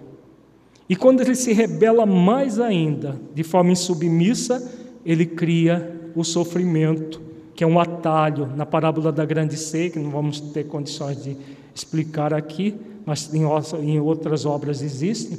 E 0.89 0.95
quando 0.95 1.21
ele 1.21 1.35
se 1.35 1.53
rebela 1.53 2.03
mais 2.03 2.59
ainda, 2.59 3.15
de 3.35 3.43
forma 3.43 3.71
insubmissa, 3.71 4.73
ele 5.05 5.27
cria 5.27 6.11
o 6.15 6.23
sofrimento, 6.23 7.21
que 7.53 7.63
é 7.63 7.67
um 7.67 7.79
atalho 7.79 8.47
na 8.55 8.65
parábola 8.65 9.11
da 9.11 9.23
grande 9.23 9.55
ceia, 9.55 9.91
que 9.91 9.99
não 9.99 10.09
vamos 10.09 10.39
ter 10.39 10.63
condições 10.63 11.23
de 11.23 11.37
explicar 11.75 12.33
aqui, 12.33 12.73
mas 13.05 13.31
em 13.31 13.99
outras 13.99 14.47
obras 14.47 14.81
existem 14.81 15.37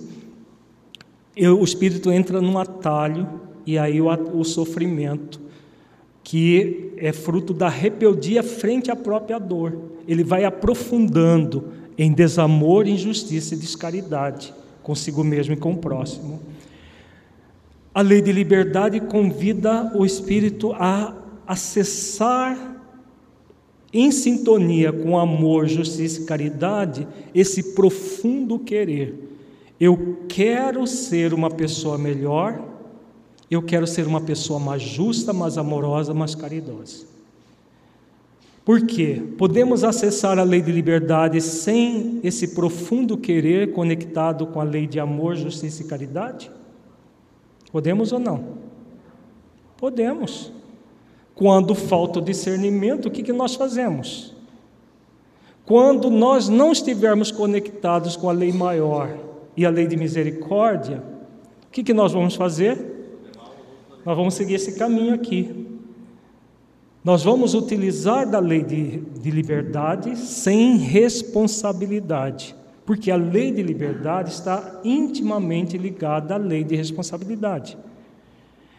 eu, 1.37 1.61
o 1.61 1.65
espírito 1.65 2.11
entra 2.11 2.41
num 2.41 2.59
atalho 2.59 3.29
e 3.67 3.77
aí 3.77 4.01
o, 4.01 4.09
o 4.09 4.45
sofrimento, 4.45 5.41
que 6.25 6.93
é 6.97 7.13
fruto 7.13 7.53
da 7.53 7.69
rebeldia 7.69 8.43
frente 8.43 8.91
à 8.91 8.97
própria 8.97 9.39
dor. 9.39 9.77
Ele 10.09 10.25
vai 10.25 10.45
aprofundando 10.45 11.73
em 11.99 12.13
desamor, 12.13 12.87
injustiça 12.87 13.55
e 13.55 13.59
descaridade 13.59 14.55
consigo 14.83 15.25
mesmo 15.25 15.53
e 15.53 15.57
com 15.57 15.73
o 15.73 15.79
próximo. 15.79 16.41
A 17.93 18.01
lei 18.03 18.23
de 18.23 18.31
liberdade 18.31 19.01
convida 19.01 19.91
o 19.97 20.07
espírito 20.07 20.73
a 20.75 21.13
acessar 21.45 22.77
em 23.93 24.13
sintonia 24.13 24.93
com 24.93 25.19
amor, 25.19 25.67
justiça 25.67 26.23
e 26.23 26.25
caridade 26.25 27.09
esse 27.35 27.75
profundo 27.75 28.61
querer 28.61 29.36
eu 29.79 30.25
quero 30.29 30.87
ser 30.87 31.35
uma 31.35 31.51
pessoa 31.51 31.99
melhor, 31.99 32.61
eu 33.51 33.63
quero 33.63 33.87
ser 33.87 34.07
uma 34.07 34.21
pessoa 34.21 34.59
mais 34.59 34.83
justa, 34.83 35.33
mais 35.33 35.59
amorosa, 35.59 36.13
mais 36.15 36.35
caridosa. 36.35 37.07
Por 38.65 38.85
quê? 38.85 39.23
Podemos 39.39 39.85
acessar 39.85 40.41
a 40.41 40.43
lei 40.43 40.61
de 40.61 40.73
liberdade 40.73 41.41
sem 41.41 42.19
esse 42.25 42.49
profundo 42.49 43.17
querer 43.17 43.73
conectado 43.73 44.47
com 44.49 44.61
a 44.61 44.65
lei 44.65 44.89
de 44.89 44.99
amor, 44.99 45.37
justiça 45.37 45.83
e 45.83 45.87
caridade? 45.87 46.51
Podemos 47.71 48.11
ou 48.11 48.19
não? 48.19 48.57
Podemos. 49.77 50.51
Quando 51.35 51.75
falta 51.75 52.19
o 52.19 52.23
discernimento, 52.23 53.07
o 53.07 53.11
que, 53.11 53.23
que 53.23 53.33
nós 53.33 53.55
fazemos? 53.55 54.35
Quando 55.65 56.11
nós 56.11 56.49
não 56.49 56.73
estivermos 56.73 57.31
conectados 57.31 58.17
com 58.17 58.29
a 58.29 58.33
lei 58.33 58.53
maior, 58.53 59.26
e 59.57 59.65
a 59.65 59.71
lei 59.71 59.87
de 59.87 59.97
misericórdia, 59.97 61.03
o 61.67 61.71
que, 61.71 61.83
que 61.83 61.95
nós 61.95 62.13
vamos 62.13 62.35
fazer? 62.35 62.79
Nós 64.05 64.17
vamos 64.17 64.35
seguir 64.35 64.55
esse 64.55 64.79
caminho 64.79 65.15
aqui. 65.15 65.67
Nós 67.03 67.23
vamos 67.23 67.55
utilizar 67.55 68.29
da 68.29 68.39
lei 68.39 68.63
de, 68.65 68.99
de 68.99 69.31
liberdade 69.31 70.17
sem 70.17 70.77
responsabilidade, 70.77 72.55
porque 72.85 73.11
a 73.11 73.17
lei 73.17 73.53
de 73.53 73.63
liberdade 73.63 74.31
está 74.31 74.81
intimamente 74.85 75.79
ligada 75.79 76.35
à 76.35 76.37
lei 76.37 76.65
de 76.65 76.75
responsabilidade. 76.75 77.79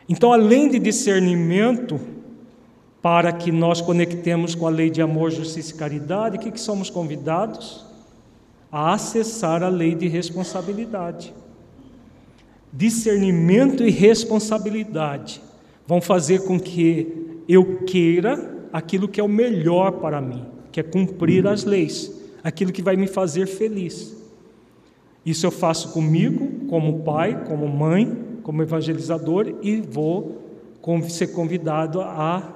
Então, 0.09 0.31
além 0.31 0.69
de 0.69 0.77
discernimento, 0.77 1.99
para 3.01 3.31
que 3.31 3.49
nós 3.51 3.79
conectemos 3.79 4.53
com 4.53 4.67
a 4.67 4.69
lei 4.69 4.89
de 4.89 5.01
amor, 5.01 5.31
justiça 5.31 5.73
e 5.73 5.77
caridade, 5.77 6.37
o 6.37 6.39
que, 6.41 6.51
que 6.51 6.59
somos 6.59 6.89
convidados? 6.89 7.86
A 8.71 8.93
acessar 8.93 9.63
a 9.63 9.69
lei 9.69 9.95
de 9.95 10.07
responsabilidade. 10.07 11.33
Discernimento 12.71 13.83
e 13.83 13.89
responsabilidade 13.89 15.41
vão 15.85 16.01
fazer 16.01 16.43
com 16.43 16.59
que 16.59 17.41
eu 17.47 17.83
queira 17.85 18.67
aquilo 18.73 19.07
que 19.07 19.19
é 19.19 19.23
o 19.23 19.29
melhor 19.29 19.93
para 19.93 20.19
mim, 20.21 20.45
que 20.71 20.79
é 20.79 20.83
cumprir 20.83 21.47
as 21.47 21.63
leis, 21.63 22.11
aquilo 22.43 22.71
que 22.71 22.81
vai 22.81 22.95
me 22.95 23.07
fazer 23.07 23.47
feliz. 23.47 24.15
Isso 25.25 25.45
eu 25.45 25.51
faço 25.51 25.91
comigo, 25.93 26.67
como 26.69 27.03
pai, 27.03 27.45
como 27.45 27.67
mãe, 27.67 28.39
como 28.43 28.61
evangelizador 28.61 29.55
e 29.61 29.81
vou 29.81 30.41
ser 31.09 31.27
convidado 31.27 31.99
a 31.99 32.53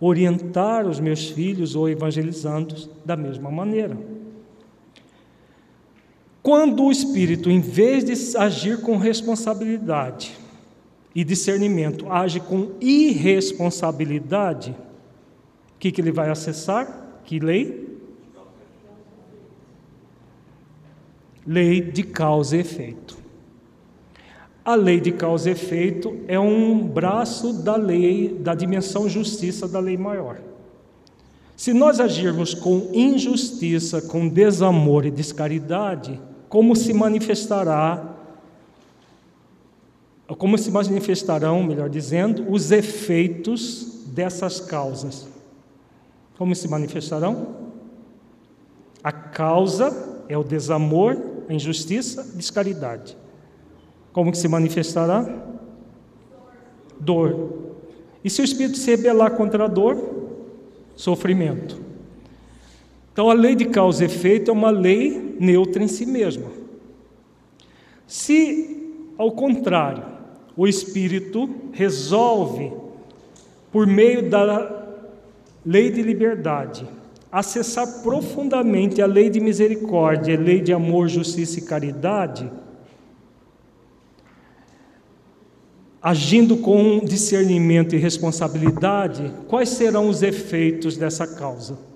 orientar 0.00 0.86
os 0.86 0.98
meus 1.00 1.28
filhos 1.28 1.74
ou 1.76 1.88
evangelizando 1.88 2.74
da 3.04 3.16
mesma 3.16 3.50
maneira. 3.50 4.13
Quando 6.44 6.84
o 6.84 6.92
espírito, 6.92 7.50
em 7.50 7.58
vez 7.58 8.04
de 8.04 8.36
agir 8.36 8.82
com 8.82 8.98
responsabilidade 8.98 10.36
e 11.14 11.24
discernimento, 11.24 12.12
age 12.12 12.38
com 12.38 12.72
irresponsabilidade, 12.82 14.72
o 15.74 15.78
que, 15.78 15.90
que 15.90 16.02
ele 16.02 16.12
vai 16.12 16.28
acessar? 16.28 17.22
Que 17.24 17.40
lei? 17.40 17.98
Lei 21.46 21.80
de 21.80 22.02
causa 22.02 22.58
e 22.58 22.60
efeito. 22.60 23.16
A 24.62 24.74
lei 24.74 25.00
de 25.00 25.12
causa 25.12 25.48
e 25.48 25.52
efeito 25.52 26.14
é 26.28 26.38
um 26.38 26.86
braço 26.86 27.54
da 27.54 27.74
lei, 27.74 28.28
da 28.28 28.54
dimensão 28.54 29.08
justiça 29.08 29.66
da 29.66 29.80
lei 29.80 29.96
maior. 29.96 30.42
Se 31.56 31.72
nós 31.72 32.00
agirmos 32.00 32.52
com 32.52 32.90
injustiça, 32.92 34.02
com 34.02 34.28
desamor 34.28 35.06
e 35.06 35.10
descaridade, 35.10 36.20
como 36.54 36.76
se 36.76 36.92
manifestará 36.92 38.14
como 40.38 40.56
se 40.56 40.70
manifestarão, 40.70 41.64
melhor 41.64 41.90
dizendo, 41.90 42.46
os 42.48 42.70
efeitos 42.70 44.04
dessas 44.06 44.60
causas? 44.60 45.26
Como 46.38 46.54
se 46.54 46.68
manifestarão? 46.68 47.56
A 49.02 49.10
causa 49.10 50.22
é 50.28 50.38
o 50.38 50.44
desamor, 50.44 51.20
a 51.48 51.52
injustiça, 51.52 52.20
a 52.20 52.36
descaridade. 52.36 53.16
Como 54.12 54.30
que 54.30 54.38
se 54.38 54.46
manifestará? 54.46 55.26
Dor. 57.00 57.72
E 58.22 58.30
se 58.30 58.40
o 58.40 58.44
espírito 58.44 58.78
se 58.78 58.92
rebelar 58.92 59.32
contra 59.32 59.64
a 59.64 59.68
dor? 59.68 59.98
Sofrimento. 60.94 61.83
Então 63.14 63.30
a 63.30 63.32
lei 63.32 63.54
de 63.54 63.66
causa 63.66 64.02
e 64.02 64.06
efeito 64.06 64.50
é 64.50 64.52
uma 64.52 64.70
lei 64.70 65.36
neutra 65.38 65.80
em 65.80 65.86
si 65.86 66.04
mesma. 66.04 66.50
Se, 68.08 68.92
ao 69.16 69.30
contrário, 69.30 70.02
o 70.56 70.66
espírito 70.66 71.48
resolve, 71.70 72.72
por 73.70 73.86
meio 73.86 74.28
da 74.28 74.88
lei 75.64 75.92
de 75.92 76.02
liberdade, 76.02 76.88
acessar 77.30 78.02
profundamente 78.02 79.00
a 79.00 79.06
lei 79.06 79.30
de 79.30 79.38
misericórdia, 79.38 80.36
a 80.36 80.40
lei 80.40 80.60
de 80.60 80.72
amor, 80.72 81.06
justiça 81.06 81.60
e 81.60 81.62
caridade, 81.62 82.50
agindo 86.02 86.56
com 86.56 86.98
discernimento 86.98 87.94
e 87.94 87.98
responsabilidade, 87.98 89.32
quais 89.46 89.68
serão 89.68 90.08
os 90.08 90.20
efeitos 90.20 90.96
dessa 90.96 91.28
causa? 91.28 91.93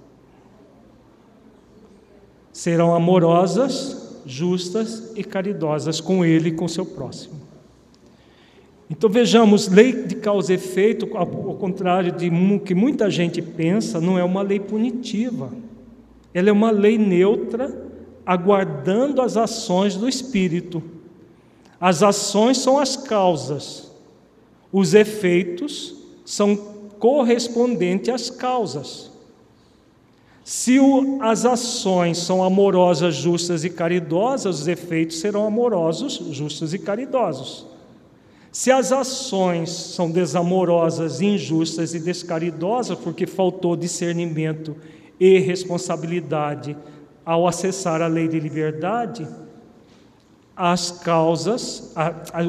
Serão 2.58 2.92
amorosas, 2.92 4.18
justas 4.26 5.12
e 5.14 5.22
caridosas 5.22 6.00
com 6.00 6.24
ele 6.24 6.48
e 6.48 6.52
com 6.52 6.66
seu 6.66 6.84
próximo. 6.84 7.34
Então 8.90 9.08
vejamos, 9.08 9.68
lei 9.68 9.92
de 9.92 10.16
causa 10.16 10.50
e 10.50 10.56
efeito, 10.56 11.08
ao 11.16 11.54
contrário 11.54 12.10
de 12.10 12.28
que 12.64 12.74
muita 12.74 13.08
gente 13.08 13.40
pensa, 13.40 14.00
não 14.00 14.18
é 14.18 14.24
uma 14.24 14.42
lei 14.42 14.58
punitiva. 14.58 15.52
Ela 16.34 16.48
é 16.48 16.52
uma 16.52 16.72
lei 16.72 16.98
neutra, 16.98 17.80
aguardando 18.26 19.22
as 19.22 19.36
ações 19.36 19.94
do 19.94 20.08
espírito. 20.08 20.82
As 21.80 22.02
ações 22.02 22.58
são 22.58 22.76
as 22.76 22.96
causas, 22.96 23.88
os 24.72 24.94
efeitos 24.94 25.94
são 26.24 26.56
correspondentes 26.98 28.12
às 28.12 28.30
causas. 28.30 29.16
Se 30.48 30.80
o, 30.80 31.18
as 31.20 31.44
ações 31.44 32.16
são 32.16 32.42
amorosas, 32.42 33.14
justas 33.14 33.64
e 33.64 33.68
caridosas, 33.68 34.60
os 34.60 34.66
efeitos 34.66 35.20
serão 35.20 35.46
amorosos, 35.46 36.14
justos 36.30 36.72
e 36.72 36.78
caridosos. 36.78 37.66
Se 38.50 38.70
as 38.70 38.90
ações 38.90 39.68
são 39.68 40.10
desamorosas, 40.10 41.20
injustas 41.20 41.92
e 41.92 42.00
descaridosas, 42.00 42.96
porque 42.98 43.26
faltou 43.26 43.76
discernimento 43.76 44.74
e 45.20 45.38
responsabilidade 45.38 46.74
ao 47.26 47.46
acessar 47.46 48.00
a 48.00 48.06
lei 48.06 48.26
de 48.26 48.40
liberdade, 48.40 49.28
as 50.56 50.90
causas, 50.90 51.92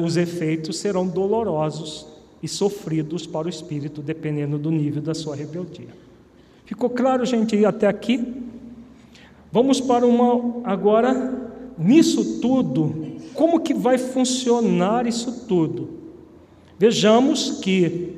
os 0.02 0.16
efeitos 0.16 0.78
serão 0.78 1.06
dolorosos 1.06 2.06
e 2.42 2.48
sofridos 2.48 3.26
para 3.26 3.46
o 3.46 3.50
espírito, 3.50 4.00
dependendo 4.00 4.56
do 4.56 4.70
nível 4.70 5.02
da 5.02 5.12
sua 5.12 5.36
rebeldia. 5.36 6.09
Ficou 6.70 6.88
claro, 6.88 7.26
gente, 7.26 7.66
até 7.66 7.88
aqui? 7.88 8.32
Vamos 9.50 9.80
para 9.80 10.06
uma 10.06 10.60
agora 10.62 11.50
nisso 11.76 12.38
tudo, 12.40 13.16
como 13.34 13.58
que 13.58 13.74
vai 13.74 13.98
funcionar 13.98 15.04
isso 15.04 15.48
tudo? 15.48 15.90
Vejamos 16.78 17.58
que 17.60 18.14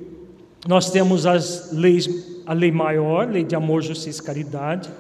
nós 0.68 0.90
temos 0.90 1.24
as 1.24 1.72
leis, 1.72 2.42
a 2.44 2.52
lei 2.52 2.70
maior, 2.70 3.26
lei 3.26 3.42
de 3.42 3.56
amor, 3.56 3.80
justiça 3.80 4.20
e 4.20 4.26
caridade, 4.26 4.90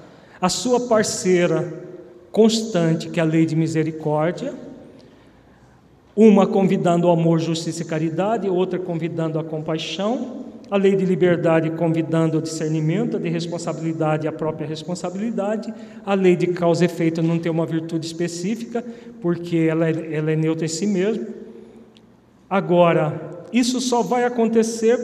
a 0.40 0.48
sua 0.48 0.88
parceira 0.88 1.84
constante, 2.30 3.10
que 3.10 3.20
é 3.20 3.22
a 3.22 3.26
lei 3.26 3.44
de 3.44 3.54
misericórdia, 3.54 4.54
uma 6.16 6.46
convidando 6.46 7.06
ao 7.06 7.12
amor, 7.12 7.38
justiça 7.38 7.82
e 7.82 7.84
caridade, 7.84 8.48
outra 8.48 8.78
convidando 8.78 9.38
a 9.38 9.44
compaixão, 9.44 10.51
a 10.72 10.78
lei 10.78 10.96
de 10.96 11.04
liberdade 11.04 11.68
convidando 11.72 12.38
ao 12.38 12.42
discernimento, 12.42 13.18
a 13.18 13.20
de 13.20 13.28
responsabilidade 13.28 14.26
a 14.26 14.32
própria 14.32 14.66
responsabilidade, 14.66 15.70
a 16.02 16.14
lei 16.14 16.34
de 16.34 16.46
causa 16.46 16.82
e 16.82 16.86
efeito 16.86 17.22
não 17.22 17.38
tem 17.38 17.52
uma 17.52 17.66
virtude 17.66 18.06
específica, 18.06 18.82
porque 19.20 19.68
ela 19.68 19.86
é, 19.86 20.14
ela 20.14 20.30
é 20.30 20.34
neutra 20.34 20.64
em 20.64 20.68
si 20.68 20.86
mesma. 20.86 21.26
Agora, 22.48 23.44
isso 23.52 23.82
só 23.82 24.02
vai 24.02 24.24
acontecer 24.24 24.96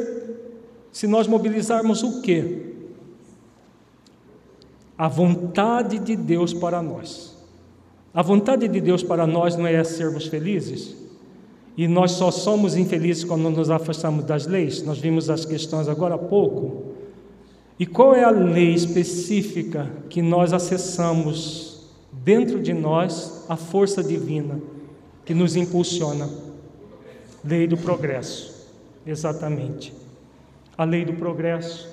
se 0.90 1.06
nós 1.06 1.26
mobilizarmos 1.26 2.02
o 2.02 2.22
quê? 2.22 2.62
A 4.96 5.06
vontade 5.06 5.98
de 5.98 6.16
Deus 6.16 6.54
para 6.54 6.80
nós. 6.80 7.36
A 8.14 8.22
vontade 8.22 8.66
de 8.68 8.80
Deus 8.80 9.02
para 9.02 9.26
nós 9.26 9.54
não 9.54 9.66
é 9.66 9.84
sermos 9.84 10.28
felizes? 10.28 10.96
E 11.78 11.86
nós 11.86 12.10
só 12.10 12.32
somos 12.32 12.76
infelizes 12.76 13.22
quando 13.22 13.48
nos 13.48 13.70
afastamos 13.70 14.24
das 14.24 14.48
leis? 14.48 14.82
Nós 14.82 14.98
vimos 14.98 15.30
as 15.30 15.44
questões 15.44 15.88
agora 15.88 16.16
há 16.16 16.18
pouco. 16.18 16.94
E 17.78 17.86
qual 17.86 18.16
é 18.16 18.24
a 18.24 18.30
lei 18.30 18.74
específica 18.74 19.88
que 20.10 20.20
nós 20.20 20.52
acessamos 20.52 21.88
dentro 22.12 22.60
de 22.60 22.74
nós, 22.74 23.44
a 23.48 23.54
força 23.54 24.02
divina 24.02 24.60
que 25.24 25.32
nos 25.32 25.54
impulsiona? 25.54 26.28
Lei 27.44 27.68
do 27.68 27.76
progresso, 27.76 28.68
exatamente. 29.06 29.94
A 30.76 30.82
lei 30.82 31.04
do 31.04 31.12
progresso 31.12 31.88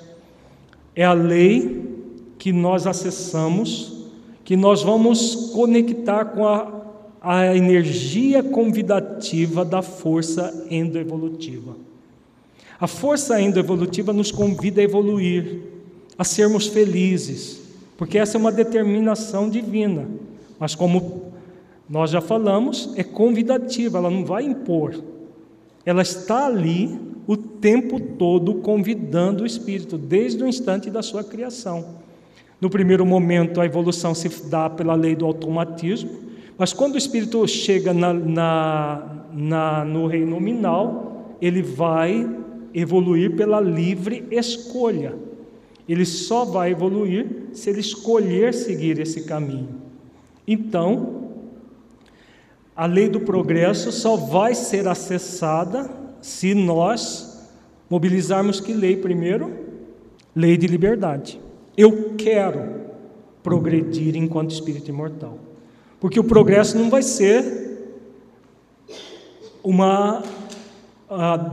é 0.95 1.05
a 1.05 1.13
lei 1.13 1.95
que 2.39 2.51
nós 2.51 2.87
acessamos 2.87 3.95
que 4.43 4.55
nós 4.55 4.81
vamos 4.81 5.51
conectar 5.53 6.25
com 6.25 6.47
a, 6.47 6.85
a 7.21 7.55
energia 7.55 8.43
da 9.65 9.81
força 9.81 10.67
endoevolutiva. 10.69 11.75
A 12.79 12.87
força 12.87 13.39
endoevolutiva 13.39 14.11
nos 14.11 14.31
convida 14.31 14.81
a 14.81 14.83
evoluir, 14.83 15.61
a 16.17 16.23
sermos 16.23 16.67
felizes, 16.67 17.61
porque 17.97 18.17
essa 18.17 18.37
é 18.37 18.39
uma 18.39 18.51
determinação 18.51 19.49
divina. 19.49 20.07
Mas 20.59 20.75
como 20.75 21.31
nós 21.89 22.09
já 22.09 22.21
falamos, 22.21 22.91
é 22.95 23.03
convidativa, 23.03 23.97
ela 23.97 24.09
não 24.09 24.25
vai 24.25 24.43
impor. 24.43 24.95
Ela 25.85 26.01
está 26.01 26.47
ali 26.47 26.99
o 27.27 27.37
tempo 27.37 27.99
todo 27.99 28.55
convidando 28.55 29.43
o 29.43 29.45
espírito, 29.45 29.97
desde 29.97 30.43
o 30.43 30.47
instante 30.47 30.89
da 30.89 31.01
sua 31.01 31.23
criação. 31.23 32.03
No 32.59 32.69
primeiro 32.69 33.05
momento, 33.05 33.61
a 33.61 33.65
evolução 33.65 34.13
se 34.15 34.29
dá 34.49 34.69
pela 34.69 34.95
lei 34.95 35.15
do 35.15 35.25
automatismo, 35.25 36.09
mas 36.57 36.71
quando 36.71 36.95
o 36.95 36.97
espírito 36.97 37.45
chega 37.47 37.93
na, 37.93 38.13
na, 38.13 39.25
na, 39.33 39.85
no 39.85 40.07
reino 40.07 40.31
nominal, 40.31 41.35
ele 41.41 41.61
vai 41.61 42.29
evoluir 42.73 43.35
pela 43.35 43.59
livre 43.59 44.25
escolha. 44.31 45.15
Ele 45.87 46.05
só 46.05 46.45
vai 46.45 46.71
evoluir 46.71 47.49
se 47.53 47.69
ele 47.69 47.79
escolher 47.79 48.53
seguir 48.53 48.99
esse 48.99 49.23
caminho. 49.23 49.69
Então, 50.47 51.25
a 52.75 52.85
lei 52.85 53.09
do 53.09 53.19
progresso 53.19 53.91
só 53.91 54.15
vai 54.15 54.55
ser 54.55 54.87
acessada 54.87 55.89
se 56.21 56.53
nós 56.53 57.49
mobilizarmos 57.89 58.59
que 58.59 58.73
lei 58.73 58.97
primeiro? 58.97 59.53
Lei 60.35 60.57
de 60.57 60.67
liberdade. 60.67 61.39
Eu 61.77 62.15
quero 62.17 62.81
progredir 63.43 64.15
enquanto 64.15 64.51
espírito 64.51 64.89
imortal. 64.89 65.44
Porque 65.99 66.19
o 66.19 66.23
progresso 66.23 66.77
não 66.77 66.89
vai 66.89 67.01
ser 67.01 67.65
uma 69.63 70.23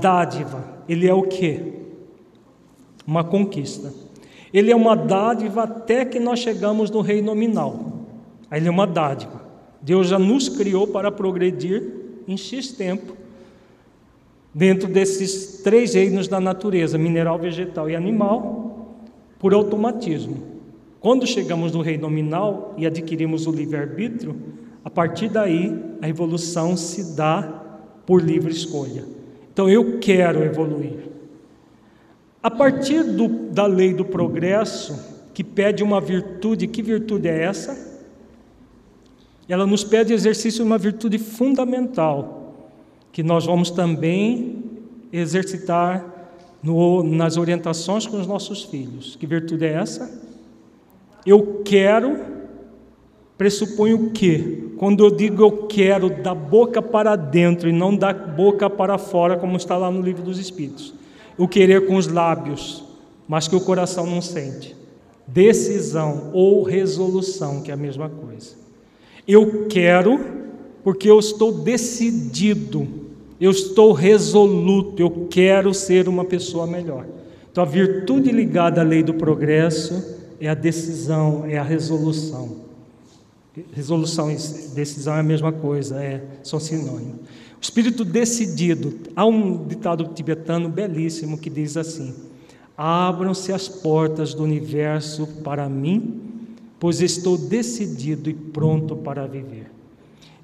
dádiva, 0.00 0.64
ele 0.88 1.08
é 1.08 1.14
o 1.14 1.22
quê? 1.22 1.72
Uma 3.06 3.24
conquista. 3.24 3.92
Ele 4.52 4.70
é 4.70 4.76
uma 4.76 4.94
dádiva 4.94 5.62
até 5.62 6.04
que 6.04 6.20
nós 6.20 6.38
chegamos 6.38 6.90
no 6.90 7.00
rei 7.00 7.22
nominal. 7.22 8.06
Ele 8.50 8.68
é 8.68 8.70
uma 8.70 8.86
dádiva. 8.86 9.40
Deus 9.80 10.08
já 10.08 10.18
nos 10.18 10.48
criou 10.48 10.86
para 10.86 11.10
progredir 11.10 11.82
em 12.28 12.36
X 12.36 12.72
tempo 12.72 13.16
dentro 14.54 14.88
desses 14.88 15.62
três 15.62 15.94
reinos 15.94 16.28
da 16.28 16.38
natureza, 16.38 16.98
mineral, 16.98 17.38
vegetal 17.38 17.88
e 17.88 17.96
animal, 17.96 18.98
por 19.38 19.54
automatismo. 19.54 20.51
Quando 21.02 21.26
chegamos 21.26 21.72
no 21.72 21.82
reino 21.82 22.02
nominal 22.02 22.74
e 22.78 22.86
adquirimos 22.86 23.48
o 23.48 23.50
livre-arbítrio, 23.50 24.40
a 24.84 24.88
partir 24.88 25.28
daí 25.28 25.76
a 26.00 26.08
evolução 26.08 26.76
se 26.76 27.16
dá 27.16 27.42
por 28.06 28.22
livre 28.22 28.52
escolha. 28.52 29.04
Então 29.52 29.68
eu 29.68 29.98
quero 29.98 30.44
evoluir. 30.44 31.10
A 32.40 32.48
partir 32.48 33.02
do, 33.02 33.26
da 33.50 33.66
lei 33.66 33.92
do 33.92 34.04
progresso, 34.04 34.96
que 35.34 35.42
pede 35.42 35.82
uma 35.82 36.00
virtude, 36.00 36.68
que 36.68 36.80
virtude 36.80 37.26
é 37.26 37.46
essa? 37.46 38.00
Ela 39.48 39.66
nos 39.66 39.82
pede 39.82 40.12
exercício 40.12 40.62
de 40.62 40.68
uma 40.68 40.78
virtude 40.78 41.18
fundamental, 41.18 42.70
que 43.10 43.24
nós 43.24 43.44
vamos 43.44 43.70
também 43.70 44.64
exercitar 45.12 46.30
no, 46.62 47.02
nas 47.02 47.36
orientações 47.36 48.06
com 48.06 48.20
os 48.20 48.26
nossos 48.26 48.62
filhos. 48.62 49.16
Que 49.16 49.26
virtude 49.26 49.64
é 49.64 49.72
essa? 49.72 50.31
Eu 51.24 51.62
quero 51.64 52.32
pressupõe 53.42 53.92
o 53.92 54.10
quê? 54.10 54.68
Quando 54.76 55.04
eu 55.04 55.10
digo 55.10 55.42
eu 55.42 55.66
quero 55.66 56.10
da 56.22 56.32
boca 56.32 56.80
para 56.80 57.16
dentro 57.16 57.68
e 57.68 57.72
não 57.72 57.96
da 57.96 58.12
boca 58.12 58.70
para 58.70 58.96
fora, 58.98 59.36
como 59.36 59.56
está 59.56 59.76
lá 59.76 59.90
no 59.90 60.00
livro 60.00 60.22
dos 60.22 60.38
Espíritos. 60.38 60.94
O 61.36 61.48
querer 61.48 61.86
com 61.86 61.96
os 61.96 62.06
lábios, 62.06 62.84
mas 63.26 63.48
que 63.48 63.56
o 63.56 63.60
coração 63.60 64.06
não 64.06 64.20
sente. 64.20 64.76
Decisão 65.26 66.30
ou 66.32 66.62
resolução, 66.62 67.62
que 67.62 67.72
é 67.72 67.74
a 67.74 67.76
mesma 67.76 68.08
coisa. 68.08 68.54
Eu 69.26 69.66
quero 69.68 70.20
porque 70.84 71.10
eu 71.10 71.18
estou 71.18 71.50
decidido, 71.50 72.86
eu 73.40 73.50
estou 73.50 73.92
resoluto, 73.92 75.02
eu 75.02 75.26
quero 75.28 75.74
ser 75.74 76.08
uma 76.08 76.24
pessoa 76.24 76.64
melhor. 76.64 77.06
Então 77.50 77.64
a 77.64 77.66
virtude 77.66 78.30
ligada 78.30 78.80
à 78.80 78.84
lei 78.84 79.02
do 79.02 79.14
progresso 79.14 80.21
é 80.42 80.48
a 80.48 80.54
decisão, 80.54 81.44
é 81.46 81.56
a 81.56 81.62
resolução. 81.62 82.56
Resolução 83.72 84.28
e 84.28 84.34
decisão 84.74 85.14
é 85.14 85.20
a 85.20 85.22
mesma 85.22 85.52
coisa, 85.52 86.02
é, 86.02 86.24
são 86.42 86.58
sinônimos. 86.58 87.20
O 87.58 87.62
espírito 87.62 88.04
decidido, 88.04 88.98
há 89.14 89.24
um 89.24 89.64
ditado 89.64 90.04
tibetano 90.14 90.68
belíssimo 90.68 91.38
que 91.38 91.48
diz 91.48 91.76
assim: 91.76 92.12
Abram-se 92.76 93.52
as 93.52 93.68
portas 93.68 94.34
do 94.34 94.42
universo 94.42 95.28
para 95.44 95.68
mim, 95.68 96.20
pois 96.80 97.00
estou 97.00 97.38
decidido 97.38 98.28
e 98.28 98.34
pronto 98.34 98.96
para 98.96 99.28
viver. 99.28 99.70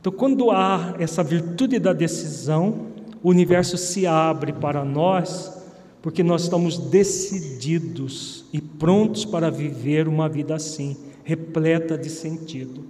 Então, 0.01 0.13
quando 0.13 0.53
há 0.53 0.95
essa 1.01 1.25
virtude 1.25 1.81
da 1.81 1.93
decisão, 1.93 2.87
o 3.21 3.31
universo 3.31 3.77
se 3.77 4.07
abre 4.07 4.53
para 4.53 4.85
nós 4.85 5.58
porque 6.01 6.23
nós 6.23 6.43
estamos 6.43 6.79
decididos 6.79 8.45
e 8.53 8.61
prontos 8.61 9.25
para 9.25 9.51
viver 9.51 10.07
uma 10.07 10.29
vida 10.29 10.55
assim, 10.55 10.97
repleta 11.25 11.99
de 11.99 12.09
sentido. 12.09 12.85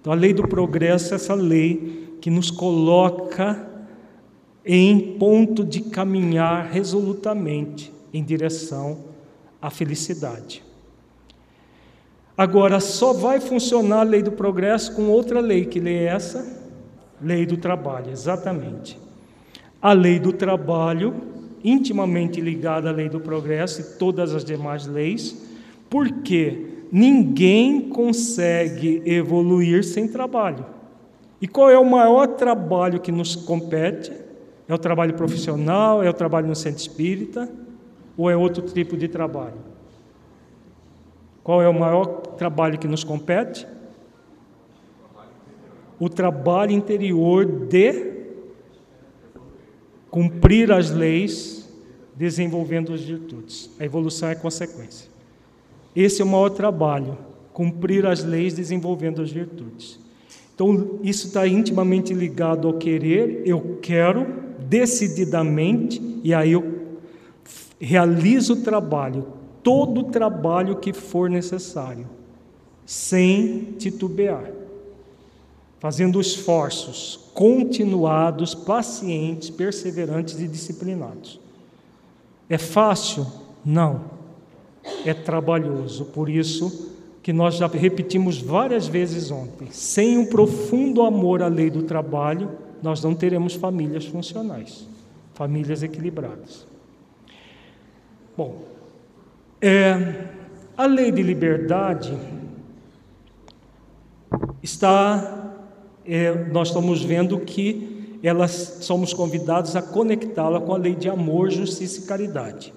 Então, 0.00 0.12
a 0.12 0.16
lei 0.16 0.32
do 0.32 0.46
progresso 0.46 1.12
é 1.12 1.16
essa 1.16 1.34
lei 1.34 2.16
que 2.20 2.30
nos 2.30 2.50
coloca 2.50 3.66
em 4.64 5.16
ponto 5.18 5.64
de 5.64 5.80
caminhar 5.80 6.66
resolutamente 6.70 7.92
em 8.12 8.22
direção 8.22 8.98
à 9.62 9.70
felicidade. 9.70 10.62
Agora, 12.36 12.78
só 12.78 13.12
vai 13.12 13.40
funcionar 13.40 14.00
a 14.00 14.04
lei 14.04 14.22
do 14.22 14.32
progresso 14.32 14.94
com 14.94 15.08
outra 15.08 15.40
lei, 15.40 15.64
que 15.64 15.80
lei 15.80 15.98
é 15.98 16.04
essa? 16.04 16.46
Lei 17.20 17.44
do 17.44 17.56
trabalho, 17.56 18.12
exatamente. 18.12 18.98
A 19.82 19.92
lei 19.92 20.18
do 20.20 20.32
trabalho 20.32 21.37
intimamente 21.64 22.40
ligada 22.40 22.88
à 22.88 22.92
lei 22.92 23.08
do 23.08 23.20
progresso 23.20 23.80
e 23.80 23.84
todas 23.98 24.34
as 24.34 24.44
demais 24.44 24.86
leis, 24.86 25.36
porque 25.90 26.66
ninguém 26.90 27.88
consegue 27.88 29.02
evoluir 29.04 29.84
sem 29.84 30.08
trabalho. 30.08 30.64
E 31.40 31.46
qual 31.46 31.70
é 31.70 31.78
o 31.78 31.84
maior 31.84 32.26
trabalho 32.28 33.00
que 33.00 33.12
nos 33.12 33.36
compete? 33.36 34.12
É 34.66 34.74
o 34.74 34.78
trabalho 34.78 35.14
profissional? 35.14 36.02
É 36.02 36.10
o 36.10 36.14
trabalho 36.14 36.46
no 36.46 36.56
centro 36.56 36.80
espírita? 36.80 37.48
Ou 38.16 38.28
é 38.28 38.36
outro 38.36 38.62
tipo 38.62 38.96
de 38.96 39.06
trabalho? 39.06 39.68
Qual 41.44 41.62
é 41.62 41.68
o 41.68 41.72
maior 41.72 42.06
trabalho 42.36 42.78
que 42.78 42.88
nos 42.88 43.04
compete? 43.04 43.66
O 45.98 46.08
trabalho 46.08 46.72
interior 46.72 47.46
de 47.46 48.17
cumprir 50.10 50.72
as 50.72 50.90
leis, 50.90 51.68
desenvolvendo 52.14 52.92
as 52.92 53.02
virtudes. 53.02 53.70
A 53.78 53.84
evolução 53.84 54.28
é 54.28 54.34
consequência. 54.34 55.08
Esse 55.94 56.22
é 56.22 56.24
o 56.24 56.28
maior 56.28 56.50
trabalho, 56.50 57.18
cumprir 57.52 58.06
as 58.06 58.24
leis, 58.24 58.54
desenvolvendo 58.54 59.22
as 59.22 59.30
virtudes. 59.30 59.98
Então, 60.54 60.98
isso 61.02 61.28
está 61.28 61.46
intimamente 61.46 62.12
ligado 62.12 62.66
ao 62.66 62.74
querer, 62.74 63.42
eu 63.44 63.78
quero 63.80 64.26
decididamente, 64.58 66.00
e 66.24 66.34
aí 66.34 66.52
eu 66.52 66.78
realizo 67.80 68.54
o 68.54 68.62
trabalho, 68.62 69.26
todo 69.62 70.00
o 70.00 70.04
trabalho 70.04 70.76
que 70.76 70.92
for 70.92 71.30
necessário, 71.30 72.06
sem 72.84 73.74
titubear 73.78 74.57
fazendo 75.78 76.20
esforços 76.20 77.30
continuados, 77.34 78.54
pacientes, 78.54 79.48
perseverantes 79.50 80.40
e 80.40 80.48
disciplinados. 80.48 81.40
É 82.48 82.58
fácil? 82.58 83.26
Não. 83.64 84.02
É 85.04 85.14
trabalhoso. 85.14 86.06
Por 86.06 86.28
isso 86.28 86.92
que 87.22 87.32
nós 87.32 87.56
já 87.56 87.66
repetimos 87.66 88.40
várias 88.40 88.86
vezes 88.86 89.30
ontem, 89.30 89.68
sem 89.70 90.16
um 90.16 90.26
profundo 90.26 91.02
amor 91.02 91.42
à 91.42 91.48
lei 91.48 91.68
do 91.68 91.82
trabalho, 91.82 92.50
nós 92.82 93.02
não 93.02 93.14
teremos 93.14 93.54
famílias 93.54 94.06
funcionais, 94.06 94.88
famílias 95.34 95.82
equilibradas. 95.82 96.66
Bom, 98.36 98.62
é, 99.60 100.24
a 100.76 100.86
lei 100.86 101.12
de 101.12 101.22
liberdade 101.22 102.16
está 104.62 105.37
é, 106.08 106.46
nós 106.50 106.68
estamos 106.68 107.04
vendo 107.04 107.38
que 107.40 108.18
elas 108.22 108.78
somos 108.80 109.12
convidados 109.12 109.76
a 109.76 109.82
conectá-la 109.82 110.58
com 110.58 110.74
a 110.74 110.78
lei 110.78 110.94
de 110.94 111.08
amor, 111.08 111.50
justiça 111.50 112.00
e 112.00 112.06
caridade, 112.06 112.72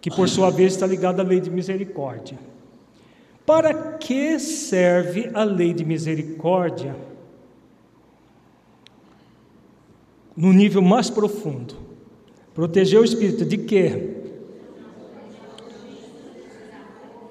que 0.00 0.10
por 0.10 0.28
sua 0.28 0.48
vez 0.48 0.74
está 0.74 0.86
ligada 0.86 1.22
à 1.22 1.24
lei 1.24 1.40
de 1.40 1.50
misericórdia. 1.50 2.38
Para 3.44 3.74
que 3.98 4.38
serve 4.38 5.30
a 5.34 5.42
lei 5.42 5.74
de 5.74 5.84
misericórdia? 5.84 6.96
No 10.36 10.52
nível 10.52 10.80
mais 10.80 11.10
profundo. 11.10 11.74
Proteger 12.54 13.00
o 13.00 13.04
espírito 13.04 13.44
de 13.44 13.58
quê? 13.58 14.14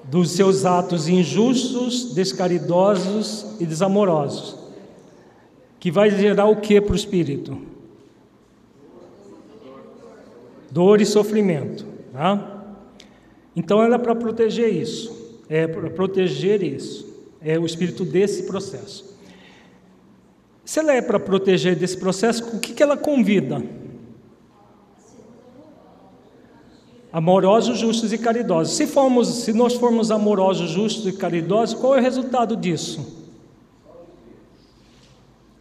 Dos 0.04 0.30
seus 0.30 0.64
atos 0.64 1.08
injustos, 1.08 2.14
descaridosos 2.14 3.56
e 3.58 3.66
desamorosos 3.66 4.63
que 5.84 5.90
vai 5.90 6.08
gerar 6.08 6.46
o 6.46 6.56
que 6.56 6.80
para 6.80 6.94
o 6.94 6.96
espírito? 6.96 7.58
Dor 10.70 11.02
e 11.02 11.04
sofrimento. 11.04 11.84
Tá? 12.10 12.64
Então 13.54 13.82
ela 13.82 13.96
é 13.96 13.98
para 13.98 14.14
proteger 14.14 14.72
isso, 14.72 15.42
é 15.46 15.66
para 15.66 15.90
proteger 15.90 16.62
isso, 16.62 17.06
é 17.38 17.58
o 17.58 17.66
espírito 17.66 18.02
desse 18.02 18.44
processo. 18.44 19.14
Se 20.64 20.80
ela 20.80 20.94
é 20.94 21.02
para 21.02 21.20
proteger 21.20 21.76
desse 21.76 21.98
processo, 21.98 22.56
o 22.56 22.60
que, 22.60 22.72
que 22.72 22.82
ela 22.82 22.96
convida? 22.96 23.62
Amorosos, 27.12 27.78
justos 27.78 28.10
e 28.10 28.16
caridosos. 28.16 28.74
Se, 28.74 28.86
formos, 28.86 29.28
se 29.28 29.52
nós 29.52 29.74
formos 29.74 30.10
amorosos, 30.10 30.70
justos 30.70 31.06
e 31.06 31.12
caridosos, 31.12 31.78
qual 31.78 31.94
é 31.94 31.98
o 31.98 32.02
resultado 32.02 32.56
disso? 32.56 33.23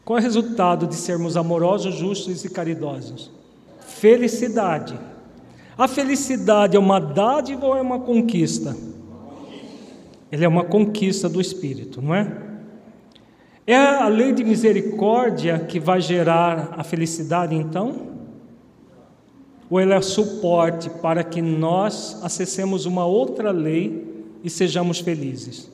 Qual 0.05 0.17
é 0.17 0.21
o 0.21 0.23
resultado 0.23 0.85
de 0.85 0.95
sermos 0.95 1.37
amorosos, 1.37 1.95
justos 1.95 2.43
e 2.43 2.49
caridosos? 2.49 3.31
Felicidade. 3.79 4.99
A 5.77 5.87
felicidade 5.87 6.75
é 6.75 6.79
uma 6.79 6.99
dádiva 6.99 7.65
ou 7.65 7.75
é 7.75 7.81
uma 7.81 7.99
conquista? 7.99 8.75
Ele 10.31 10.43
é 10.43 10.47
uma 10.47 10.63
conquista 10.63 11.29
do 11.29 11.39
espírito, 11.39 12.01
não 12.01 12.13
é? 12.13 12.41
É 13.65 13.77
a 13.77 14.07
lei 14.07 14.33
de 14.33 14.43
misericórdia 14.43 15.59
que 15.59 15.79
vai 15.79 16.01
gerar 16.01 16.73
a 16.77 16.83
felicidade, 16.83 17.55
então? 17.55 18.13
ou 19.73 19.81
ele 19.81 19.91
é 19.91 20.01
suporte 20.01 20.87
para 20.87 21.23
que 21.23 21.41
nós 21.41 22.19
acessemos 22.21 22.85
uma 22.85 23.07
outra 23.07 23.49
lei 23.49 24.23
e 24.43 24.49
sejamos 24.49 24.99
felizes? 24.99 25.67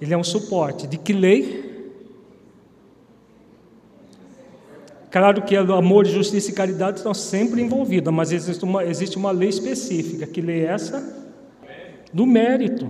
Ele 0.00 0.12
é 0.12 0.18
um 0.18 0.24
suporte. 0.24 0.84
De 0.88 0.98
que 0.98 1.12
lei? 1.12 1.67
Claro 5.10 5.42
que 5.42 5.56
amor, 5.56 6.06
justiça 6.06 6.50
e 6.50 6.54
caridade 6.54 6.98
estão 6.98 7.14
sempre 7.14 7.62
envolvidas, 7.62 8.12
mas 8.12 8.30
existe 8.30 8.64
uma, 8.64 8.84
existe 8.84 9.16
uma 9.16 9.30
lei 9.30 9.48
específica. 9.48 10.26
Que 10.26 10.40
lei 10.40 10.60
é 10.60 10.66
essa? 10.66 11.28
Do 12.12 12.26
mérito. 12.26 12.88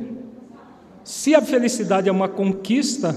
Se 1.05 1.35
a 1.35 1.41
felicidade 1.41 2.09
é 2.09 2.13
uma 2.13 2.29
conquista, 2.29 3.15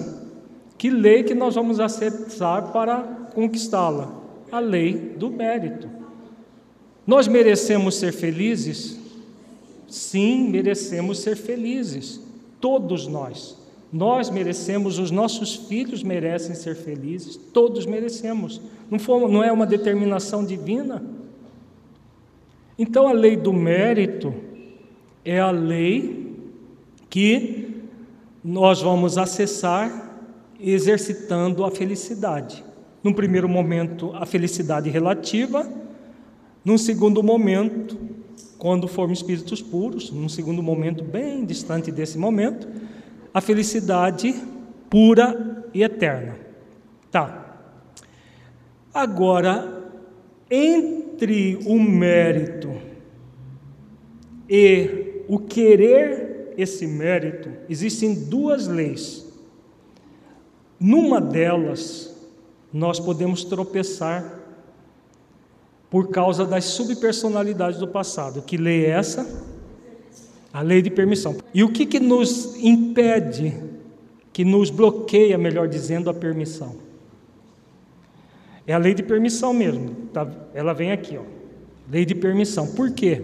que 0.78 0.90
lei 0.90 1.24
que 1.24 1.34
nós 1.34 1.56
vamos 1.56 1.80
acessar 1.80 2.72
para 2.72 3.02
conquistá-la? 3.34 4.20
A 4.52 4.60
lei 4.60 5.16
do 5.18 5.30
mérito. 5.30 5.90
Nós 7.06 7.28
merecemos 7.28 7.96
ser 7.96 8.14
felizes? 8.14 9.00
Sim, 9.88 10.50
merecemos 10.50 11.20
ser 11.20 11.36
felizes. 11.36 12.22
Todos 12.60 13.08
nós. 13.08 13.61
Nós 13.92 14.30
merecemos, 14.30 15.00
os 15.00 15.12
nossos 15.12 15.56
filhos 15.56 16.02
merecem 16.02 16.56
ser 16.56 16.76
felizes, 16.76 17.36
todos 17.36 17.86
merecemos. 17.86 18.62
Não, 18.90 19.28
não 19.28 19.44
é 19.44 19.52
uma 19.52 19.66
determinação 19.66 20.46
divina? 20.46 21.04
Então 22.80 23.08
a 23.08 23.12
lei 23.12 23.36
do 23.36 23.52
mérito 23.52 24.34
é 25.26 25.40
a 25.40 25.52
lei 25.52 26.36
que 27.10 27.84
nós 28.44 28.82
vamos 28.82 29.18
acessar 29.18 30.10
exercitando 30.60 31.66
a 31.66 31.72
felicidade. 31.72 32.64
Num 33.04 33.14
primeiro 33.14 33.50
momento, 33.50 34.12
a 34.16 34.26
felicidade 34.26 34.90
relativa, 34.90 35.68
num 36.64 36.78
segundo 36.78 37.22
momento, 37.22 37.98
quando 38.58 38.88
formos 38.88 39.20
espíritos 39.20 39.62
puros, 39.62 40.12
num 40.12 40.30
segundo 40.30 40.62
momento 40.62 41.04
bem 41.04 41.44
distante 41.44 41.92
desse 41.92 42.18
momento, 42.18 42.68
a 43.34 43.42
felicidade 43.42 44.34
pura 44.90 45.66
e 45.74 45.84
eterna. 45.84 46.36
Tá. 47.10 47.58
Agora, 48.94 49.82
entre 50.50 51.58
o 51.66 51.80
mérito 51.80 52.74
e 54.50 55.24
o 55.28 55.40
querer 55.40 56.54
esse 56.58 56.86
mérito, 56.86 57.50
existem 57.70 58.14
duas 58.26 58.68
leis. 58.68 59.26
Numa 60.78 61.22
delas, 61.22 62.14
nós 62.74 63.00
podemos 63.00 63.44
tropeçar 63.46 64.40
por 65.90 66.10
causa 66.10 66.46
das 66.46 66.66
subpersonalidades 66.66 67.80
do 67.80 67.88
passado. 67.88 68.42
Que 68.42 68.58
lei 68.58 68.86
é 68.86 68.90
essa? 68.90 69.26
A 70.54 70.62
lei 70.62 70.82
de 70.82 70.90
permissão. 70.90 71.38
E 71.54 71.64
o 71.64 71.72
que, 71.72 71.86
que 71.86 72.00
nos 72.00 72.56
impede, 72.58 73.54
que 74.34 74.44
nos 74.44 74.70
bloqueia, 74.70 75.38
melhor 75.38 75.68
dizendo, 75.68 76.10
a 76.10 76.14
permissão? 76.14 76.76
É 78.68 78.74
a 78.74 78.78
lei 78.78 78.94
de 78.94 79.04
permissão 79.04 79.54
mesmo. 79.54 79.96
Tá? 80.14 80.28
Ela 80.54 80.74
vem 80.74 80.92
aqui, 80.92 81.18
ó. 81.18 81.24
Lei 81.90 82.06
de 82.06 82.16
permissão. 82.16 82.68
Por 82.68 82.92
quê? 82.92 83.22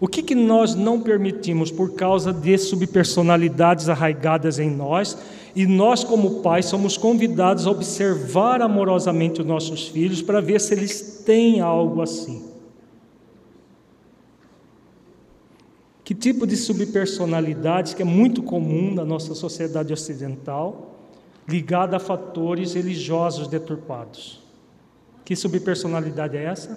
O 0.00 0.08
que, 0.08 0.22
que 0.22 0.34
nós 0.34 0.74
não 0.74 1.00
permitimos 1.00 1.70
por 1.70 1.92
causa 1.92 2.32
de 2.32 2.56
subpersonalidades 2.56 3.88
arraigadas 3.88 4.58
em 4.58 4.70
nós, 4.70 5.18
e 5.54 5.66
nós, 5.66 6.02
como 6.02 6.40
pais, 6.40 6.66
somos 6.66 6.96
convidados 6.96 7.66
a 7.66 7.70
observar 7.70 8.62
amorosamente 8.62 9.42
os 9.42 9.46
nossos 9.46 9.88
filhos 9.88 10.22
para 10.22 10.40
ver 10.40 10.60
se 10.60 10.72
eles 10.72 11.22
têm 11.26 11.60
algo 11.60 12.00
assim. 12.00 12.49
Que 16.10 16.14
tipo 16.16 16.44
de 16.44 16.56
subpersonalidades 16.56 17.94
que 17.94 18.02
é 18.02 18.04
muito 18.04 18.42
comum 18.42 18.92
na 18.92 19.04
nossa 19.04 19.32
sociedade 19.32 19.92
ocidental, 19.92 20.98
ligada 21.46 21.98
a 21.98 22.00
fatores 22.00 22.74
religiosos 22.74 23.46
deturpados. 23.46 24.42
Que 25.24 25.36
subpersonalidade 25.36 26.36
é 26.36 26.42
essa? 26.42 26.76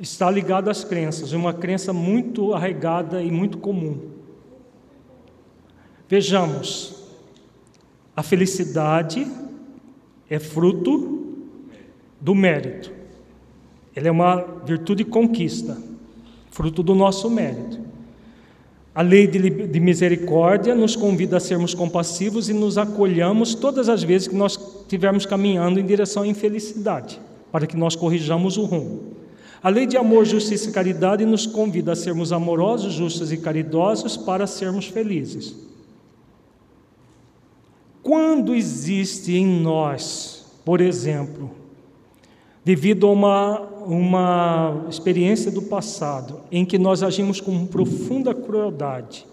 Está 0.00 0.30
ligado 0.30 0.70
às 0.70 0.82
crenças, 0.82 1.32
uma 1.32 1.52
crença 1.52 1.92
muito 1.92 2.54
arraigada 2.54 3.22
e 3.22 3.30
muito 3.30 3.58
comum. 3.58 4.12
Vejamos, 6.08 7.04
a 8.16 8.22
felicidade 8.22 9.30
é 10.30 10.38
fruto 10.38 11.36
do 12.18 12.34
mérito. 12.34 12.90
Ela 13.94 14.08
é 14.08 14.10
uma 14.10 14.36
virtude 14.64 15.04
conquista 15.04 15.86
fruto 16.50 16.82
do 16.82 16.94
nosso 16.94 17.28
mérito. 17.30 17.78
A 18.94 19.02
lei 19.02 19.28
de, 19.28 19.78
misericórdia 19.78 20.74
nos 20.74 20.96
convida 20.96 21.36
a 21.36 21.40
sermos 21.40 21.72
compassivos 21.72 22.48
e 22.48 22.52
nos 22.52 22.76
acolhamos 22.76 23.54
todas 23.54 23.88
as 23.88 24.02
vezes 24.02 24.26
que 24.26 24.34
nós 24.34 24.58
estivermos 24.80 25.24
caminhando 25.24 25.78
em 25.78 25.86
direção 25.86 26.24
à 26.24 26.26
infelicidade, 26.26 27.20
para 27.52 27.66
que 27.66 27.76
nós 27.76 27.94
corrijamos 27.94 28.56
o 28.56 28.64
rumo. 28.64 29.18
A 29.62 29.68
lei 29.68 29.86
de 29.86 29.96
amor, 29.96 30.24
justiça 30.24 30.68
e 30.68 30.72
caridade 30.72 31.24
nos 31.24 31.46
convida 31.46 31.92
a 31.92 31.96
sermos 31.96 32.32
amorosos, 32.32 32.92
justos 32.94 33.30
e 33.32 33.36
caridosos 33.36 34.16
para 34.16 34.46
sermos 34.46 34.86
felizes. 34.86 35.54
Quando 38.02 38.54
existe 38.54 39.36
em 39.36 39.46
nós, 39.46 40.46
por 40.64 40.80
exemplo, 40.80 41.50
devido 42.68 43.06
a 43.06 43.12
uma, 43.12 43.60
uma 43.86 44.84
experiência 44.90 45.50
do 45.50 45.62
passado 45.62 46.42
em 46.52 46.66
que 46.66 46.76
nós 46.76 47.02
agimos 47.02 47.40
com 47.40 47.66
profunda 47.66 48.34
crueldade. 48.34 49.26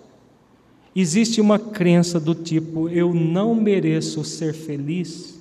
Existe 0.95 1.41
uma 1.41 1.59
crença 1.59 2.17
do 2.17 2.33
tipo: 2.33 2.87
eu 2.87 3.13
não 3.13 3.53
mereço 3.53 4.23
ser 4.23 4.53
feliz. 4.53 5.31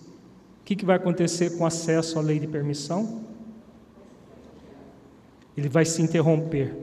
O 0.61 0.65
que, 0.65 0.75
que 0.75 0.85
vai 0.85 0.97
acontecer 0.97 1.57
com 1.57 1.65
acesso 1.65 2.19
à 2.19 2.23
lei 2.23 2.41
de 2.41 2.49
permissão? 2.49 3.21
Ele 5.57 5.69
vai 5.69 5.85
se 5.85 6.03
interromper. 6.03 6.75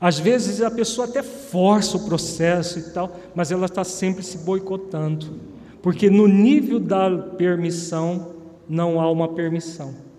Às 0.00 0.20
vezes 0.20 0.62
a 0.62 0.70
pessoa 0.70 1.08
até 1.08 1.24
força 1.24 1.96
o 1.96 2.04
processo 2.04 2.78
e 2.78 2.82
tal, 2.92 3.18
mas 3.34 3.50
ela 3.50 3.66
está 3.66 3.82
sempre 3.82 4.22
se 4.22 4.38
boicotando, 4.38 5.40
porque 5.82 6.08
no 6.08 6.28
nível 6.28 6.78
da 6.78 7.10
permissão 7.36 8.36
não 8.68 9.00
há 9.00 9.10
uma 9.10 9.26
permissão. 9.26 10.11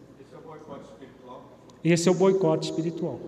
Esse 1.83 2.07
é 2.07 2.11
o 2.11 2.15
boicote 2.15 2.69
espiritual. 2.69 3.19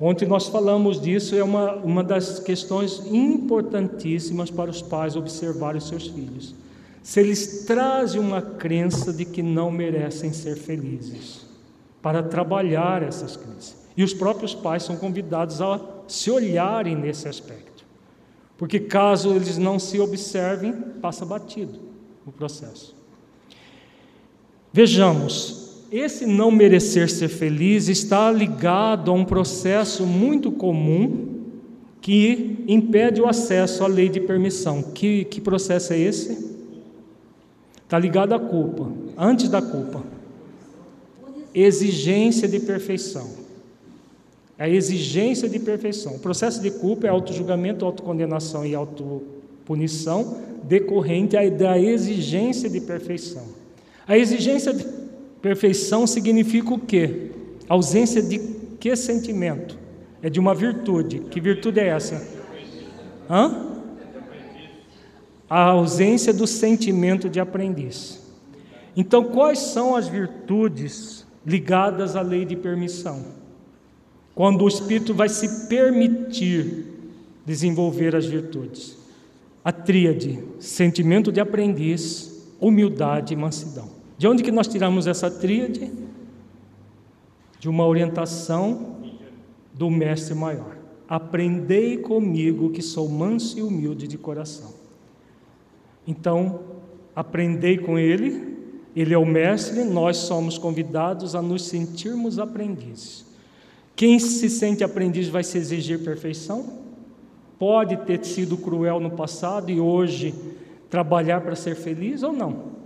Ontem 0.00 0.26
nós 0.28 0.46
falamos 0.46 1.00
disso, 1.00 1.34
é 1.34 1.42
uma, 1.42 1.74
uma 1.76 2.04
das 2.04 2.38
questões 2.38 3.02
importantíssimas 3.06 4.50
para 4.50 4.70
os 4.70 4.80
pais 4.80 5.16
observarem 5.16 5.78
os 5.78 5.88
seus 5.88 6.06
filhos. 6.06 6.54
Se 7.02 7.20
eles 7.20 7.64
trazem 7.66 8.20
uma 8.20 8.40
crença 8.40 9.12
de 9.12 9.24
que 9.24 9.42
não 9.42 9.70
merecem 9.70 10.32
ser 10.32 10.56
felizes, 10.56 11.48
para 12.02 12.22
trabalhar 12.22 13.02
essas 13.02 13.36
crenças. 13.36 13.76
E 13.96 14.02
os 14.02 14.14
próprios 14.14 14.54
pais 14.54 14.82
são 14.82 14.96
convidados 14.96 15.60
a 15.60 15.80
se 16.06 16.30
olharem 16.30 16.96
nesse 16.96 17.28
aspecto. 17.28 17.84
Porque 18.56 18.80
caso 18.80 19.34
eles 19.34 19.58
não 19.58 19.78
se 19.78 20.00
observem, 20.00 20.72
passa 21.02 21.24
batido 21.24 21.78
o 22.26 22.32
processo. 22.32 22.96
Vejamos, 24.72 25.67
esse 25.90 26.26
não 26.26 26.50
merecer 26.50 27.10
ser 27.10 27.28
feliz 27.28 27.88
está 27.88 28.30
ligado 28.30 29.10
a 29.10 29.14
um 29.14 29.24
processo 29.24 30.04
muito 30.04 30.52
comum 30.52 31.36
que 32.00 32.64
impede 32.68 33.20
o 33.20 33.26
acesso 33.26 33.82
à 33.84 33.86
lei 33.86 34.08
de 34.08 34.20
permissão. 34.20 34.82
Que, 34.82 35.24
que 35.24 35.40
processo 35.40 35.92
é 35.92 35.98
esse? 35.98 36.46
Está 37.82 37.98
ligado 37.98 38.34
à 38.34 38.38
culpa, 38.38 38.90
antes 39.16 39.48
da 39.48 39.62
culpa. 39.62 40.02
Exigência 41.54 42.46
de 42.46 42.60
perfeição. 42.60 43.30
A 44.58 44.68
exigência 44.68 45.48
de 45.48 45.58
perfeição. 45.58 46.16
O 46.16 46.18
processo 46.18 46.60
de 46.60 46.70
culpa 46.70 47.06
é 47.06 47.10
auto-julgamento, 47.10 47.84
autocondenação 47.84 48.66
e 48.66 48.74
autopunição 48.74 50.36
decorrente 50.64 51.36
da 51.50 51.78
exigência 51.78 52.68
de 52.68 52.80
perfeição. 52.80 53.44
A 54.06 54.18
exigência 54.18 54.74
de 54.74 54.84
Perfeição 55.40 56.06
significa 56.06 56.74
o 56.74 56.78
quê? 56.78 57.30
Ausência 57.68 58.22
de 58.22 58.38
que 58.80 58.94
sentimento? 58.96 59.78
É 60.22 60.28
de 60.28 60.40
uma 60.40 60.54
virtude. 60.54 61.20
Que 61.20 61.40
virtude 61.40 61.80
é 61.80 61.88
essa? 61.88 62.26
Hã? 63.30 63.66
A 65.48 65.62
ausência 65.64 66.32
do 66.32 66.46
sentimento 66.46 67.28
de 67.28 67.40
aprendiz. 67.40 68.20
Então, 68.96 69.24
quais 69.24 69.58
são 69.58 69.94
as 69.94 70.08
virtudes 70.08 71.26
ligadas 71.46 72.16
à 72.16 72.20
lei 72.20 72.44
de 72.44 72.56
permissão? 72.56 73.24
Quando 74.34 74.64
o 74.64 74.68
espírito 74.68 75.14
vai 75.14 75.28
se 75.28 75.68
permitir 75.68 76.86
desenvolver 77.48 78.14
as 78.14 78.26
virtudes. 78.26 78.98
A 79.64 79.72
tríade: 79.72 80.38
sentimento 80.60 81.32
de 81.32 81.40
aprendiz, 81.40 82.46
humildade 82.60 83.32
e 83.32 83.36
mansidão. 83.36 83.97
De 84.18 84.26
onde 84.26 84.42
que 84.42 84.50
nós 84.50 84.66
tiramos 84.66 85.06
essa 85.06 85.30
tríade? 85.30 85.90
de 87.58 87.68
uma 87.68 87.86
orientação 87.86 88.96
do 89.74 89.90
mestre 89.90 90.34
maior. 90.34 90.76
Aprendei 91.08 91.96
comigo 91.96 92.70
que 92.70 92.82
sou 92.82 93.08
manso 93.08 93.58
e 93.58 93.62
humilde 93.62 94.06
de 94.06 94.18
coração. 94.18 94.74
Então, 96.06 96.60
aprendei 97.14 97.78
com 97.78 97.98
ele, 97.98 98.56
ele 98.94 99.14
é 99.14 99.18
o 99.18 99.26
mestre, 99.26 99.84
nós 99.84 100.16
somos 100.18 100.58
convidados 100.58 101.34
a 101.34 101.42
nos 101.42 101.66
sentirmos 101.66 102.38
aprendizes. 102.38 103.26
Quem 103.96 104.18
se 104.18 104.48
sente 104.48 104.84
aprendiz 104.84 105.28
vai 105.28 105.42
se 105.42 105.58
exigir 105.58 106.04
perfeição? 106.04 106.78
Pode 107.58 107.96
ter 107.98 108.24
sido 108.24 108.56
cruel 108.56 109.00
no 109.00 109.10
passado 109.10 109.70
e 109.70 109.80
hoje 109.80 110.34
trabalhar 110.88 111.40
para 111.40 111.56
ser 111.56 111.74
feliz 111.74 112.22
ou 112.22 112.32
não? 112.32 112.77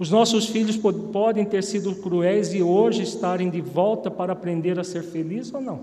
Os 0.00 0.10
nossos 0.10 0.46
filhos 0.46 0.78
podem 0.78 1.44
ter 1.44 1.62
sido 1.62 1.94
cruéis 1.94 2.54
e 2.54 2.62
hoje 2.62 3.02
estarem 3.02 3.50
de 3.50 3.60
volta 3.60 4.10
para 4.10 4.32
aprender 4.32 4.80
a 4.80 4.82
ser 4.82 5.02
feliz 5.02 5.52
ou 5.52 5.60
não? 5.60 5.80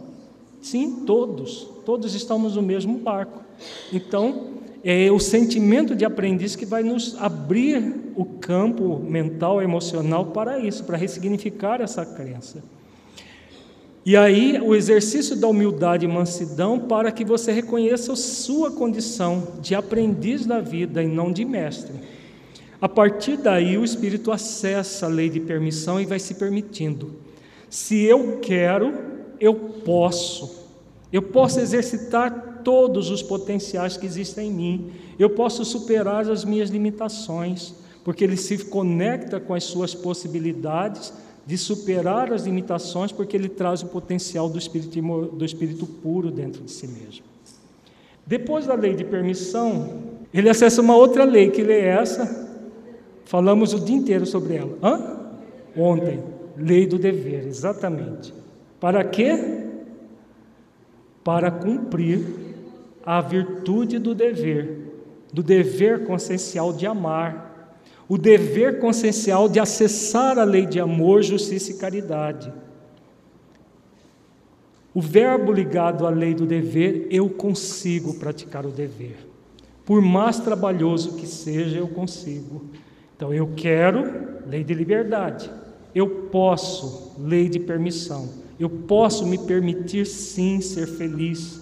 Sim, 0.59 1.03
todos. 1.05 1.69
Todos 1.85 2.15
estamos 2.15 2.55
no 2.55 2.63
mesmo 2.63 2.97
barco. 2.97 3.43
Então, 3.93 4.47
é 4.83 5.11
o 5.11 5.19
sentimento 5.19 5.95
de 5.95 6.03
aprendiz 6.03 6.55
que 6.55 6.65
vai 6.65 6.81
nos 6.81 7.15
abrir 7.21 8.11
o 8.15 8.25
campo 8.25 8.97
mental, 8.97 9.61
emocional 9.61 10.25
para 10.25 10.57
isso, 10.57 10.83
para 10.83 10.97
ressignificar 10.97 11.79
essa 11.79 12.03
crença. 12.03 12.63
E 14.03 14.17
aí, 14.17 14.59
o 14.59 14.73
exercício 14.73 15.35
da 15.35 15.47
humildade 15.47 16.05
e 16.05 16.07
mansidão 16.07 16.79
para 16.79 17.11
que 17.11 17.23
você 17.23 17.51
reconheça 17.51 18.13
a 18.13 18.15
sua 18.15 18.71
condição 18.71 19.43
de 19.61 19.75
aprendiz 19.75 20.43
da 20.43 20.59
vida 20.59 21.03
e 21.03 21.07
não 21.07 21.31
de 21.31 21.45
mestre. 21.45 22.16
A 22.79 22.87
partir 22.87 23.37
daí, 23.37 23.77
o 23.77 23.83
espírito 23.83 24.31
acessa 24.31 25.07
a 25.07 25.09
lei 25.09 25.29
de 25.29 25.39
permissão 25.39 25.99
e 25.99 26.05
vai 26.05 26.19
se 26.19 26.35
permitindo. 26.35 27.15
Se 27.69 28.03
eu 28.03 28.39
quero, 28.39 28.93
eu 29.39 29.55
posso. 29.55 30.67
Eu 31.11 31.21
posso 31.21 31.59
exercitar 31.59 32.61
todos 32.63 33.09
os 33.09 33.23
potenciais 33.23 33.97
que 33.97 34.05
existem 34.05 34.49
em 34.49 34.53
mim. 34.53 34.91
Eu 35.17 35.31
posso 35.31 35.65
superar 35.65 36.29
as 36.29 36.45
minhas 36.45 36.69
limitações, 36.69 37.73
porque 38.03 38.23
ele 38.23 38.37
se 38.37 38.65
conecta 38.65 39.39
com 39.39 39.53
as 39.53 39.63
suas 39.63 39.95
possibilidades 39.95 41.11
de 41.47 41.57
superar 41.57 42.31
as 42.31 42.43
limitações, 42.43 43.11
porque 43.11 43.35
ele 43.35 43.49
traz 43.49 43.81
o 43.81 43.87
potencial 43.87 44.49
do 44.49 44.57
espírito, 44.57 45.01
do 45.31 45.45
espírito 45.45 45.87
puro 45.87 46.29
dentro 46.29 46.61
de 46.61 46.71
si 46.71 46.87
mesmo. 46.87 47.23
Depois 48.25 48.67
da 48.67 48.75
lei 48.75 48.93
de 48.93 49.05
permissão, 49.05 50.03
ele 50.33 50.49
acessa 50.49 50.81
uma 50.81 50.95
outra 50.95 51.23
lei, 51.23 51.49
que 51.49 51.61
é 51.61 51.87
essa? 51.87 52.46
Falamos 53.27 53.73
o 53.73 53.79
dia 53.79 53.95
inteiro 53.95 54.25
sobre 54.25 54.55
ela. 54.55 54.77
Hã? 54.81 55.17
Ontem. 55.75 56.23
Lei 56.55 56.87
do 56.87 56.97
dever, 56.97 57.45
exatamente. 57.45 58.33
Para 58.79 59.03
quê? 59.03 59.65
Para 61.25 61.51
cumprir 61.51 62.25
a 63.05 63.19
virtude 63.19 63.99
do 63.99 64.15
dever, 64.15 64.79
do 65.31 65.43
dever 65.43 66.05
consciencial 66.05 66.71
de 66.71 66.87
amar, 66.87 67.75
o 68.07 68.17
dever 68.17 68.79
consciencial 68.79 69.49
de 69.49 69.59
acessar 69.59 70.39
a 70.39 70.45
lei 70.45 70.65
de 70.65 70.79
amor, 70.79 71.21
justiça 71.21 71.71
e 71.71 71.77
caridade. 71.77 72.51
O 74.93 75.01
verbo 75.01 75.51
ligado 75.51 76.07
à 76.07 76.09
lei 76.09 76.33
do 76.33 76.45
dever, 76.45 77.07
eu 77.11 77.29
consigo 77.29 78.13
praticar 78.13 78.65
o 78.65 78.71
dever. 78.71 79.17
Por 79.85 80.01
mais 80.01 80.39
trabalhoso 80.39 81.15
que 81.17 81.27
seja, 81.27 81.77
eu 81.77 81.89
consigo. 81.89 82.63
Então, 83.17 83.33
eu 83.33 83.51
quero 83.55 84.37
lei 84.47 84.63
de 84.63 84.75
liberdade. 84.75 85.49
Eu 85.93 86.07
posso, 86.31 87.15
lei 87.19 87.49
de 87.49 87.59
permissão. 87.59 88.29
Eu 88.59 88.69
posso 88.69 89.25
me 89.25 89.39
permitir 89.39 90.05
sim 90.05 90.61
ser 90.61 90.87
feliz. 90.87 91.59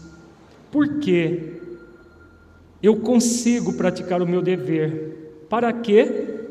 Por 0.69 0.99
quê? 0.99 1.61
Eu 2.83 2.97
consigo 2.97 3.73
praticar 3.73 4.21
o 4.21 4.27
meu 4.27 4.41
dever. 4.41 5.45
Para 5.49 5.71
quê? 5.71 6.45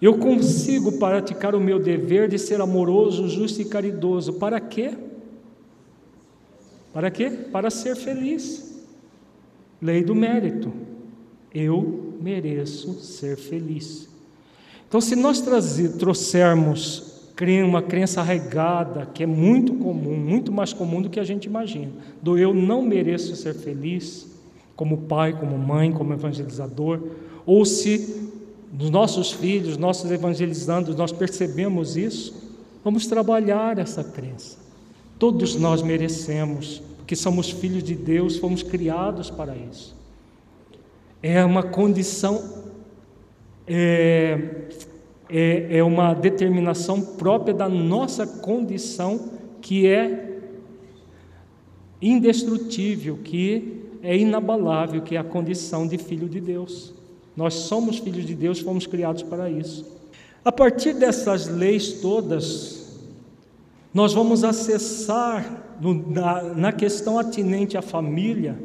Eu 0.00 0.18
consigo 0.18 0.92
praticar 0.92 1.54
o 1.54 1.60
meu 1.60 1.80
dever 1.80 2.28
de 2.28 2.38
ser 2.38 2.60
amoroso, 2.60 3.28
justo 3.28 3.60
e 3.60 3.64
caridoso. 3.64 4.34
Para 4.34 4.60
quê? 4.60 4.94
Para 6.92 7.10
quê? 7.10 7.30
Para 7.50 7.70
ser 7.70 7.96
feliz. 7.96 8.84
Lei 9.82 10.04
do 10.04 10.14
mérito. 10.14 10.72
Eu 11.52 12.03
mereço 12.20 12.94
ser 13.00 13.36
feliz. 13.36 14.08
Então, 14.88 15.00
se 15.00 15.16
nós 15.16 15.40
trazer, 15.40 15.96
trouxermos 15.96 17.14
uma 17.64 17.82
crença 17.82 18.20
arraigada, 18.20 19.06
que 19.12 19.24
é 19.24 19.26
muito 19.26 19.74
comum, 19.74 20.16
muito 20.16 20.52
mais 20.52 20.72
comum 20.72 21.02
do 21.02 21.10
que 21.10 21.18
a 21.18 21.24
gente 21.24 21.46
imagina, 21.46 21.90
do 22.22 22.38
eu 22.38 22.54
não 22.54 22.80
mereço 22.80 23.34
ser 23.34 23.54
feliz, 23.54 24.28
como 24.76 24.98
pai, 24.98 25.32
como 25.32 25.58
mãe, 25.58 25.92
como 25.92 26.12
evangelizador, 26.12 27.00
ou 27.44 27.64
se 27.64 28.30
nos 28.72 28.90
nossos 28.90 29.32
filhos, 29.32 29.76
nossos 29.76 30.10
evangelizandos, 30.10 30.96
nós 30.96 31.12
percebemos 31.12 31.96
isso, 31.96 32.34
vamos 32.84 33.06
trabalhar 33.06 33.78
essa 33.78 34.02
crença. 34.02 34.58
Todos 35.18 35.54
nós 35.56 35.82
merecemos, 35.82 36.82
porque 36.98 37.14
somos 37.14 37.50
filhos 37.50 37.82
de 37.82 37.94
Deus, 37.94 38.36
fomos 38.36 38.62
criados 38.62 39.30
para 39.30 39.54
isso. 39.56 39.94
É 41.26 41.42
uma 41.42 41.62
condição, 41.62 42.44
é, 43.66 44.38
é, 45.30 45.78
é 45.78 45.82
uma 45.82 46.12
determinação 46.12 47.00
própria 47.00 47.54
da 47.54 47.66
nossa 47.66 48.26
condição 48.26 49.30
que 49.62 49.86
é 49.86 50.38
indestrutível, 52.02 53.20
que 53.24 53.86
é 54.02 54.14
inabalável, 54.14 55.00
que 55.00 55.16
é 55.16 55.18
a 55.18 55.24
condição 55.24 55.86
de 55.86 55.96
filho 55.96 56.28
de 56.28 56.42
Deus. 56.42 56.92
Nós 57.34 57.54
somos 57.54 57.96
filhos 57.96 58.26
de 58.26 58.34
Deus, 58.34 58.60
fomos 58.60 58.86
criados 58.86 59.22
para 59.22 59.48
isso. 59.48 59.90
A 60.44 60.52
partir 60.52 60.92
dessas 60.92 61.48
leis 61.48 62.02
todas, 62.02 63.00
nós 63.94 64.12
vamos 64.12 64.44
acessar 64.44 65.78
no, 65.80 65.94
na, 65.94 66.42
na 66.42 66.70
questão 66.70 67.18
atinente 67.18 67.78
à 67.78 67.80
família 67.80 68.58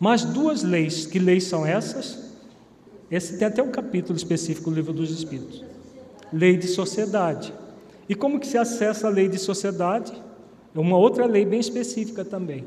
mais 0.00 0.24
duas 0.24 0.62
leis. 0.62 1.06
Que 1.06 1.18
leis 1.18 1.44
são 1.44 1.64
essas? 1.64 2.18
Esse 3.10 3.38
tem 3.38 3.46
até 3.46 3.62
um 3.62 3.70
capítulo 3.70 4.16
específico 4.16 4.70
do 4.70 4.76
Livro 4.76 4.92
dos 4.92 5.10
Espíritos. 5.10 5.64
Lei 6.32 6.56
de 6.56 6.66
sociedade. 6.66 7.52
E 8.08 8.14
como 8.14 8.40
que 8.40 8.46
se 8.46 8.58
acessa 8.58 9.06
a 9.06 9.10
lei 9.10 9.28
de 9.28 9.38
sociedade? 9.38 10.12
É 10.74 10.78
uma 10.78 10.96
outra 10.96 11.26
lei 11.26 11.44
bem 11.44 11.60
específica 11.60 12.24
também. 12.24 12.64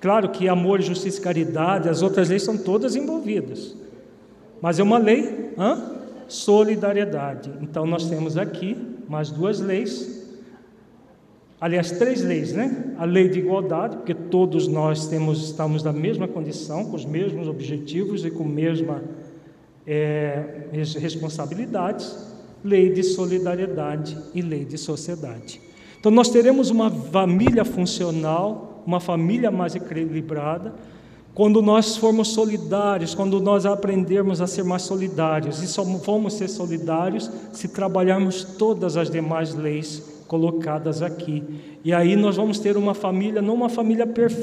Claro 0.00 0.28
que 0.30 0.48
amor, 0.48 0.82
justiça 0.82 1.18
e 1.18 1.22
caridade, 1.22 1.88
as 1.88 2.02
outras 2.02 2.28
leis 2.28 2.42
são 2.42 2.58
todas 2.58 2.96
envolvidas. 2.96 3.74
Mas 4.60 4.78
é 4.78 4.82
uma 4.82 4.98
lei, 4.98 5.52
hã? 5.56 5.94
solidariedade. 6.28 7.52
Então 7.60 7.86
nós 7.86 8.08
temos 8.08 8.36
aqui 8.36 8.76
mais 9.08 9.30
duas 9.30 9.60
leis, 9.60 10.23
aliás, 11.60 11.92
três 11.92 12.22
leis, 12.22 12.52
né? 12.52 12.94
A 12.98 13.04
lei 13.04 13.28
de 13.28 13.38
igualdade, 13.38 13.96
porque 13.96 14.14
todos 14.14 14.68
nós 14.68 15.06
temos, 15.06 15.42
estamos 15.44 15.82
na 15.82 15.92
mesma 15.92 16.28
condição, 16.28 16.84
com 16.84 16.96
os 16.96 17.04
mesmos 17.04 17.48
objetivos 17.48 18.24
e 18.24 18.30
com 18.30 18.44
mesma 18.44 19.02
é, 19.86 20.68
responsabilidades. 20.98 22.32
Lei 22.62 22.92
de 22.92 23.02
solidariedade 23.02 24.16
e 24.34 24.40
lei 24.40 24.64
de 24.64 24.78
sociedade. 24.78 25.60
Então 26.00 26.10
nós 26.10 26.30
teremos 26.30 26.70
uma 26.70 26.90
família 26.90 27.64
funcional, 27.64 28.82
uma 28.86 29.00
família 29.00 29.50
mais 29.50 29.74
equilibrada, 29.74 30.74
quando 31.34 31.60
nós 31.60 31.96
formos 31.96 32.28
solidários, 32.28 33.14
quando 33.14 33.40
nós 33.40 33.66
aprendermos 33.66 34.40
a 34.40 34.46
ser 34.46 34.62
mais 34.62 34.82
solidários, 34.82 35.62
e 35.62 35.66
só 35.66 35.82
vamos 35.82 36.34
ser 36.34 36.48
solidários 36.48 37.30
se 37.52 37.68
trabalharmos 37.68 38.44
todas 38.44 38.96
as 38.96 39.10
demais 39.10 39.52
leis 39.54 40.13
colocadas 40.34 41.00
aqui. 41.00 41.44
E 41.84 41.92
aí 41.92 42.16
nós 42.16 42.36
vamos 42.36 42.58
ter 42.58 42.76
uma 42.76 42.92
família, 42.92 43.40
não 43.40 43.54
uma 43.54 43.68
família 43.68 44.04
perfeita, 44.04 44.42